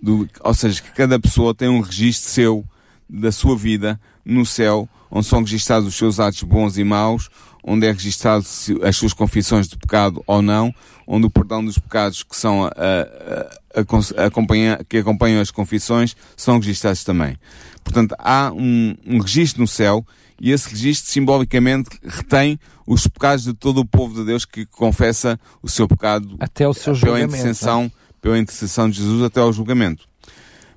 Do, 0.00 0.28
ou 0.40 0.54
seja, 0.54 0.80
que 0.80 0.92
cada 0.92 1.18
pessoa 1.18 1.54
tem 1.54 1.68
um 1.68 1.80
registro 1.80 2.30
seu 2.30 2.64
da 3.08 3.30
sua 3.30 3.56
vida 3.56 4.00
no 4.24 4.46
céu, 4.46 4.88
onde 5.10 5.26
são 5.26 5.40
registados 5.40 5.88
os 5.88 5.94
seus 5.94 6.20
atos 6.20 6.42
bons 6.42 6.78
e 6.78 6.84
maus, 6.84 7.28
onde 7.62 7.86
é 7.86 7.92
registado 7.92 8.44
as 8.82 8.96
suas 8.96 9.12
confissões 9.12 9.68
de 9.68 9.76
pecado 9.76 10.22
ou 10.26 10.40
não, 10.40 10.74
onde 11.06 11.26
o 11.26 11.30
perdão 11.30 11.64
dos 11.64 11.78
pecados 11.78 12.22
que 12.22 12.36
são 12.36 12.64
a, 12.64 12.70
a, 12.70 14.22
a, 14.22 14.26
acompanha, 14.26 14.80
que 14.88 14.98
acompanham 14.98 15.40
as 15.40 15.50
confissões 15.50 16.16
são 16.36 16.58
registados 16.58 17.04
também. 17.04 17.36
Portanto, 17.82 18.14
há 18.18 18.52
um, 18.52 18.94
um 19.06 19.18
registro 19.18 19.60
no 19.60 19.66
céu 19.66 20.06
e 20.40 20.50
esse 20.50 20.68
registro 20.70 21.10
simbolicamente 21.10 21.90
retém 22.04 22.58
os 22.86 23.06
pecados 23.06 23.44
de 23.44 23.54
todo 23.54 23.80
o 23.80 23.86
povo 23.86 24.14
de 24.14 24.24
Deus 24.24 24.44
que 24.44 24.64
confessa 24.66 25.38
o 25.62 25.68
seu 25.68 25.88
pecado 25.88 26.36
até 26.38 26.66
o 26.66 26.72
seu 26.72 26.94
pela 26.98 27.20
intercessão, 27.20 27.84
é? 27.84 27.90
pela 28.20 28.38
intercessão 28.38 28.88
de 28.88 28.98
Jesus 28.98 29.22
até 29.22 29.40
ao 29.40 29.52
julgamento. 29.52 30.06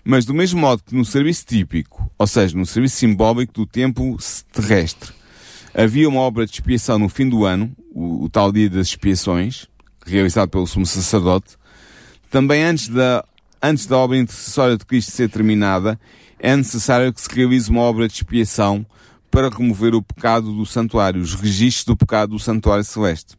Mas 0.03 0.25
do 0.25 0.33
mesmo 0.33 0.59
modo 0.59 0.81
que 0.83 0.95
no 0.95 1.05
serviço 1.05 1.45
típico, 1.45 2.09
ou 2.17 2.25
seja, 2.25 2.57
no 2.57 2.65
serviço 2.65 2.97
simbólico 2.97 3.53
do 3.53 3.65
tempo 3.67 4.17
terrestre, 4.51 5.13
havia 5.73 6.07
uma 6.07 6.21
obra 6.21 6.45
de 6.45 6.53
expiação 6.53 6.99
no 6.99 7.09
fim 7.09 7.27
do 7.27 7.45
ano, 7.45 7.71
o, 7.93 8.25
o 8.25 8.29
tal 8.29 8.51
dia 8.51 8.69
das 8.69 8.87
expiações, 8.87 9.67
realizado 10.05 10.49
pelo 10.49 10.67
sumo 10.67 10.85
sacerdote, 10.85 11.57
também 12.29 12.63
antes 12.63 12.87
da, 12.87 13.25
antes 13.61 13.85
da 13.85 13.97
obra 13.97 14.17
intercessória 14.17 14.77
de 14.77 14.85
Cristo 14.85 15.11
ser 15.11 15.29
terminada, 15.29 15.99
é 16.39 16.55
necessário 16.55 17.13
que 17.13 17.21
se 17.21 17.29
realize 17.33 17.69
uma 17.69 17.81
obra 17.81 18.07
de 18.07 18.15
expiação 18.15 18.85
para 19.29 19.49
remover 19.49 19.95
o 19.95 20.01
pecado 20.01 20.51
do 20.51 20.65
santuário, 20.65 21.21
os 21.21 21.35
registros 21.35 21.85
do 21.85 21.95
pecado 21.95 22.31
do 22.31 22.39
santuário 22.39 22.83
celeste. 22.83 23.37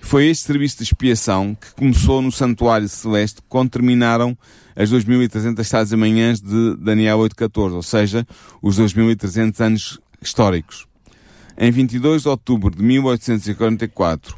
Foi 0.00 0.26
este 0.26 0.44
serviço 0.44 0.78
de 0.78 0.82
expiação 0.84 1.54
que 1.54 1.72
começou 1.74 2.20
no 2.20 2.30
santuário 2.30 2.88
celeste 2.88 3.40
quando 3.48 3.70
terminaram 3.70 4.36
as 4.76 4.90
2300 4.90 5.68
tardes 5.68 5.92
e 5.92 5.96
manhãs 5.96 6.40
de 6.40 6.76
Daniel 6.76 7.18
8.14, 7.20 7.72
ou 7.72 7.82
seja, 7.82 8.26
os 8.60 8.76
2300 8.76 9.60
anos 9.60 10.00
históricos. 10.20 10.86
Em 11.56 11.70
22 11.70 12.22
de 12.22 12.28
outubro 12.28 12.74
de 12.74 12.82
1844, 12.82 14.36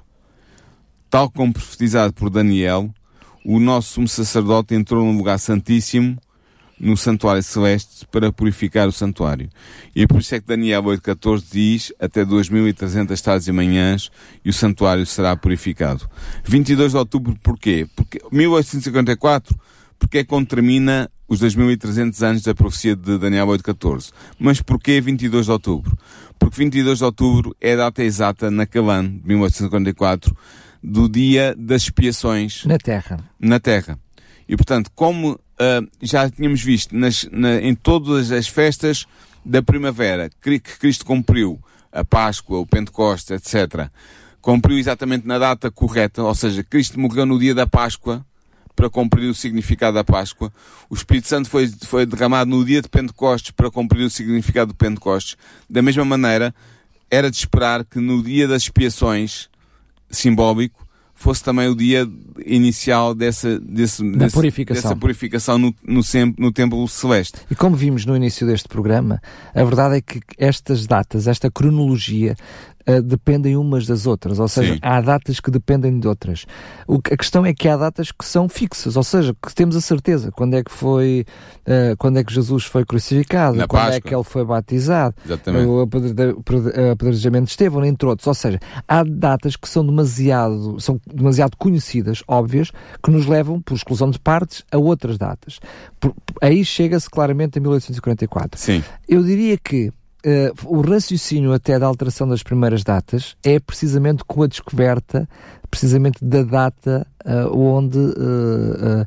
tal 1.09 1.31
como 1.31 1.53
profetizado 1.53 2.13
por 2.13 2.29
Daniel, 2.29 2.93
o 3.45 3.59
nosso 3.59 3.95
sumo 3.95 4.09
sacerdote 4.09 4.75
entrou 4.75 5.05
no 5.05 5.17
lugar 5.17 5.39
santíssimo 5.39 6.19
no 6.79 6.97
santuário 6.97 7.43
celeste 7.43 8.07
para 8.13 8.31
purificar 8.31 8.87
o 8.87 8.93
santuário. 8.93 9.49
E 9.95 10.07
por 10.07 10.21
isso 10.21 10.35
é 10.35 10.41
que 10.41 10.47
Daniel 10.47 10.83
8.14 10.83 11.45
diz 11.51 11.93
até 11.99 12.25
2.300 12.25 13.21
tardes 13.21 13.49
e 13.49 13.53
manhãs 13.53 14.11
e 14.45 14.51
o 14.51 14.53
santuário 14.53 15.07
será 15.07 15.35
purificado. 15.37 16.09
22 16.45 16.93
de 16.93 16.99
outubro 16.99 17.35
porquê? 17.43 17.87
Porque 17.97 18.21
1854 18.31 19.57
porque 19.99 20.19
é 20.19 20.25
quando 20.25 20.47
termina 20.47 21.11
os 21.29 21.41
2.300 21.41 22.23
anos 22.23 22.43
da 22.43 22.55
profecia 22.55 22.95
de 22.95 23.19
Daniel 23.19 23.47
8.14. 23.47 24.13
Mas 24.39 24.61
porquê 24.61 25.01
22 25.01 25.47
de 25.47 25.53
outubro? 25.53 25.99
Porque 26.39 26.57
22 26.59 26.99
de 26.99 27.05
outubro 27.05 27.57
é 27.61 27.73
a 27.73 27.77
data 27.77 28.03
exata 28.03 28.51
naquele 28.51 28.91
ano, 28.91 29.09
de 29.09 29.27
1854, 29.27 30.37
do 30.83 31.09
dia 31.09 31.55
das 31.59 31.83
expiações. 31.83 32.65
Na 32.65 32.79
Terra. 32.79 33.19
Na 33.41 33.59
Terra. 33.59 33.99
E 34.49 34.57
portanto, 34.57 34.91
como 34.95 35.33
uh, 35.33 35.89
já 36.01 36.31
tínhamos 36.31 36.63
visto 36.63 36.97
nas, 36.97 37.29
na, 37.33 37.57
em 37.61 37.75
todas 37.75 38.31
as 38.31 38.47
festas 38.47 39.07
da 39.45 39.63
primavera 39.63 40.31
que 40.43 40.59
Cristo 40.59 41.05
cumpriu 41.05 41.61
a 41.93 42.05
Páscoa, 42.05 42.59
o 42.59 42.67
Pentecostes, 42.67 43.31
etc., 43.31 43.89
cumpriu 44.41 44.79
exatamente 44.79 45.27
na 45.27 45.39
data 45.39 45.71
correta, 45.71 46.23
ou 46.23 46.35
seja, 46.35 46.63
Cristo 46.63 47.01
morreu 47.01 47.27
no 47.27 47.39
dia 47.39 47.55
da 47.55 47.67
Páscoa 47.67 48.25
para 48.77 48.91
cumprir 48.91 49.29
o 49.29 49.35
significado 49.35 49.95
da 49.95 50.05
Páscoa. 50.05 50.53
O 50.89 50.95
Espírito 50.95 51.27
Santo 51.27 51.49
foi, 51.49 51.67
foi 51.85 52.05
derramado 52.05 52.51
no 52.51 52.65
dia 52.65 52.83
de 52.83 52.89
Pentecostes 52.89 53.51
para 53.51 53.71
cumprir 53.71 54.05
o 54.05 54.11
significado 54.11 54.73
do 54.73 54.77
Pentecostes. 54.77 55.37
Da 55.69 55.81
mesma 55.81 56.05
maneira, 56.05 56.55
era 57.11 57.31
de 57.31 57.39
esperar 57.39 57.85
que 57.85 57.99
no 57.99 58.23
dia 58.23 58.47
das 58.47 58.63
expiações, 58.63 59.49
simbólico, 60.11 60.87
fosse 61.15 61.43
também 61.43 61.67
o 61.67 61.75
dia 61.75 62.07
inicial 62.45 63.15
dessa, 63.15 63.59
desse, 63.59 64.05
desse, 64.13 64.35
purificação. 64.35 64.83
dessa 64.83 64.97
purificação 64.97 65.59
no, 65.59 65.75
no, 65.83 66.03
no 66.39 66.53
Templo 66.53 66.87
Celeste. 66.87 67.41
E 67.51 67.55
como 67.55 67.75
vimos 67.75 68.05
no 68.05 68.15
início 68.15 68.47
deste 68.47 68.69
programa, 68.69 69.21
a 69.55 69.65
verdade 69.65 69.97
é 69.97 70.01
que 70.03 70.21
estas 70.37 70.87
datas, 70.87 71.27
esta 71.27 71.51
cronologia, 71.51 72.37
uh, 72.89 73.03
dependem 73.03 73.57
umas 73.57 73.87
das 73.87 74.07
outras, 74.07 74.39
ou 74.39 74.49
seja, 74.49 74.75
Sim. 74.75 74.79
há 74.83 75.01
datas 75.01 75.41
que 75.41 75.51
dependem 75.51 75.99
de 75.99 76.07
outras. 76.07 76.47
O, 76.87 76.97
a 76.97 77.17
questão 77.17 77.45
é 77.45 77.53
que 77.53 77.69
há 77.69 77.77
datas 77.77 78.13
que 78.13 78.25
são 78.25 78.49
fixas, 78.49 78.97
ou 78.97 79.03
seja, 79.03 79.35
que 79.35 79.55
temos 79.55 79.77
a 79.77 79.81
certeza 79.81 80.31
quando 80.33 80.55
é 80.55 80.63
que 80.63 80.71
foi, 80.71 81.25
uh, 81.63 81.97
quando 81.99 82.19
é 82.19 82.25
que 82.25 82.33
Jesus 82.33 82.65
foi 82.65 82.85
crucificado, 82.85 83.57
Na 83.57 83.67
quando 83.67 83.83
Páscoa. 83.83 83.97
é 83.97 84.01
que 84.01 84.15
ele 84.15 84.25
foi 84.25 84.45
batizado, 84.45 85.15
Exatamente. 85.25 85.67
o 85.67 85.81
apedrejamento 86.93 87.45
de 87.45 87.51
Estevão, 87.51 87.85
entre 87.85 88.09
outros. 88.09 88.27
Ou 88.27 88.35
seja, 88.35 88.59
há 88.87 89.03
datas 89.03 89.57
que 89.57 89.69
são 89.69 89.85
demasiado, 89.85 90.81
são 90.81 91.01
demasiado 91.13 91.57
conhecidas, 91.57 92.23
óbvias, 92.29 92.71
que 93.03 93.11
nos 93.11 93.27
levam, 93.27 93.61
por 93.61 93.75
exclusão 93.75 94.11
de 94.11 94.19
partes, 94.19 94.65
a 94.71 94.79
outras 94.79 95.19
datas. 95.19 95.59
Por, 95.99 96.15
aí 96.41 96.65
chega-se 96.65 97.09
claramente 97.09 97.59
a 97.59 97.61
1844. 97.61 98.61
Sim. 98.61 98.83
Eu 99.09 99.23
diria 99.23 99.57
que 99.59 99.93
o 100.65 100.81
raciocínio 100.81 101.53
até 101.53 101.79
da 101.79 101.87
alteração 101.87 102.27
das 102.29 102.43
primeiras 102.43 102.83
datas 102.83 103.37
é 103.45 103.61
precisamente 103.61 104.25
com 104.25 104.43
a 104.43 104.47
descoberta 104.47 105.29
precisamente 105.71 106.25
da 106.25 106.43
data 106.43 107.07
uh, 107.25 107.59
onde 107.59 107.99
uh, 107.99 109.07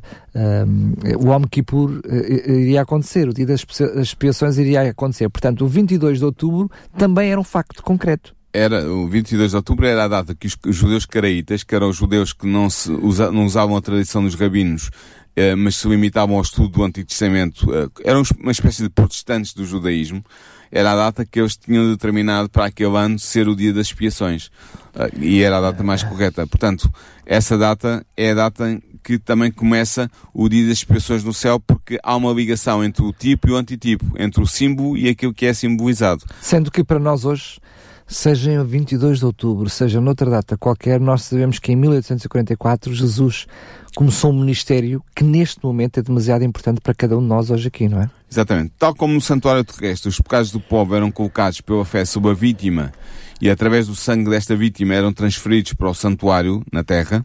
o 1.18 1.32
Yom 1.32 1.42
Kippur 1.50 2.00
iria 2.46 2.82
acontecer, 2.82 3.28
o 3.28 3.34
dia 3.34 3.46
das 3.46 3.64
expiações 3.96 4.58
iria 4.58 4.90
acontecer. 4.90 5.28
Portanto, 5.30 5.64
o 5.64 5.68
22 5.68 6.18
de 6.18 6.24
outubro 6.24 6.70
também 6.96 7.30
era 7.30 7.40
um 7.40 7.44
facto 7.44 7.82
concreto 7.82 8.34
era, 8.52 8.90
o 8.90 9.08
22 9.08 9.50
de 9.50 9.56
outubro 9.56 9.86
era 9.86 10.04
a 10.04 10.08
data 10.08 10.34
que 10.34 10.46
os, 10.46 10.76
judeus 10.76 11.06
caraítas, 11.06 11.62
que 11.62 11.74
eram 11.74 11.88
os 11.88 11.96
judeus 11.96 12.32
que 12.32 12.46
não, 12.46 12.68
se 12.68 12.90
usa, 12.90 13.30
não 13.30 13.44
usavam 13.44 13.76
a 13.76 13.80
tradição 13.80 14.22
dos 14.24 14.34
rabinos, 14.34 14.88
uh, 14.88 15.56
mas 15.56 15.76
se 15.76 15.88
limitavam 15.88 16.36
ao 16.36 16.42
estudo 16.42 16.68
do 16.68 16.82
Antigo 16.82 17.08
Testamento, 17.08 17.70
uh, 17.70 17.90
eram 18.04 18.22
uma 18.40 18.52
espécie 18.52 18.82
de 18.82 18.90
protestantes 18.90 19.54
do 19.54 19.64
judaísmo, 19.64 20.24
era 20.70 20.92
a 20.92 20.96
data 20.96 21.24
que 21.24 21.40
eles 21.40 21.56
tinham 21.56 21.90
determinado 21.90 22.48
para 22.48 22.66
aquele 22.66 22.96
ano 22.96 23.18
ser 23.18 23.48
o 23.48 23.56
dia 23.56 23.72
das 23.72 23.88
expiações. 23.88 24.46
Uh, 24.94 25.18
e 25.20 25.42
era 25.42 25.58
a 25.58 25.60
data 25.60 25.82
mais 25.82 26.02
correta. 26.02 26.46
Portanto, 26.46 26.92
essa 27.24 27.56
data 27.56 28.04
é 28.16 28.30
a 28.30 28.34
data 28.34 28.80
que 29.02 29.18
também 29.18 29.50
começa 29.50 30.10
o 30.32 30.48
dia 30.48 30.66
das 30.66 30.78
expiações 30.78 31.24
no 31.24 31.32
céu, 31.32 31.58
porque 31.58 31.98
há 32.02 32.14
uma 32.16 32.32
ligação 32.32 32.84
entre 32.84 33.02
o 33.02 33.12
tipo 33.12 33.48
e 33.48 33.52
o 33.52 33.56
antitipo, 33.56 34.04
entre 34.18 34.42
o 34.42 34.46
símbolo 34.46 34.96
e 34.96 35.08
aquilo 35.08 35.32
que 35.32 35.46
é 35.46 35.52
simbolizado. 35.52 36.24
Sendo 36.40 36.70
que 36.70 36.84
para 36.84 36.98
nós 36.98 37.24
hoje, 37.24 37.58
seja 38.10 38.50
em 38.50 38.64
22 38.64 39.20
de 39.20 39.24
outubro, 39.24 39.70
seja 39.70 40.00
noutra 40.00 40.28
data 40.28 40.56
qualquer, 40.58 40.98
nós 40.98 41.22
sabemos 41.22 41.60
que 41.60 41.70
em 41.70 41.76
1844 41.76 42.92
Jesus 42.92 43.46
começou 43.94 44.32
um 44.32 44.40
ministério 44.40 45.00
que 45.14 45.22
neste 45.22 45.64
momento 45.64 46.00
é 46.00 46.02
demasiado 46.02 46.42
importante 46.42 46.80
para 46.80 46.92
cada 46.92 47.16
um 47.16 47.20
de 47.20 47.28
nós 47.28 47.50
hoje 47.50 47.68
aqui, 47.68 47.88
não 47.88 48.02
é? 48.02 48.10
Exatamente. 48.28 48.72
Tal 48.76 48.94
como 48.96 49.14
no 49.14 49.20
santuário 49.20 49.62
terrestre, 49.62 50.08
os 50.08 50.20
pecados 50.20 50.50
do 50.50 50.60
povo 50.60 50.96
eram 50.96 51.10
colocados 51.10 51.60
pela 51.60 51.84
fé 51.84 52.04
sobre 52.04 52.32
a 52.32 52.34
vítima 52.34 52.92
e 53.40 53.48
através 53.48 53.86
do 53.86 53.94
sangue 53.94 54.28
desta 54.28 54.56
vítima 54.56 54.92
eram 54.92 55.12
transferidos 55.12 55.72
para 55.74 55.88
o 55.88 55.94
santuário 55.94 56.64
na 56.72 56.82
terra, 56.82 57.24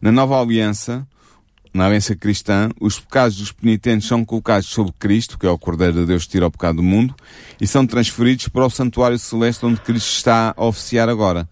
na 0.00 0.12
nova 0.12 0.40
aliança, 0.40 1.06
na 1.72 1.86
aliança 1.86 2.16
cristã, 2.16 2.68
os 2.80 2.98
pecados 2.98 3.36
dos 3.36 3.52
penitentes 3.52 4.08
são 4.08 4.24
colocados 4.24 4.68
sobre 4.68 4.92
Cristo, 4.98 5.38
que 5.38 5.46
é 5.46 5.50
o 5.50 5.58
Cordeiro 5.58 6.00
de 6.00 6.06
Deus 6.06 6.24
que 6.24 6.32
tira 6.32 6.46
o 6.46 6.50
pecado 6.50 6.76
do 6.76 6.82
mundo, 6.82 7.14
e 7.60 7.66
são 7.66 7.86
transferidos 7.86 8.48
para 8.48 8.66
o 8.66 8.70
santuário 8.70 9.18
celeste 9.18 9.64
onde 9.64 9.80
Cristo 9.80 10.08
está 10.08 10.52
a 10.56 10.64
oficiar 10.64 11.08
agora. 11.08 11.48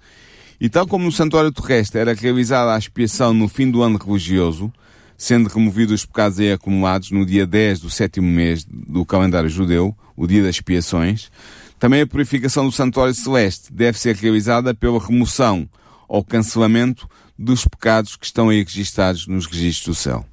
E 0.60 0.68
tal 0.68 0.86
como 0.86 1.04
no 1.04 1.12
santuário 1.12 1.52
terrestre 1.52 2.00
era 2.00 2.14
realizada 2.14 2.74
a 2.74 2.78
expiação 2.78 3.32
no 3.32 3.48
fim 3.48 3.70
do 3.70 3.80
ano 3.82 3.96
religioso, 3.96 4.72
sendo 5.16 5.48
removidos 5.48 6.00
os 6.00 6.06
pecados 6.06 6.40
aí 6.40 6.52
acumulados 6.52 7.10
no 7.10 7.24
dia 7.24 7.46
10 7.46 7.80
do 7.80 7.90
sétimo 7.90 8.26
mês 8.26 8.64
do 8.64 9.04
calendário 9.04 9.48
judeu, 9.48 9.96
o 10.16 10.26
dia 10.26 10.42
das 10.42 10.56
expiações, 10.56 11.30
também 11.78 12.00
a 12.00 12.06
purificação 12.06 12.66
do 12.66 12.72
santuário 12.72 13.14
celeste 13.14 13.72
deve 13.72 13.98
ser 13.98 14.16
realizada 14.16 14.74
pela 14.74 14.98
remoção 14.98 15.68
ou 16.08 16.24
cancelamento 16.24 17.08
dos 17.38 17.64
pecados 17.64 18.16
que 18.16 18.26
estão 18.26 18.48
aí 18.48 18.62
registados 18.62 19.26
nos 19.26 19.46
registros 19.46 19.96
do 19.96 20.00
céu. 20.00 20.26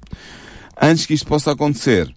Antes 0.80 1.06
que 1.06 1.14
isto 1.14 1.26
possa 1.26 1.52
acontecer, 1.52 2.12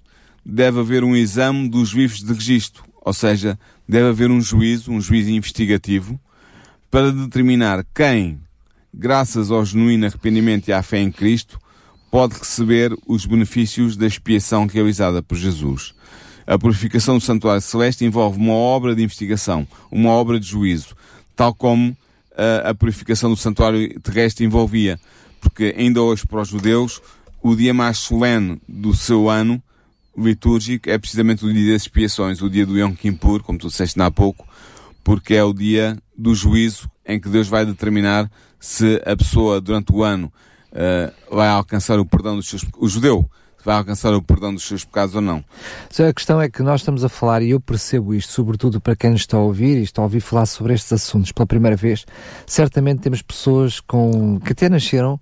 deve 0.46 0.80
haver 0.80 1.04
um 1.04 1.16
exame 1.16 1.70
dos 1.70 1.94
vivos 1.94 2.24
de 2.24 2.34
registro, 2.34 2.84
ou 3.02 3.14
seja, 3.14 3.58
deve 3.88 4.10
haver 4.10 4.32
um 4.32 4.42
juízo, 4.42 4.92
um 4.92 5.00
juízo 5.00 5.30
investigativo, 5.30 6.20
para 6.90 7.12
determinar 7.12 7.86
quem, 7.94 8.40
graças 8.94 9.52
ao 9.52 9.64
genuíno 9.64 10.08
arrependimento 10.08 10.68
e 10.68 10.74
à 10.74 10.82
fé 10.82 11.00
em 11.00 11.12
Cristo, 11.12 11.60
pode 12.10 12.34
receber 12.38 12.92
os 13.08 13.26
benefícios 13.26 13.96
da 13.96 14.08
expiação 14.08 14.66
realizada 14.66 15.22
por 15.22 15.38
Jesus. 15.38 15.94
A 16.48 16.58
purificação 16.58 17.20
do 17.20 17.24
santuário 17.24 17.62
celeste 17.62 18.04
envolve 18.04 18.40
uma 18.40 18.54
obra 18.54 18.96
de 18.96 19.04
investigação, 19.04 19.68
uma 19.92 20.10
obra 20.10 20.40
de 20.40 20.48
juízo, 20.48 20.96
tal 21.36 21.54
como 21.54 21.96
a, 22.64 22.74
purificação 22.74 23.30
do 23.30 23.36
santuário 23.36 24.00
terrestre 24.02 24.46
envolvia. 24.46 25.00
Porque 25.42 25.74
ainda 25.78 26.02
hoje, 26.02 26.26
para 26.26 26.42
os 26.42 26.50
judeus, 26.50 27.02
o 27.42 27.56
dia 27.56 27.74
mais 27.74 27.98
solene 27.98 28.62
do 28.68 28.96
seu 28.96 29.30
ano 29.30 29.62
litúrgico 30.18 30.90
é 30.90 30.98
precisamente 30.98 31.46
o 31.46 31.54
dia 31.54 31.74
das 31.74 31.84
expiações, 31.84 32.42
o 32.42 32.50
dia 32.50 32.66
do 32.66 32.78
Yom 32.78 32.94
Kippur, 32.94 33.42
como 33.42 33.58
tu 33.58 33.68
disseste 33.68 34.00
há 34.02 34.12
pouco, 34.12 34.48
porque 35.04 35.36
é 35.36 35.44
o 35.44 35.54
dia 35.54 35.98
do 36.18 36.36
juízo 36.36 36.90
em 37.06 37.20
que 37.20 37.30
Deus 37.30 37.48
vai 37.48 37.66
determinar 37.66 38.30
se 38.60 39.02
a 39.06 39.16
pessoa 39.16 39.62
durante 39.62 39.94
o 39.94 40.04
ano 40.04 40.32
uh, 40.72 41.36
vai 41.36 41.48
alcançar 41.48 41.98
o 42.00 42.06
perdão 42.06 42.36
dos 42.36 42.48
seus 42.48 42.66
o 42.78 42.88
judeu 42.88 43.30
vai 43.64 43.76
alcançar 43.76 44.14
o 44.14 44.22
perdão 44.22 44.54
dos 44.54 44.64
seus 44.64 44.86
pecados 44.86 45.16
ou 45.16 45.22
não. 45.22 45.44
Só 45.90 46.08
a 46.08 46.14
questão 46.14 46.42
é 46.42 46.50
que 46.50 46.64
nós 46.64 46.82
estamos 46.82 47.04
a 47.04 47.10
falar, 47.10 47.42
e 47.42 47.52
eu 47.52 47.60
percebo 47.60 48.14
isto, 48.14 48.32
sobretudo 48.32 48.80
para 48.80 48.96
quem 48.96 49.12
nos 49.12 49.22
está 49.22 49.38
a 49.38 49.42
ouvir 49.42 49.78
e 49.78 49.84
está 49.84 50.02
a 50.02 50.06
ouvir 50.06 50.22
falar 50.22 50.46
sobre 50.46 50.74
estes 50.74 50.94
assuntos 50.94 51.32
pela 51.32 51.46
primeira 51.46 51.76
vez, 51.76 52.06
certamente 52.46 53.02
temos 53.02 53.22
pessoas 53.22 53.80
com 53.80 54.40
que 54.40 54.54
até 54.54 54.70
nasceram 54.70 55.20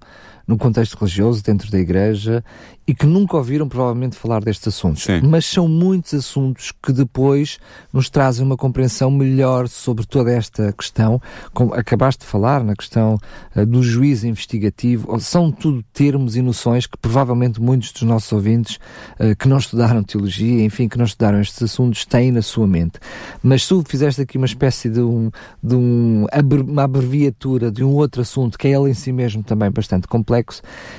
no 0.48 0.58
contexto 0.58 0.98
religioso, 0.98 1.44
dentro 1.44 1.70
da 1.70 1.78
igreja, 1.78 2.44
e 2.88 2.96
que 2.96 3.06
nunca 3.06 3.36
ouviram 3.36 3.68
provavelmente 3.68 4.16
falar 4.16 4.42
destes 4.42 4.70
assuntos. 4.70 5.04
Sim. 5.04 5.20
Mas 5.22 5.46
são 5.46 5.68
muitos 5.68 6.14
assuntos 6.14 6.72
que 6.72 6.94
depois 6.94 7.60
nos 7.92 8.10
trazem 8.10 8.46
uma 8.46 8.56
compreensão 8.56 9.12
melhor 9.12 9.68
sobre 9.68 10.06
toda 10.06 10.32
esta 10.32 10.72
questão, 10.72 11.22
como 11.54 11.74
acabaste 11.74 12.22
de 12.22 12.32
falar 12.32 12.64
na 12.64 12.74
questão 12.74 13.20
uh, 13.56 13.66
do 13.66 13.84
juízo 13.84 14.26
investigativo, 14.26 15.20
são 15.20 15.52
tudo 15.52 15.84
termos 15.92 16.38
e 16.38 16.42
noções 16.42 16.88
que 16.88 16.98
provavelmente 16.98 17.62
muitos 17.62 17.92
dos 17.92 18.04
nossos 18.04 18.32
ouvintes 18.32 18.78
uh, 19.20 19.36
que 19.38 19.50
não 19.50 19.58
estudaram 19.58 20.02
teologia, 20.02 20.64
enfim, 20.64 20.88
que 20.88 20.98
não 20.98 21.06
estudaram 21.06 21.42
estes 21.42 21.62
assuntos, 21.62 22.06
têm 22.06 22.32
na 22.32 22.42
sua 22.42 22.66
mente. 22.66 23.00
Mas 23.44 23.68
tu 23.68 23.84
fizeste 23.86 24.22
aqui 24.22 24.38
uma 24.38 24.46
espécie 24.46 24.90
de, 24.90 25.02
um, 25.02 25.30
de 25.62 25.76
um, 25.76 26.26
uma 26.66 26.84
abreviatura 26.84 27.70
de 27.70 27.84
um 27.84 27.94
outro 27.96 28.22
assunto 28.22 28.58
que 28.58 28.70
é 28.70 28.72
ele 28.72 28.92
em 28.92 28.94
si 28.94 29.12
mesmo 29.12 29.44
também 29.44 29.70
bastante 29.70 30.08
complexo 30.08 30.37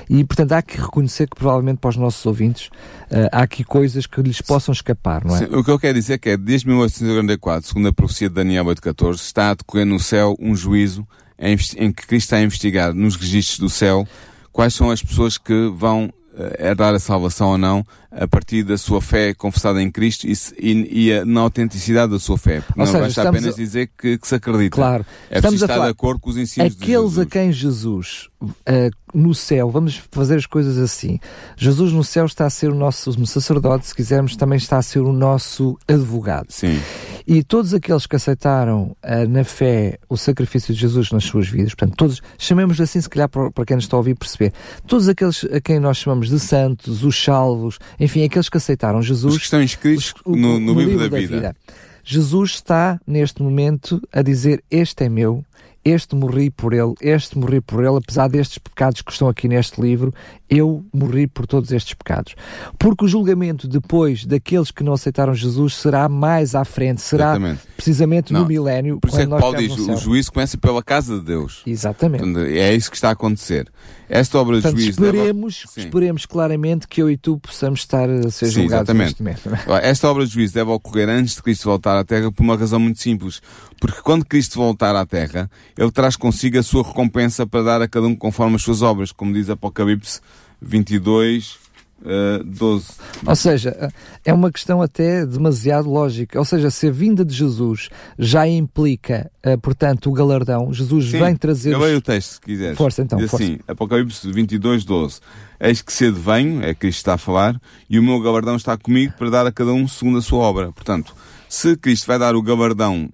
e, 0.09 0.23
portanto, 0.23 0.51
há 0.53 0.61
que 0.61 0.77
reconhecer 0.79 1.27
que 1.29 1.35
provavelmente 1.35 1.77
para 1.79 1.89
os 1.89 1.95
nossos 1.97 2.25
ouvintes, 2.25 2.67
uh, 3.11 3.29
há 3.31 3.41
aqui 3.43 3.63
coisas 3.63 4.05
que 4.05 4.21
lhes 4.21 4.41
possam 4.41 4.71
escapar, 4.71 5.23
não 5.25 5.35
é? 5.35 5.39
Sim, 5.39 5.45
o 5.55 5.63
que 5.63 5.71
eu 5.71 5.79
quero 5.79 5.93
dizer 5.93 6.13
é 6.13 6.17
que 6.17 6.29
é, 6.29 6.37
desde 6.37 6.67
1844, 6.67 7.67
segundo 7.67 7.87
a 7.89 7.93
profecia 7.93 8.29
de 8.29 8.35
Daniel 8.35 8.65
8.14, 8.65 9.15
está 9.15 9.51
a 9.51 9.53
decorrer 9.53 9.85
no 9.85 9.99
céu 9.99 10.35
um 10.39 10.55
juízo 10.55 11.07
em, 11.37 11.55
em 11.77 11.91
que 11.91 12.05
Cristo 12.07 12.25
está 12.25 12.37
a 12.37 12.41
investigar 12.41 12.93
nos 12.93 13.15
registros 13.15 13.59
do 13.59 13.69
céu 13.69 14.07
quais 14.51 14.73
são 14.73 14.89
as 14.91 15.01
pessoas 15.01 15.37
que 15.37 15.71
vão 15.75 16.11
herdar 16.57 16.93
a 16.95 16.99
salvação 16.99 17.49
ou 17.49 17.57
não 17.57 17.83
a 18.09 18.25
partir 18.25 18.63
da 18.63 18.77
sua 18.77 19.01
fé 19.01 19.33
confessada 19.33 19.81
em 19.81 19.91
Cristo 19.91 20.25
e, 20.25 20.33
e, 20.57 21.09
e 21.11 21.25
na 21.25 21.41
autenticidade 21.41 22.13
da 22.13 22.19
sua 22.19 22.37
fé. 22.37 22.61
Porque 22.61 22.79
Ou 22.79 22.85
não 22.85 22.91
seja, 22.93 23.05
basta 23.05 23.29
apenas 23.29 23.53
a- 23.53 23.57
dizer 23.57 23.89
que, 23.97 24.17
que 24.17 24.25
se 24.27 24.35
acredita. 24.35 24.75
Claro. 24.75 25.05
É 25.29 25.35
Estamos 25.37 25.41
preciso 25.41 25.65
estar 25.65 25.73
falar- 25.73 25.85
de 25.87 25.91
acordo 25.91 26.21
com 26.21 26.29
os 26.29 26.37
ensinos 26.37 26.75
de 26.77 26.83
Aqueles 26.83 27.01
Jesus. 27.09 27.19
a 27.19 27.25
quem 27.29 27.51
Jesus, 27.51 28.28
eh, 28.65 28.89
no 29.13 29.33
céu, 29.35 29.69
vamos 29.69 30.01
fazer 30.11 30.35
as 30.37 30.45
coisas 30.45 30.77
assim. 30.77 31.19
Jesus 31.57 31.91
no 31.91 32.03
céu 32.03 32.25
está 32.25 32.45
a 32.45 32.49
ser 32.49 32.69
o 32.71 32.75
nosso 32.75 33.11
sacerdote, 33.25 33.87
se 33.87 33.95
quisermos, 33.95 34.35
também 34.35 34.57
está 34.57 34.77
a 34.77 34.81
ser 34.81 34.99
o 34.99 35.11
nosso 35.11 35.77
advogado. 35.87 36.47
Sim. 36.49 36.79
E 37.27 37.43
todos 37.43 37.73
aqueles 37.73 38.07
que 38.07 38.15
aceitaram 38.15 38.95
eh, 39.03 39.27
na 39.27 39.43
fé 39.43 39.99
o 40.09 40.17
sacrifício 40.17 40.73
de 40.73 40.79
Jesus 40.79 41.11
nas 41.11 41.23
suas 41.25 41.47
vidas, 41.47 41.75
portanto, 41.75 41.95
todos, 41.97 42.21
chamemos 42.37 42.79
assim, 42.81 42.99
se 43.01 43.09
calhar, 43.09 43.29
para, 43.29 43.51
para 43.51 43.65
quem 43.65 43.75
nos 43.75 43.85
está 43.85 43.97
a 43.97 43.99
ouvir 43.99 44.15
perceber, 44.15 44.53
todos 44.87 45.07
aqueles 45.09 45.43
a 45.45 45.59
quem 45.61 45.79
nós 45.79 45.97
chamamos 45.97 46.29
de 46.29 46.39
santos, 46.39 47.03
os 47.03 47.21
salvos, 47.23 47.77
enfim, 47.99 48.23
aqueles 48.23 48.49
que 48.49 48.57
aceitaram 48.57 49.01
Jesus. 49.01 49.33
Os 49.33 49.39
que 49.39 49.43
estão 49.45 49.61
inscritos 49.61 50.13
os- 50.15 50.21
o- 50.25 50.35
no, 50.35 50.59
no 50.59 50.73
livro, 50.79 51.09
da, 51.09 51.17
vida. 51.17 51.55
Jesus 52.03 52.51
está, 52.51 52.99
neste 53.05 53.43
momento, 53.43 54.01
a 54.11 54.23
dizer: 54.23 54.63
Este 54.71 55.03
é 55.03 55.09
meu, 55.09 55.43
este 55.83 56.15
morri 56.15 56.49
por 56.49 56.73
ele, 56.73 56.93
este 57.01 57.37
morri 57.37 57.61
por 57.61 57.83
ele, 57.83 57.97
apesar 57.97 58.27
destes 58.27 58.57
pecados 58.57 59.01
que 59.01 59.11
estão 59.11 59.27
aqui 59.27 59.47
neste 59.47 59.81
livro, 59.81 60.13
eu 60.49 60.85
morri 60.93 61.27
por 61.27 61.45
todos 61.47 61.71
estes 61.71 61.93
pecados. 61.93 62.35
Porque 62.77 63.05
o 63.05 63.07
julgamento 63.07 63.67
depois 63.67 64.25
daqueles 64.25 64.71
que 64.71 64.83
não 64.83 64.93
aceitaram 64.93 65.33
Jesus 65.33 65.75
será 65.75 66.09
mais 66.09 66.55
à 66.55 66.65
frente, 66.65 67.01
será 67.01 67.31
Exatamente. 67.31 67.61
precisamente 67.75 68.33
Não, 68.33 68.41
no 68.41 68.47
milénio. 68.47 68.99
Por 68.99 69.09
isso 69.09 69.21
é 69.21 69.25
que 69.25 69.29
Paulo 69.29 69.57
diz, 69.57 69.77
o 69.77 69.95
juízo 69.97 70.31
começa 70.31 70.57
pela 70.57 70.83
casa 70.83 71.19
de 71.19 71.25
Deus. 71.25 71.61
Exatamente. 71.65 72.39
É 72.57 72.73
isso 72.75 72.89
que 72.89 72.97
está 72.97 73.09
a 73.09 73.13
acontecer. 73.13 73.71
Esta 74.09 74.39
obra 74.39 74.59
de 74.59 74.69
juízo... 74.71 74.89
esperemos, 74.89 75.65
Sim. 75.69 75.81
esperemos 75.81 76.25
claramente 76.25 76.87
que 76.87 76.99
eu 76.99 77.11
e 77.11 77.15
tu 77.15 77.37
possamos 77.37 77.81
estar 77.81 78.09
a 78.09 78.31
ser 78.31 78.47
Sim, 78.47 78.63
julgados 78.63 78.89
exatamente. 78.89 79.21
neste 79.21 79.47
momento. 79.47 79.69
Ora, 79.69 79.85
Esta 79.85 80.09
obra 80.09 80.25
de 80.25 80.33
juízo 80.33 80.53
deve 80.55 80.71
ocorrer 80.71 81.07
antes 81.07 81.35
de 81.35 81.43
Cristo 81.43 81.65
voltar 81.65 81.95
à 81.97 82.03
Terra 82.03 82.31
por 82.31 82.41
uma 82.41 82.57
razão 82.57 82.79
muito 82.79 82.99
simples. 82.99 83.39
Porque 83.79 84.01
quando 84.01 84.25
Cristo 84.25 84.57
voltar 84.57 84.95
à 84.95 85.05
Terra, 85.05 85.49
Ele 85.79 85.91
traz 85.91 86.17
consigo 86.17 86.59
a 86.59 86.63
sua 86.63 86.83
recompensa 86.83 87.47
para 87.47 87.63
dar 87.63 87.81
a 87.81 87.87
cada 87.87 88.05
um 88.05 88.13
conforme 88.13 88.57
as 88.57 88.61
suas 88.61 88.81
obras, 88.81 89.13
como 89.13 89.31
diz 89.31 89.49
Apocalipse 89.49 90.19
22, 90.61 91.57
eh, 92.05 92.43
12. 92.43 92.85
Ou 93.25 93.35
seja, 93.37 93.89
é 94.25 94.33
uma 94.33 94.51
questão 94.51 94.81
até 94.81 95.25
demasiado 95.25 95.89
lógica. 95.89 96.37
Ou 96.37 96.43
seja, 96.43 96.69
se 96.69 96.89
a 96.89 96.91
vinda 96.91 97.23
de 97.23 97.33
Jesus 97.33 97.87
já 98.17 98.45
implica, 98.45 99.31
eh, 99.41 99.55
portanto, 99.55 100.09
o 100.09 100.11
galardão, 100.11 100.73
Jesus 100.73 101.11
Sim, 101.11 101.19
vem 101.19 101.33
trazer. 101.37 101.71
Eu 101.71 101.79
leio 101.79 101.99
o 101.99 102.01
texto, 102.01 102.33
se 102.33 102.41
quiseres. 102.41 102.77
Força, 102.77 103.01
então, 103.01 103.17
Diz 103.17 103.31
força. 103.31 103.45
assim, 103.45 103.59
Apocalipse 103.65 104.29
22, 104.29 104.83
12. 104.83 105.21
Eis 105.61 105.81
que 105.81 105.93
cedo 105.93 106.19
venho, 106.19 106.61
é 106.61 106.75
Cristo 106.75 106.79
que 106.79 106.87
está 106.87 107.13
a 107.13 107.17
falar, 107.17 107.57
e 107.89 107.97
o 107.97 108.03
meu 108.03 108.19
galardão 108.19 108.57
está 108.57 108.75
comigo 108.77 109.13
para 109.17 109.29
dar 109.29 109.47
a 109.47 109.51
cada 109.53 109.71
um 109.71 109.87
segundo 109.87 110.17
a 110.17 110.21
sua 110.21 110.39
obra. 110.39 110.73
Portanto, 110.73 111.15
se 111.47 111.77
Cristo 111.77 112.05
vai 112.05 112.19
dar 112.19 112.35
o 112.35 112.41
galardão 112.41 113.09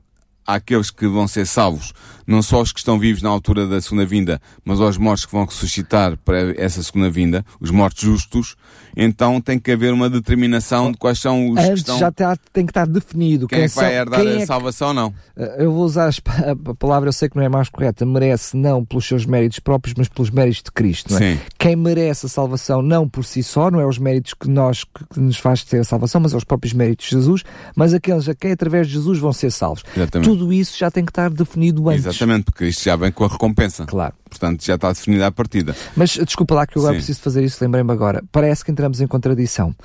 àqueles 0.46 0.92
que 0.92 1.08
vão 1.08 1.28
ser 1.28 1.46
salvos, 1.46 1.94
não 2.28 2.42
só 2.42 2.62
os 2.62 2.72
que 2.72 2.80
estão 2.80 3.00
vivos 3.00 3.22
na 3.22 3.30
altura 3.30 3.68
da 3.68 3.82
segunda 3.82 4.06
vinda, 4.06 4.42
mas 4.64 4.80
aos 4.80 4.98
mortos 4.98 5.26
que 5.26 5.32
vão 5.32 5.46
ressuscitar 5.46 6.18
para 6.18 6.54
essa 6.62 6.82
segunda 6.84 7.10
vinda, 7.10 7.46
os 7.60 7.72
mortos 7.72 8.04
justos, 8.04 8.56
então 8.96 9.40
tem 9.42 9.58
que 9.60 9.72
haver 9.72 9.92
uma 9.94 10.10
determinação 10.10 10.92
de 10.92 10.98
quais 10.98 11.20
são 11.20 11.50
os 11.52 11.58
Antes 11.58 11.70
que 11.70 11.74
estão... 11.80 11.98
já 12.00 12.12
tá- 12.12 12.38
tem 12.54 12.66
que 12.66 12.72
estar 12.72 12.86
definido. 12.88 13.48
Quem 13.48 13.62
é 13.64 13.70
que 13.70 13.76
vai 13.76 13.96
herdar 13.96 14.20
quem 14.20 14.30
a 14.30 14.34
é 14.36 14.38
que- 14.40 14.46
salvação 14.46 14.90
ou 14.90 14.94
não? 14.94 15.08
Uh, 15.36 15.44
Eu 15.58 15.72
vou 15.72 15.84
usar 15.86 16.10
a 16.10 16.74
palavra, 16.76 17.10
eu 17.10 17.14
sei 17.14 17.30
que 17.30 17.36
não 17.36 17.44
é 17.44 17.50
mais 17.50 17.70
correta, 17.70 18.06
merece 18.06 18.56
não 18.56 18.84
pelos 18.86 19.06
seus 19.06 19.26
méritos 19.26 19.60
próprios, 19.60 19.94
mas 19.98 20.08
pelos 20.08 20.30
méritos 20.30 20.64
de 20.64 20.72
Cristo, 20.72 21.12
não 21.12 21.18
é? 21.20 21.34
Sim. 21.36 21.40
Quem 21.58 21.76
merece 21.76 22.26
a 22.26 22.30
salvação 22.30 22.82
não 22.82 23.08
por 23.08 23.24
si 23.26 23.42
só, 23.44 23.70
não 23.72 23.80
é 23.80 23.86
os 23.86 23.98
méritos 23.98 24.34
que 24.34 24.48
nós 24.50 24.84
que 24.84 25.06
que 25.16 25.20
nos 25.20 25.38
faz 25.38 25.64
ter 25.64 25.80
a 25.80 25.84
salvação, 25.84 26.20
mas 26.22 26.34
é 26.34 26.38
os 26.38 26.44
próprios 26.44 26.74
méritos 26.74 27.06
de 27.06 27.12
Jesus, 27.16 27.44
mas 27.76 27.94
aqueles 27.94 28.28
a 28.28 28.36
quem 28.36 28.52
através 28.52 28.88
de 28.88 28.94
Jesus 28.94 29.18
vão 29.20 29.32
ser 29.32 29.52
salvos. 29.52 29.84
Exatamente. 29.96 30.28
Tudo 30.30 30.52
isso 30.52 30.78
já 30.78 30.92
tem 30.92 31.06
que 31.06 31.12
estar 31.12 31.30
definido 31.30 31.88
antes. 31.90 32.06
Exatamente, 32.06 32.44
porque 32.46 32.66
isto 32.66 32.84
já 32.84 32.96
vem 32.96 33.12
com 33.12 33.24
a 33.24 33.28
recompensa. 33.28 33.86
Claro. 33.86 34.14
Portanto, 34.38 34.64
já 34.64 34.76
está 34.76 34.92
definida 34.92 35.28
a 35.28 35.32
partida. 35.32 35.76
Mas 35.96 36.16
uh, 36.16 36.26
desculpa 36.26 36.56
lá 36.56 36.68
que 36.68 36.78
eu 36.78 36.82
agora 36.82 36.96
preciso 36.96 37.22
fazer 37.22 37.44
isso, 37.44 37.64
lembrei-me 37.64 37.92
agora. 37.92 38.24
Parece 38.32 38.64
que 38.64 38.72
entramos 38.72 39.02
em 39.02 39.08
contradição. 39.08 39.76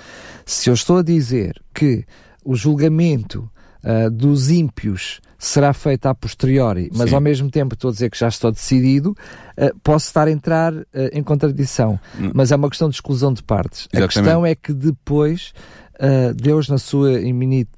Se 0.44 0.68
eu 0.68 0.74
estou 0.74 0.98
a 0.98 1.02
dizer 1.02 1.60
que 1.72 2.04
o 2.44 2.54
julgamento 2.54 3.48
ah, 3.82 4.10
dos 4.10 4.50
ímpios 4.50 5.20
será 5.38 5.72
feito 5.72 6.04
a 6.04 6.14
posteriori, 6.14 6.90
mas 6.94 7.08
Sim. 7.08 7.14
ao 7.14 7.20
mesmo 7.20 7.50
tempo 7.50 7.74
estou 7.74 7.88
a 7.88 7.92
dizer 7.92 8.10
que 8.10 8.18
já 8.18 8.28
estou 8.28 8.52
decidido, 8.52 9.16
ah, 9.56 9.70
posso 9.82 10.06
estar 10.06 10.28
a 10.28 10.30
entrar 10.30 10.74
ah, 10.74 10.84
em 11.12 11.22
contradição. 11.22 11.98
Mas 12.34 12.52
é 12.52 12.56
uma 12.56 12.68
questão 12.68 12.88
de 12.88 12.96
exclusão 12.96 13.32
de 13.32 13.42
partes. 13.42 13.88
A. 13.92 13.96
Exatamente. 13.96 14.12
questão 14.12 14.46
é 14.46 14.54
que 14.54 14.72
depois. 14.72 15.52
ah, 15.98 16.32
Deus, 16.34 16.68
na 16.68 16.78
sua 16.78 17.20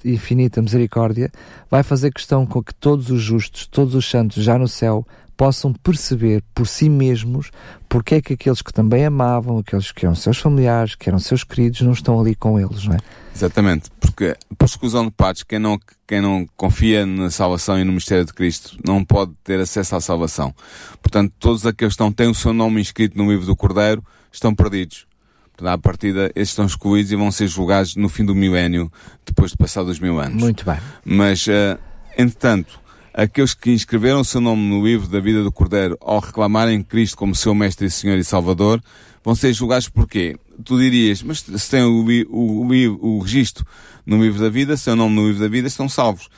infinita 0.05 0.61
misericórdia, 0.61 1.31
vai 1.71 1.83
fazer 1.83 2.13
questão 2.13 2.45
com 2.47 2.63
que 2.63 2.75
todos 2.75 3.11
os 3.11 3.23
justos, 3.23 3.67
todos 3.67 3.95
os 3.95 4.09
santos 4.09 4.43
já 4.43 4.59
no 4.59 4.67
céu, 4.67 5.07
possam 5.43 5.73
perceber 5.73 6.41
por 6.55 6.69
si 6.69 6.89
mesmos 6.89 7.51
porque 7.89 8.15
é 8.15 8.23
que 8.23 8.35
aqueles 8.35 8.63
que 8.63 8.73
também 8.73 9.05
amavam, 9.05 9.59
aqueles 9.59 9.91
que 9.91 10.07
eram 10.07 10.15
seus 10.15 10.39
familiares, 10.39 10.95
que 10.95 11.09
eram 11.09 11.19
seus 11.19 11.43
queridos, 11.43 11.81
não 11.81 11.91
estão 11.91 12.21
ali 12.21 12.37
com 12.37 12.61
eles, 12.61 12.85
não 12.85 12.95
é? 12.95 12.99
Exatamente, 13.35 13.91
porque 13.99 14.37
por 14.57 14.67
exclusão 14.67 15.05
de 15.05 15.11
partes, 15.11 15.43
quem 15.43 15.59
não, 15.59 15.81
quem 16.07 16.21
não 16.21 16.47
confia 16.57 17.05
na 17.05 17.29
salvação 17.29 17.77
e 17.77 17.83
no 17.83 17.93
mistério 17.93 18.25
de 18.25 18.33
Cristo 18.33 18.79
não 18.87 19.05
pode 19.05 19.33
ter 19.43 19.59
acesso 19.59 19.97
à 19.97 20.01
salvação. 20.01 20.55
Portanto, 21.03 21.33
todos 21.41 21.67
aqueles 21.67 21.97
que 21.97 22.01
não 22.05 22.13
têm 22.13 22.29
o 22.29 22.35
seu 22.35 22.53
nome 22.53 22.81
inscrito 22.81 23.19
no 23.19 23.29
livro 23.29 23.45
do 23.45 23.57
Cordeiro 23.57 24.01
estão 24.31 24.55
perdidos. 24.55 25.09
Portanto, 25.57 25.75
à 25.75 25.77
partida, 25.77 26.31
esses 26.37 26.51
estão 26.51 26.67
excluídos 26.67 27.11
e 27.11 27.17
vão 27.17 27.33
ser 27.33 27.49
julgados 27.49 27.97
no 27.97 28.09
fim 28.09 28.25
do 28.25 28.33
milénio, 28.33 28.93
depois 29.27 29.51
de 29.51 29.57
passar 29.57 29.83
dos 29.83 29.99
mil 29.99 30.21
anos. 30.21 30.41
Muito 30.41 30.65
bem. 30.65 30.79
Mas, 31.05 31.49
eh, 31.49 31.77
entretanto, 32.17 32.81
aqueles 33.15 33.55
que 33.55 33.71
inscreveram 33.71 34.21
o 34.21 34.25
seu 34.25 34.41
nome 34.41 34.63
no 34.69 34.85
livro 34.85 35.07
da 35.09 35.21
vida 35.21 35.43
do 35.43 35.53
Cordeiro 35.53 35.97
ao 36.01 36.19
reclamarem 36.21 36.83
Cristo 36.83 37.17
como 37.17 37.35
seu 37.35 37.55
Mestre, 37.55 37.91
Senhor 37.91 38.19
e 38.19 38.25
Salvador, 38.25 38.83
vão 39.25 39.35
ser 39.35 39.53
julgados 39.53 39.89
porquê? 39.89 40.37
Tu 40.65 40.79
dirias, 40.79 41.23
mas 41.23 41.41
se 41.41 41.71
tem 41.71 41.83
o, 41.83 42.05
o, 42.31 42.69
li- 42.73 42.89
o 42.89 43.19
registro 43.21 43.65
no 44.07 44.23
livro 44.23 44.41
da 44.41 44.49
vida, 44.49 44.77
seu 44.77 44.95
nome 44.97 45.15
no 45.15 45.27
livro 45.27 45.41
da 45.43 45.49
vida, 45.49 45.67
estão 45.69 45.89
salvos. 45.89 46.29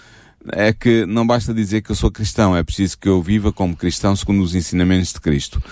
É 0.52 0.74
que 0.74 1.06
não 1.06 1.26
basta 1.26 1.54
dizer 1.54 1.80
que 1.80 1.90
eu 1.90 1.96
sou 1.96 2.10
cristão, 2.10 2.54
é 2.54 2.62
preciso 2.62 2.98
que 2.98 3.08
eu 3.08 3.22
viva 3.22 3.50
como 3.50 3.74
cristão 3.74 4.14
segundo 4.14 4.42
os 4.42 4.54
ensinamentos 4.54 5.12
de 5.12 5.20
Cristo. 5.20 5.62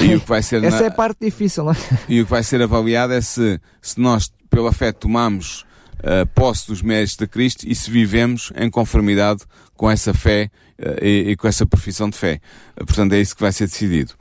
E 0.00 0.14
o 0.14 0.20
que 0.20 0.28
vai 0.28 0.40
ser, 0.40 0.62
Essa 0.62 0.78
na- 0.78 0.84
é 0.84 0.88
a 0.88 0.90
parte 0.92 1.18
difícil, 1.20 1.64
não 1.64 1.72
é? 1.72 1.76
e 2.08 2.20
o 2.20 2.24
que 2.24 2.30
vai 2.30 2.42
ser 2.44 2.62
avaliado 2.62 3.12
é 3.12 3.20
se, 3.20 3.60
se 3.82 3.98
nós, 4.00 4.32
pela 4.48 4.72
fé, 4.72 4.92
tomamos 4.92 5.64
uh, 6.00 6.26
posse 6.34 6.66
dos 6.66 6.82
méritos 6.82 7.16
de 7.16 7.26
Cristo 7.26 7.66
e 7.66 7.74
se 7.74 7.90
vivemos 7.90 8.52
em 8.56 8.70
conformidade 8.70 9.42
com 9.74 9.90
essa 9.90 10.12
fé 10.12 10.50
uh, 10.78 11.04
e, 11.04 11.30
e 11.30 11.36
com 11.36 11.46
essa 11.48 11.64
profissão 11.64 12.10
de 12.10 12.16
fé. 12.16 12.40
Uh, 12.80 12.84
portanto, 12.84 13.12
é 13.12 13.20
isso 13.20 13.34
que 13.34 13.42
vai 13.42 13.52
ser 13.52 13.66
decidido. 13.66 14.14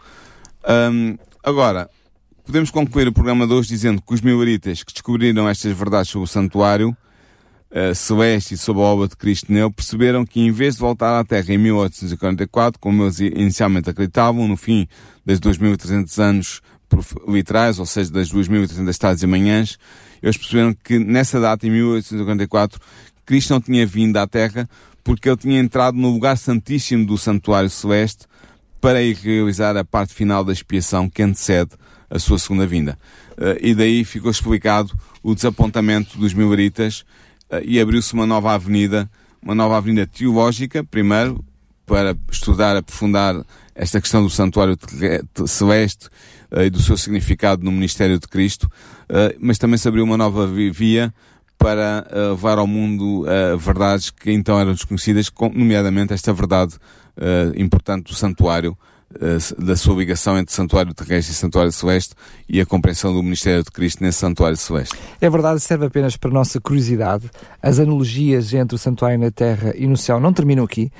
Hum, 0.68 1.18
agora, 1.44 1.90
podemos 2.46 2.70
concluir 2.70 3.08
o 3.08 3.14
programa 3.14 3.48
de 3.48 3.54
hoje 3.54 3.70
dizendo 3.70 4.02
que 4.02 4.14
os 4.14 4.22
milaritas 4.22 4.84
que 4.84 4.94
descobriram 4.94 5.48
estas 5.48 5.76
verdades 5.76 6.12
sobre 6.12 6.26
o 6.26 6.28
santuário 6.28 6.96
uh, 7.72 7.96
celeste 7.96 8.54
e 8.54 8.58
sobre 8.58 8.82
a 8.82 8.86
obra 8.86 9.08
de 9.08 9.16
Cristo 9.16 9.52
nele, 9.52 9.72
perceberam 9.72 10.26
que 10.26 10.42
em 10.42 10.52
vez 10.52 10.76
de 10.76 10.82
voltar 10.82 11.20
à 11.20 11.24
Terra 11.24 11.54
em 11.54 11.58
1844, 11.58 12.80
como 12.80 13.04
eles 13.04 13.20
inicialmente 13.20 13.90
acreditavam, 13.90 14.48
no 14.48 14.58
fim 14.58 14.88
das 15.26 15.40
2300 15.40 16.20
anos 16.20 16.62
literais, 17.28 17.80
ou 17.80 17.86
seja, 17.86 18.12
das 18.12 18.30
2300 18.30 18.98
tardes 18.98 19.24
e 19.24 19.28
manhãs, 19.28 19.78
eles 20.22 20.38
perceberam 20.38 20.74
que 20.74 21.00
nessa 21.00 21.40
data, 21.40 21.66
em 21.66 21.72
1844, 21.72 22.80
Cristo 23.26 23.52
não 23.52 23.62
tinha 23.62 23.86
vindo 23.86 24.18
à 24.18 24.28
Terra 24.28 24.70
porque 25.04 25.30
ele 25.30 25.38
tinha 25.38 25.60
entrado 25.60 25.98
no 25.98 26.10
lugar 26.12 26.38
santíssimo 26.38 27.06
do 27.06 27.18
santuário 27.18 27.70
celeste 27.70 28.26
para 28.82 29.02
ir 29.02 29.16
realizar 29.16 29.76
a 29.78 29.84
parte 29.84 30.14
final 30.14 30.44
da 30.44 30.54
expiação 30.54 31.10
que 31.10 31.22
antecede 31.22 31.72
a 32.10 32.18
sua 32.18 32.40
segunda 32.40 32.66
vinda. 32.66 32.98
Eh, 33.38 33.60
e 33.62 33.76
daí 33.76 34.04
ficou 34.04 34.32
explicado 34.32 34.98
o 35.22 35.36
desapontamento 35.36 36.18
dos 36.18 36.34
milaritas 36.34 37.06
eh, 37.50 37.62
e 37.66 37.80
abriu-se 37.80 38.14
uma 38.14 38.26
nova 38.26 38.54
avenida, 38.54 39.10
uma 39.42 39.54
nova 39.54 39.78
avenida 39.78 40.08
teológica, 40.08 40.84
primeiro, 40.84 41.44
para 41.86 42.16
estudar, 42.32 42.76
aprofundar 42.76 43.44
esta 43.76 44.00
questão 44.02 44.22
do 44.24 44.30
santuário 44.30 44.78
celeste 45.46 46.10
eh, 46.52 46.66
e 46.66 46.70
do 46.70 46.82
seu 46.82 46.98
significado 46.98 47.64
no 47.64 47.72
ministério 47.72 48.20
de 48.20 48.28
Cristo, 48.28 48.70
mas 49.40 49.58
também 49.58 49.78
se 49.78 49.88
abriu 49.88 50.04
uma 50.04 50.18
nova 50.18 50.46
vi- 50.48 50.70
via 50.72 51.14
para 51.58 52.08
eh, 52.10 52.20
levar 52.30 52.58
ao 52.58 52.66
mundo 52.68 53.26
eh, 53.28 53.56
verdades 53.58 54.10
que 54.12 54.32
então 54.32 54.60
eram 54.60 54.74
desconhecidas, 54.74 55.30
nomeadamente 55.54 56.14
esta 56.14 56.32
verdade 56.34 56.76
importante 57.58 58.06
do 58.06 58.16
santuário, 58.16 58.78
da 59.58 59.76
sua 59.76 59.96
ligação 59.96 60.38
entre 60.38 60.54
santuário 60.54 60.94
terrestre 60.94 61.34
e 61.34 61.36
santuário 61.36 61.72
celeste 61.72 62.14
e 62.48 62.62
a 62.62 62.66
compreensão 62.66 63.12
do 63.12 63.22
ministério 63.22 63.62
de 63.64 63.72
Cristo 63.72 64.02
nesse 64.04 64.20
santuário 64.20 64.56
celeste. 64.56 64.96
É 65.20 65.30
verdade, 65.30 65.60
serve 65.60 65.88
apenas 65.88 66.16
para 66.16 66.30
nossa 66.32 66.62
curiosidade. 66.62 67.30
As 67.62 67.78
analogias 67.80 68.54
entre 68.54 68.76
o 68.76 68.78
santuário 68.78 69.18
na 69.20 69.32
terra 69.32 69.74
e 69.76 69.86
no 69.88 69.98
céu 69.98 70.20
não 70.20 70.32
terminam 70.32 70.64
aqui. 70.64 70.92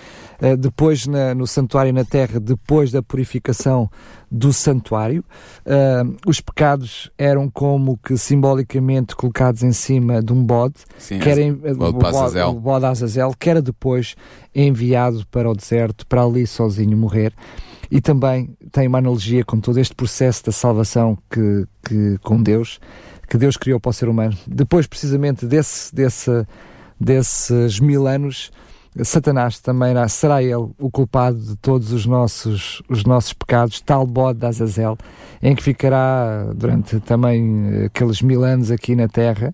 Uh, 0.42 0.56
depois, 0.56 1.06
na- 1.06 1.36
no 1.36 1.46
santuário 1.46 1.92
na 1.92 2.06
terra, 2.06 2.40
depois 2.40 2.92
da 2.92 3.02
purificação 3.04 3.90
do 4.32 4.54
santuário, 4.54 5.24
uh, 5.66 6.16
os 6.26 6.40
pecados 6.40 7.12
eram 7.18 7.50
como 7.50 7.98
que 7.98 8.18
simbolicamente 8.18 9.16
colocados 9.16 9.64
em 9.64 9.74
cima 9.74 10.22
de 10.24 10.32
um 10.32 10.42
bode, 10.44 10.76
Sim, 10.98 11.20
que 11.20 11.28
era 11.30 11.42
em- 11.42 11.54
bode 11.54 11.74
o, 11.74 11.92
bode, 11.94 12.12
o 12.58 12.60
bode 12.60 12.86
Azazel, 12.86 13.34
que 13.38 13.50
era 13.50 13.62
depois 13.62 14.16
enviado 14.56 15.26
para 15.30 15.50
o 15.50 15.54
deserto, 15.56 16.06
para 16.08 16.24
ali 16.24 16.48
sozinho 16.48 16.98
morrer. 16.98 17.34
E 17.92 18.00
também 18.00 18.56
tem 18.72 18.88
uma 18.88 19.00
analogia 19.00 19.44
com 19.44 19.60
todo 19.60 19.78
este 19.80 19.96
processo 19.96 20.46
da 20.46 20.52
salvação 20.52 21.18
que, 21.30 21.66
que 21.84 22.18
com 22.22 22.42
Deus, 22.42 22.80
que 23.28 23.38
Deus 23.38 23.58
criou 23.58 23.80
para 23.80 23.90
o 23.90 23.94
ser 23.94 24.08
humano. 24.08 24.38
Depois, 24.48 24.86
precisamente 24.88 25.46
desse, 25.46 25.94
desse, 25.94 26.46
desses 27.00 27.80
mil 27.80 28.08
anos, 28.08 28.52
Satanás 29.04 29.60
também 29.60 29.92
irá- 29.92 30.08
será 30.08 30.42
ele 30.42 30.56
o 30.80 30.90
culpado 30.92 31.38
de 31.38 31.56
todos 31.58 31.92
os 31.94 32.06
nossos, 32.06 32.82
os 32.90 33.04
nossos 33.04 33.34
pecados, 33.34 33.80
tal 33.82 34.06
bode 34.06 34.40
de 34.40 34.46
Azazel, 34.46 34.98
em 35.42 35.56
que 35.56 35.64
ficará 35.64 36.48
durante 36.56 37.00
também 37.02 37.68
eh, 37.72 37.86
aqueles 37.86 38.22
mil 38.22 38.44
anos 38.44 38.72
aqui 38.72 38.96
na 38.96 39.08
Terra. 39.08 39.54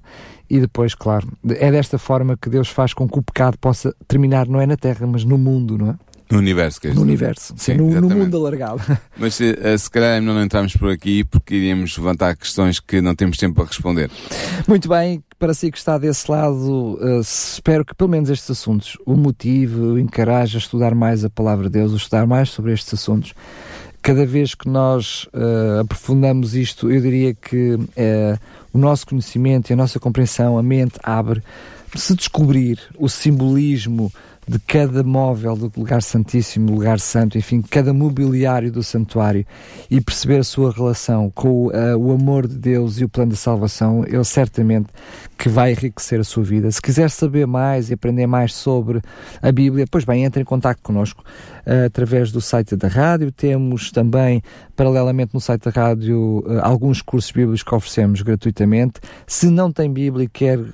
E 0.50 0.60
depois, 0.60 0.94
claro, 0.94 1.28
é 1.50 1.72
desta 1.72 1.98
forma 1.98 2.38
que 2.38 2.50
Deus 2.50 2.70
faz 2.70 2.94
com 2.94 3.08
que 3.10 3.18
o 3.18 3.24
pecado 3.24 3.58
possa 3.58 3.94
terminar, 4.08 4.48
não 4.48 4.62
é 4.62 4.66
na 4.68 4.78
Terra, 4.78 5.06
mas 5.08 5.26
no 5.26 5.38
mundo, 5.38 5.78
não 5.78 5.90
é? 5.90 5.96
No 6.32 6.40
universo, 6.40 6.82
quer 6.82 6.88
No 6.90 6.94
dizer. 6.96 7.04
universo, 7.06 7.54
sim, 7.58 7.74
Sim, 7.74 7.78
no, 7.78 8.02
no 8.02 8.10
mundo 8.10 8.38
alargado. 8.38 8.82
Mas 9.18 9.36
se, 9.36 9.58
eh, 9.62 9.78
se 9.78 9.90
calhar 9.90 10.18
é 10.18 10.20
não 10.20 10.42
entrarmos 10.44 10.76
por 10.76 10.90
aqui 10.90 11.24
porque 11.24 11.56
iríamos 11.56 11.96
levantar 11.98 12.36
questões 12.36 12.80
que 12.80 13.00
não 13.02 13.16
temos 13.16 13.38
tempo 13.38 13.56
para 13.56 13.66
responder. 13.66 14.10
Muito 14.68 14.90
bem, 14.90 15.24
para 15.38 15.54
si 15.54 15.72
que 15.72 15.78
está 15.78 15.98
desse 15.98 16.30
lado, 16.32 16.98
eh, 17.02 17.20
espero 17.20 17.86
que 17.86 17.94
pelo 17.94 18.10
menos 18.10 18.30
estes 18.30 18.50
assuntos 18.50 18.98
o 19.06 19.16
motive, 19.16 19.80
o 19.80 20.00
encoraje 20.00 20.58
a 20.58 20.60
estudar 20.60 20.96
mais 20.96 21.24
a 21.24 21.30
palavra 21.30 21.66
de 21.70 21.74
Deus, 21.80 21.94
a 21.94 21.98
estudar 21.98 22.26
mais 22.26 22.50
sobre 22.50 22.74
estes 22.74 22.94
assuntos. 22.94 23.34
Cada 24.02 24.26
vez 24.26 24.54
que 24.54 24.68
nós 24.70 25.28
eh, 25.34 25.80
aprofundamos 25.82 26.54
isto, 26.56 26.92
eu 26.92 27.02
diria 27.02 27.34
que 27.34 27.78
eh, 27.96 28.38
o 28.74 28.78
nosso 28.78 29.06
conhecimento 29.08 29.70
e 29.70 29.74
a 29.74 29.76
nossa 29.76 30.00
compreensão, 30.00 30.58
a 30.58 30.64
mente 30.64 30.96
abre. 31.02 31.42
Se 31.96 32.14
descobrir 32.16 32.78
o 33.00 33.08
simbolismo 33.08 34.12
de 34.48 34.60
cada 34.60 35.04
móvel 35.04 35.56
do 35.56 35.72
lugar 35.76 36.02
santíssimo, 36.02 36.72
lugar 36.72 37.00
santo, 37.00 37.38
enfim, 37.38 37.62
cada 37.62 37.94
mobiliário 37.94 38.72
do 38.72 38.84
santuário 38.84 39.46
e 39.90 40.00
perceber 40.00 40.40
a 40.40 40.44
sua 40.44 40.72
relação 40.72 41.32
com 41.34 41.72
eh, 41.72 41.96
o 41.96 42.12
amor 42.12 42.48
de 42.48 42.56
Deus 42.56 43.00
e 43.00 43.06
o 43.06 43.10
plano 43.10 43.32
de 43.32 43.38
salvação, 43.38 44.04
ele 44.06 44.24
certamente 44.24 44.88
que 45.38 45.50
vai 45.50 45.72
enriquecer 45.72 46.20
a 46.20 46.24
sua 46.24 46.44
vida. 46.44 46.72
Se 46.72 46.82
quiser 46.82 47.10
saber 47.10 47.46
mais 47.46 47.90
e 47.90 47.94
aprender 47.94 48.26
mais 48.28 48.54
sobre 48.54 49.02
a 49.42 49.52
Bíblia, 49.52 49.86
pois 49.90 50.06
bem, 50.06 50.24
entre 50.24 50.42
em 50.42 50.46
contato 50.46 50.80
connosco 50.82 51.24
eh, 51.66 51.86
através 51.86 52.32
do 52.32 52.40
site 52.40 52.76
da 52.76 52.88
rádio. 52.88 53.32
Temos 53.32 53.92
também, 53.92 54.42
paralelamente 54.76 55.34
no 55.34 55.42
site 55.42 55.66
da 55.66 55.72
rádio, 55.72 56.44
eh, 56.48 56.60
alguns 56.62 57.02
cursos 57.02 57.32
bíblicos 57.32 57.64
que 57.64 57.76
oferecemos 57.76 58.22
gratuitamente. 58.22 59.02
Se 59.28 59.50
não 59.50 59.72
tem 59.72 59.92
Bíblia 59.92 60.26
e 60.26 60.30
quer 60.30 60.58
g- 60.58 60.74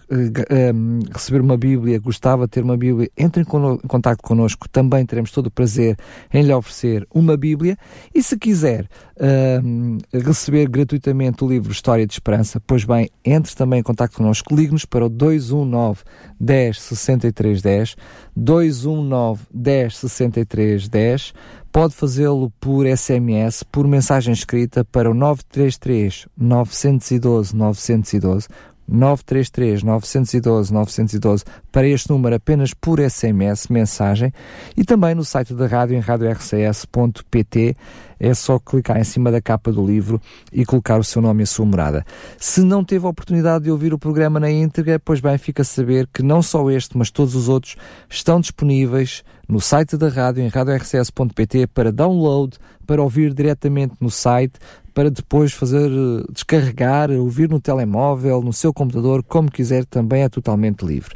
eh, 0.50 0.72
receber 1.12 1.42
uma 1.42 1.58
Bíblia, 1.58 2.00
gostava 2.00 2.46
de 2.46 2.52
ter 2.52 2.64
uma 2.64 2.78
Bíblia, 2.78 3.10
entre 3.18 3.42
em 3.42 3.46
connosco 3.46 3.82
em 3.84 3.88
contato 3.88 4.22
connosco, 4.22 4.70
também 4.70 5.06
teremos 5.06 5.32
todo 5.32 5.48
o 5.48 5.52
prazer 5.52 5.98
em 6.34 6.44
lhe 6.44 6.54
oferecer 6.54 7.08
uma 7.14 7.36
Bíblia. 7.36 7.78
E 8.14 8.22
se 8.22 8.38
quiser 8.38 8.86
uh, 9.18 9.98
receber 10.26 10.70
gratuitamente 10.70 11.44
o 11.44 11.48
livro 11.48 11.72
História 11.72 12.06
de 12.06 12.14
Esperança, 12.14 12.62
pois 12.66 12.84
bem, 12.84 13.10
entre 13.26 13.56
também 13.56 13.80
em 13.80 13.84
contato 13.84 14.16
connosco, 14.16 14.51
ligue-nos 14.52 14.86
para 14.86 15.06
o 15.06 15.10
219 15.10 16.02
10 16.40 16.80
63 16.80 17.62
10, 17.62 17.96
219 18.36 19.42
10 19.54 19.98
63 19.98 20.90
10, 20.90 21.34
pode 21.72 21.94
fazê-lo 21.96 22.52
por 22.60 22.86
SMS, 22.86 23.64
por 23.64 23.88
mensagem 23.88 24.34
escrita 24.34 24.84
para 24.84 25.10
o 25.10 25.14
933 25.14 26.28
912 26.38 27.56
912 27.56 28.48
933 28.92 29.84
912 29.84 30.74
912 30.74 31.44
para 31.72 31.88
este 31.88 32.10
número 32.10 32.36
apenas 32.36 32.74
por 32.74 33.00
SMS, 33.00 33.68
mensagem, 33.70 34.34
e 34.76 34.84
também 34.84 35.16
no 35.16 35.24
site 35.24 35.54
da 35.54 35.66
rádio 35.66 35.96
em 35.96 36.00
radiorcs.pt 36.00 37.76
é 38.20 38.36
só 38.36 38.60
clicar 38.60 39.00
em 39.00 39.04
cima 39.04 39.32
da 39.32 39.42
capa 39.42 39.72
do 39.72 39.84
livro 39.84 40.22
e 40.54 40.64
colocar 40.64 41.00
o 41.00 41.04
seu 41.04 41.24
nome 41.24 41.42
e 41.42 41.44
a 41.44 41.48
sua 41.48 41.66
morada. 41.66 42.06
Se 42.38 42.62
não 42.62 42.84
teve 42.84 43.06
a 43.08 43.10
oportunidade 43.10 43.64
de 43.64 43.72
ouvir 43.72 43.96
o 43.96 43.98
programa 43.98 44.40
na 44.40 44.52
íntegra, 44.52 45.00
pois 45.00 45.20
bem, 45.20 45.38
fica 45.40 45.64
a 45.64 45.66
saber 45.66 46.08
que 46.14 46.22
não 46.22 46.44
só 46.44 46.70
este, 46.70 46.96
mas 46.96 47.10
todos 47.10 47.34
os 47.34 47.50
outros 47.50 47.76
estão 48.08 48.40
disponíveis 48.40 49.24
no 49.50 49.60
site 49.60 49.98
da 49.98 50.08
rádio 50.08 50.44
em 50.44 50.48
radiorcs.pt 50.48 51.68
para 51.68 51.92
download, 51.92 52.58
para 52.86 53.02
ouvir 53.02 53.34
diretamente 53.34 53.96
no 54.00 54.12
site, 54.12 54.54
para 54.94 55.10
depois 55.10 55.54
fazer 55.54 55.90
eh, 55.90 56.24
descarregar, 56.32 57.12
ouvir 57.12 57.50
no 57.50 57.60
telemóvel, 57.60 58.42
no 58.42 58.54
seu 58.54 58.74
computador, 58.74 59.24
como 59.24 59.52
quiser, 59.52 59.86
também 59.86 60.24
é 60.24 60.30
totalmente 60.30 60.86
livre. 60.86 61.16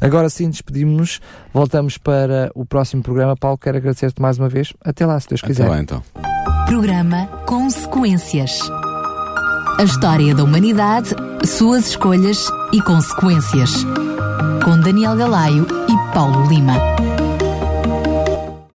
Agora 0.00 0.28
sim, 0.28 0.48
despedimos-nos, 0.48 1.20
voltamos 1.52 1.98
para 1.98 2.50
o 2.54 2.64
próximo 2.64 3.02
programa. 3.02 3.36
Paulo, 3.36 3.58
quero 3.58 3.76
agradecer-te 3.76 4.20
mais 4.20 4.38
uma 4.38 4.48
vez. 4.48 4.72
Até 4.84 5.06
lá, 5.06 5.18
se 5.18 5.28
Deus 5.28 5.40
quiser. 5.40 5.64
Até 5.64 5.70
lá, 5.70 5.80
então. 5.80 6.02
Programa 6.66 7.26
Consequências. 7.46 8.60
A 9.78 9.84
história 9.84 10.34
da 10.34 10.42
humanidade, 10.42 11.10
suas 11.44 11.88
escolhas 11.88 12.48
e 12.72 12.80
consequências. 12.80 13.84
Com 14.64 14.80
Daniel 14.80 15.16
Galaio 15.16 15.66
e 15.88 16.14
Paulo 16.14 16.48
Lima. 16.48 16.74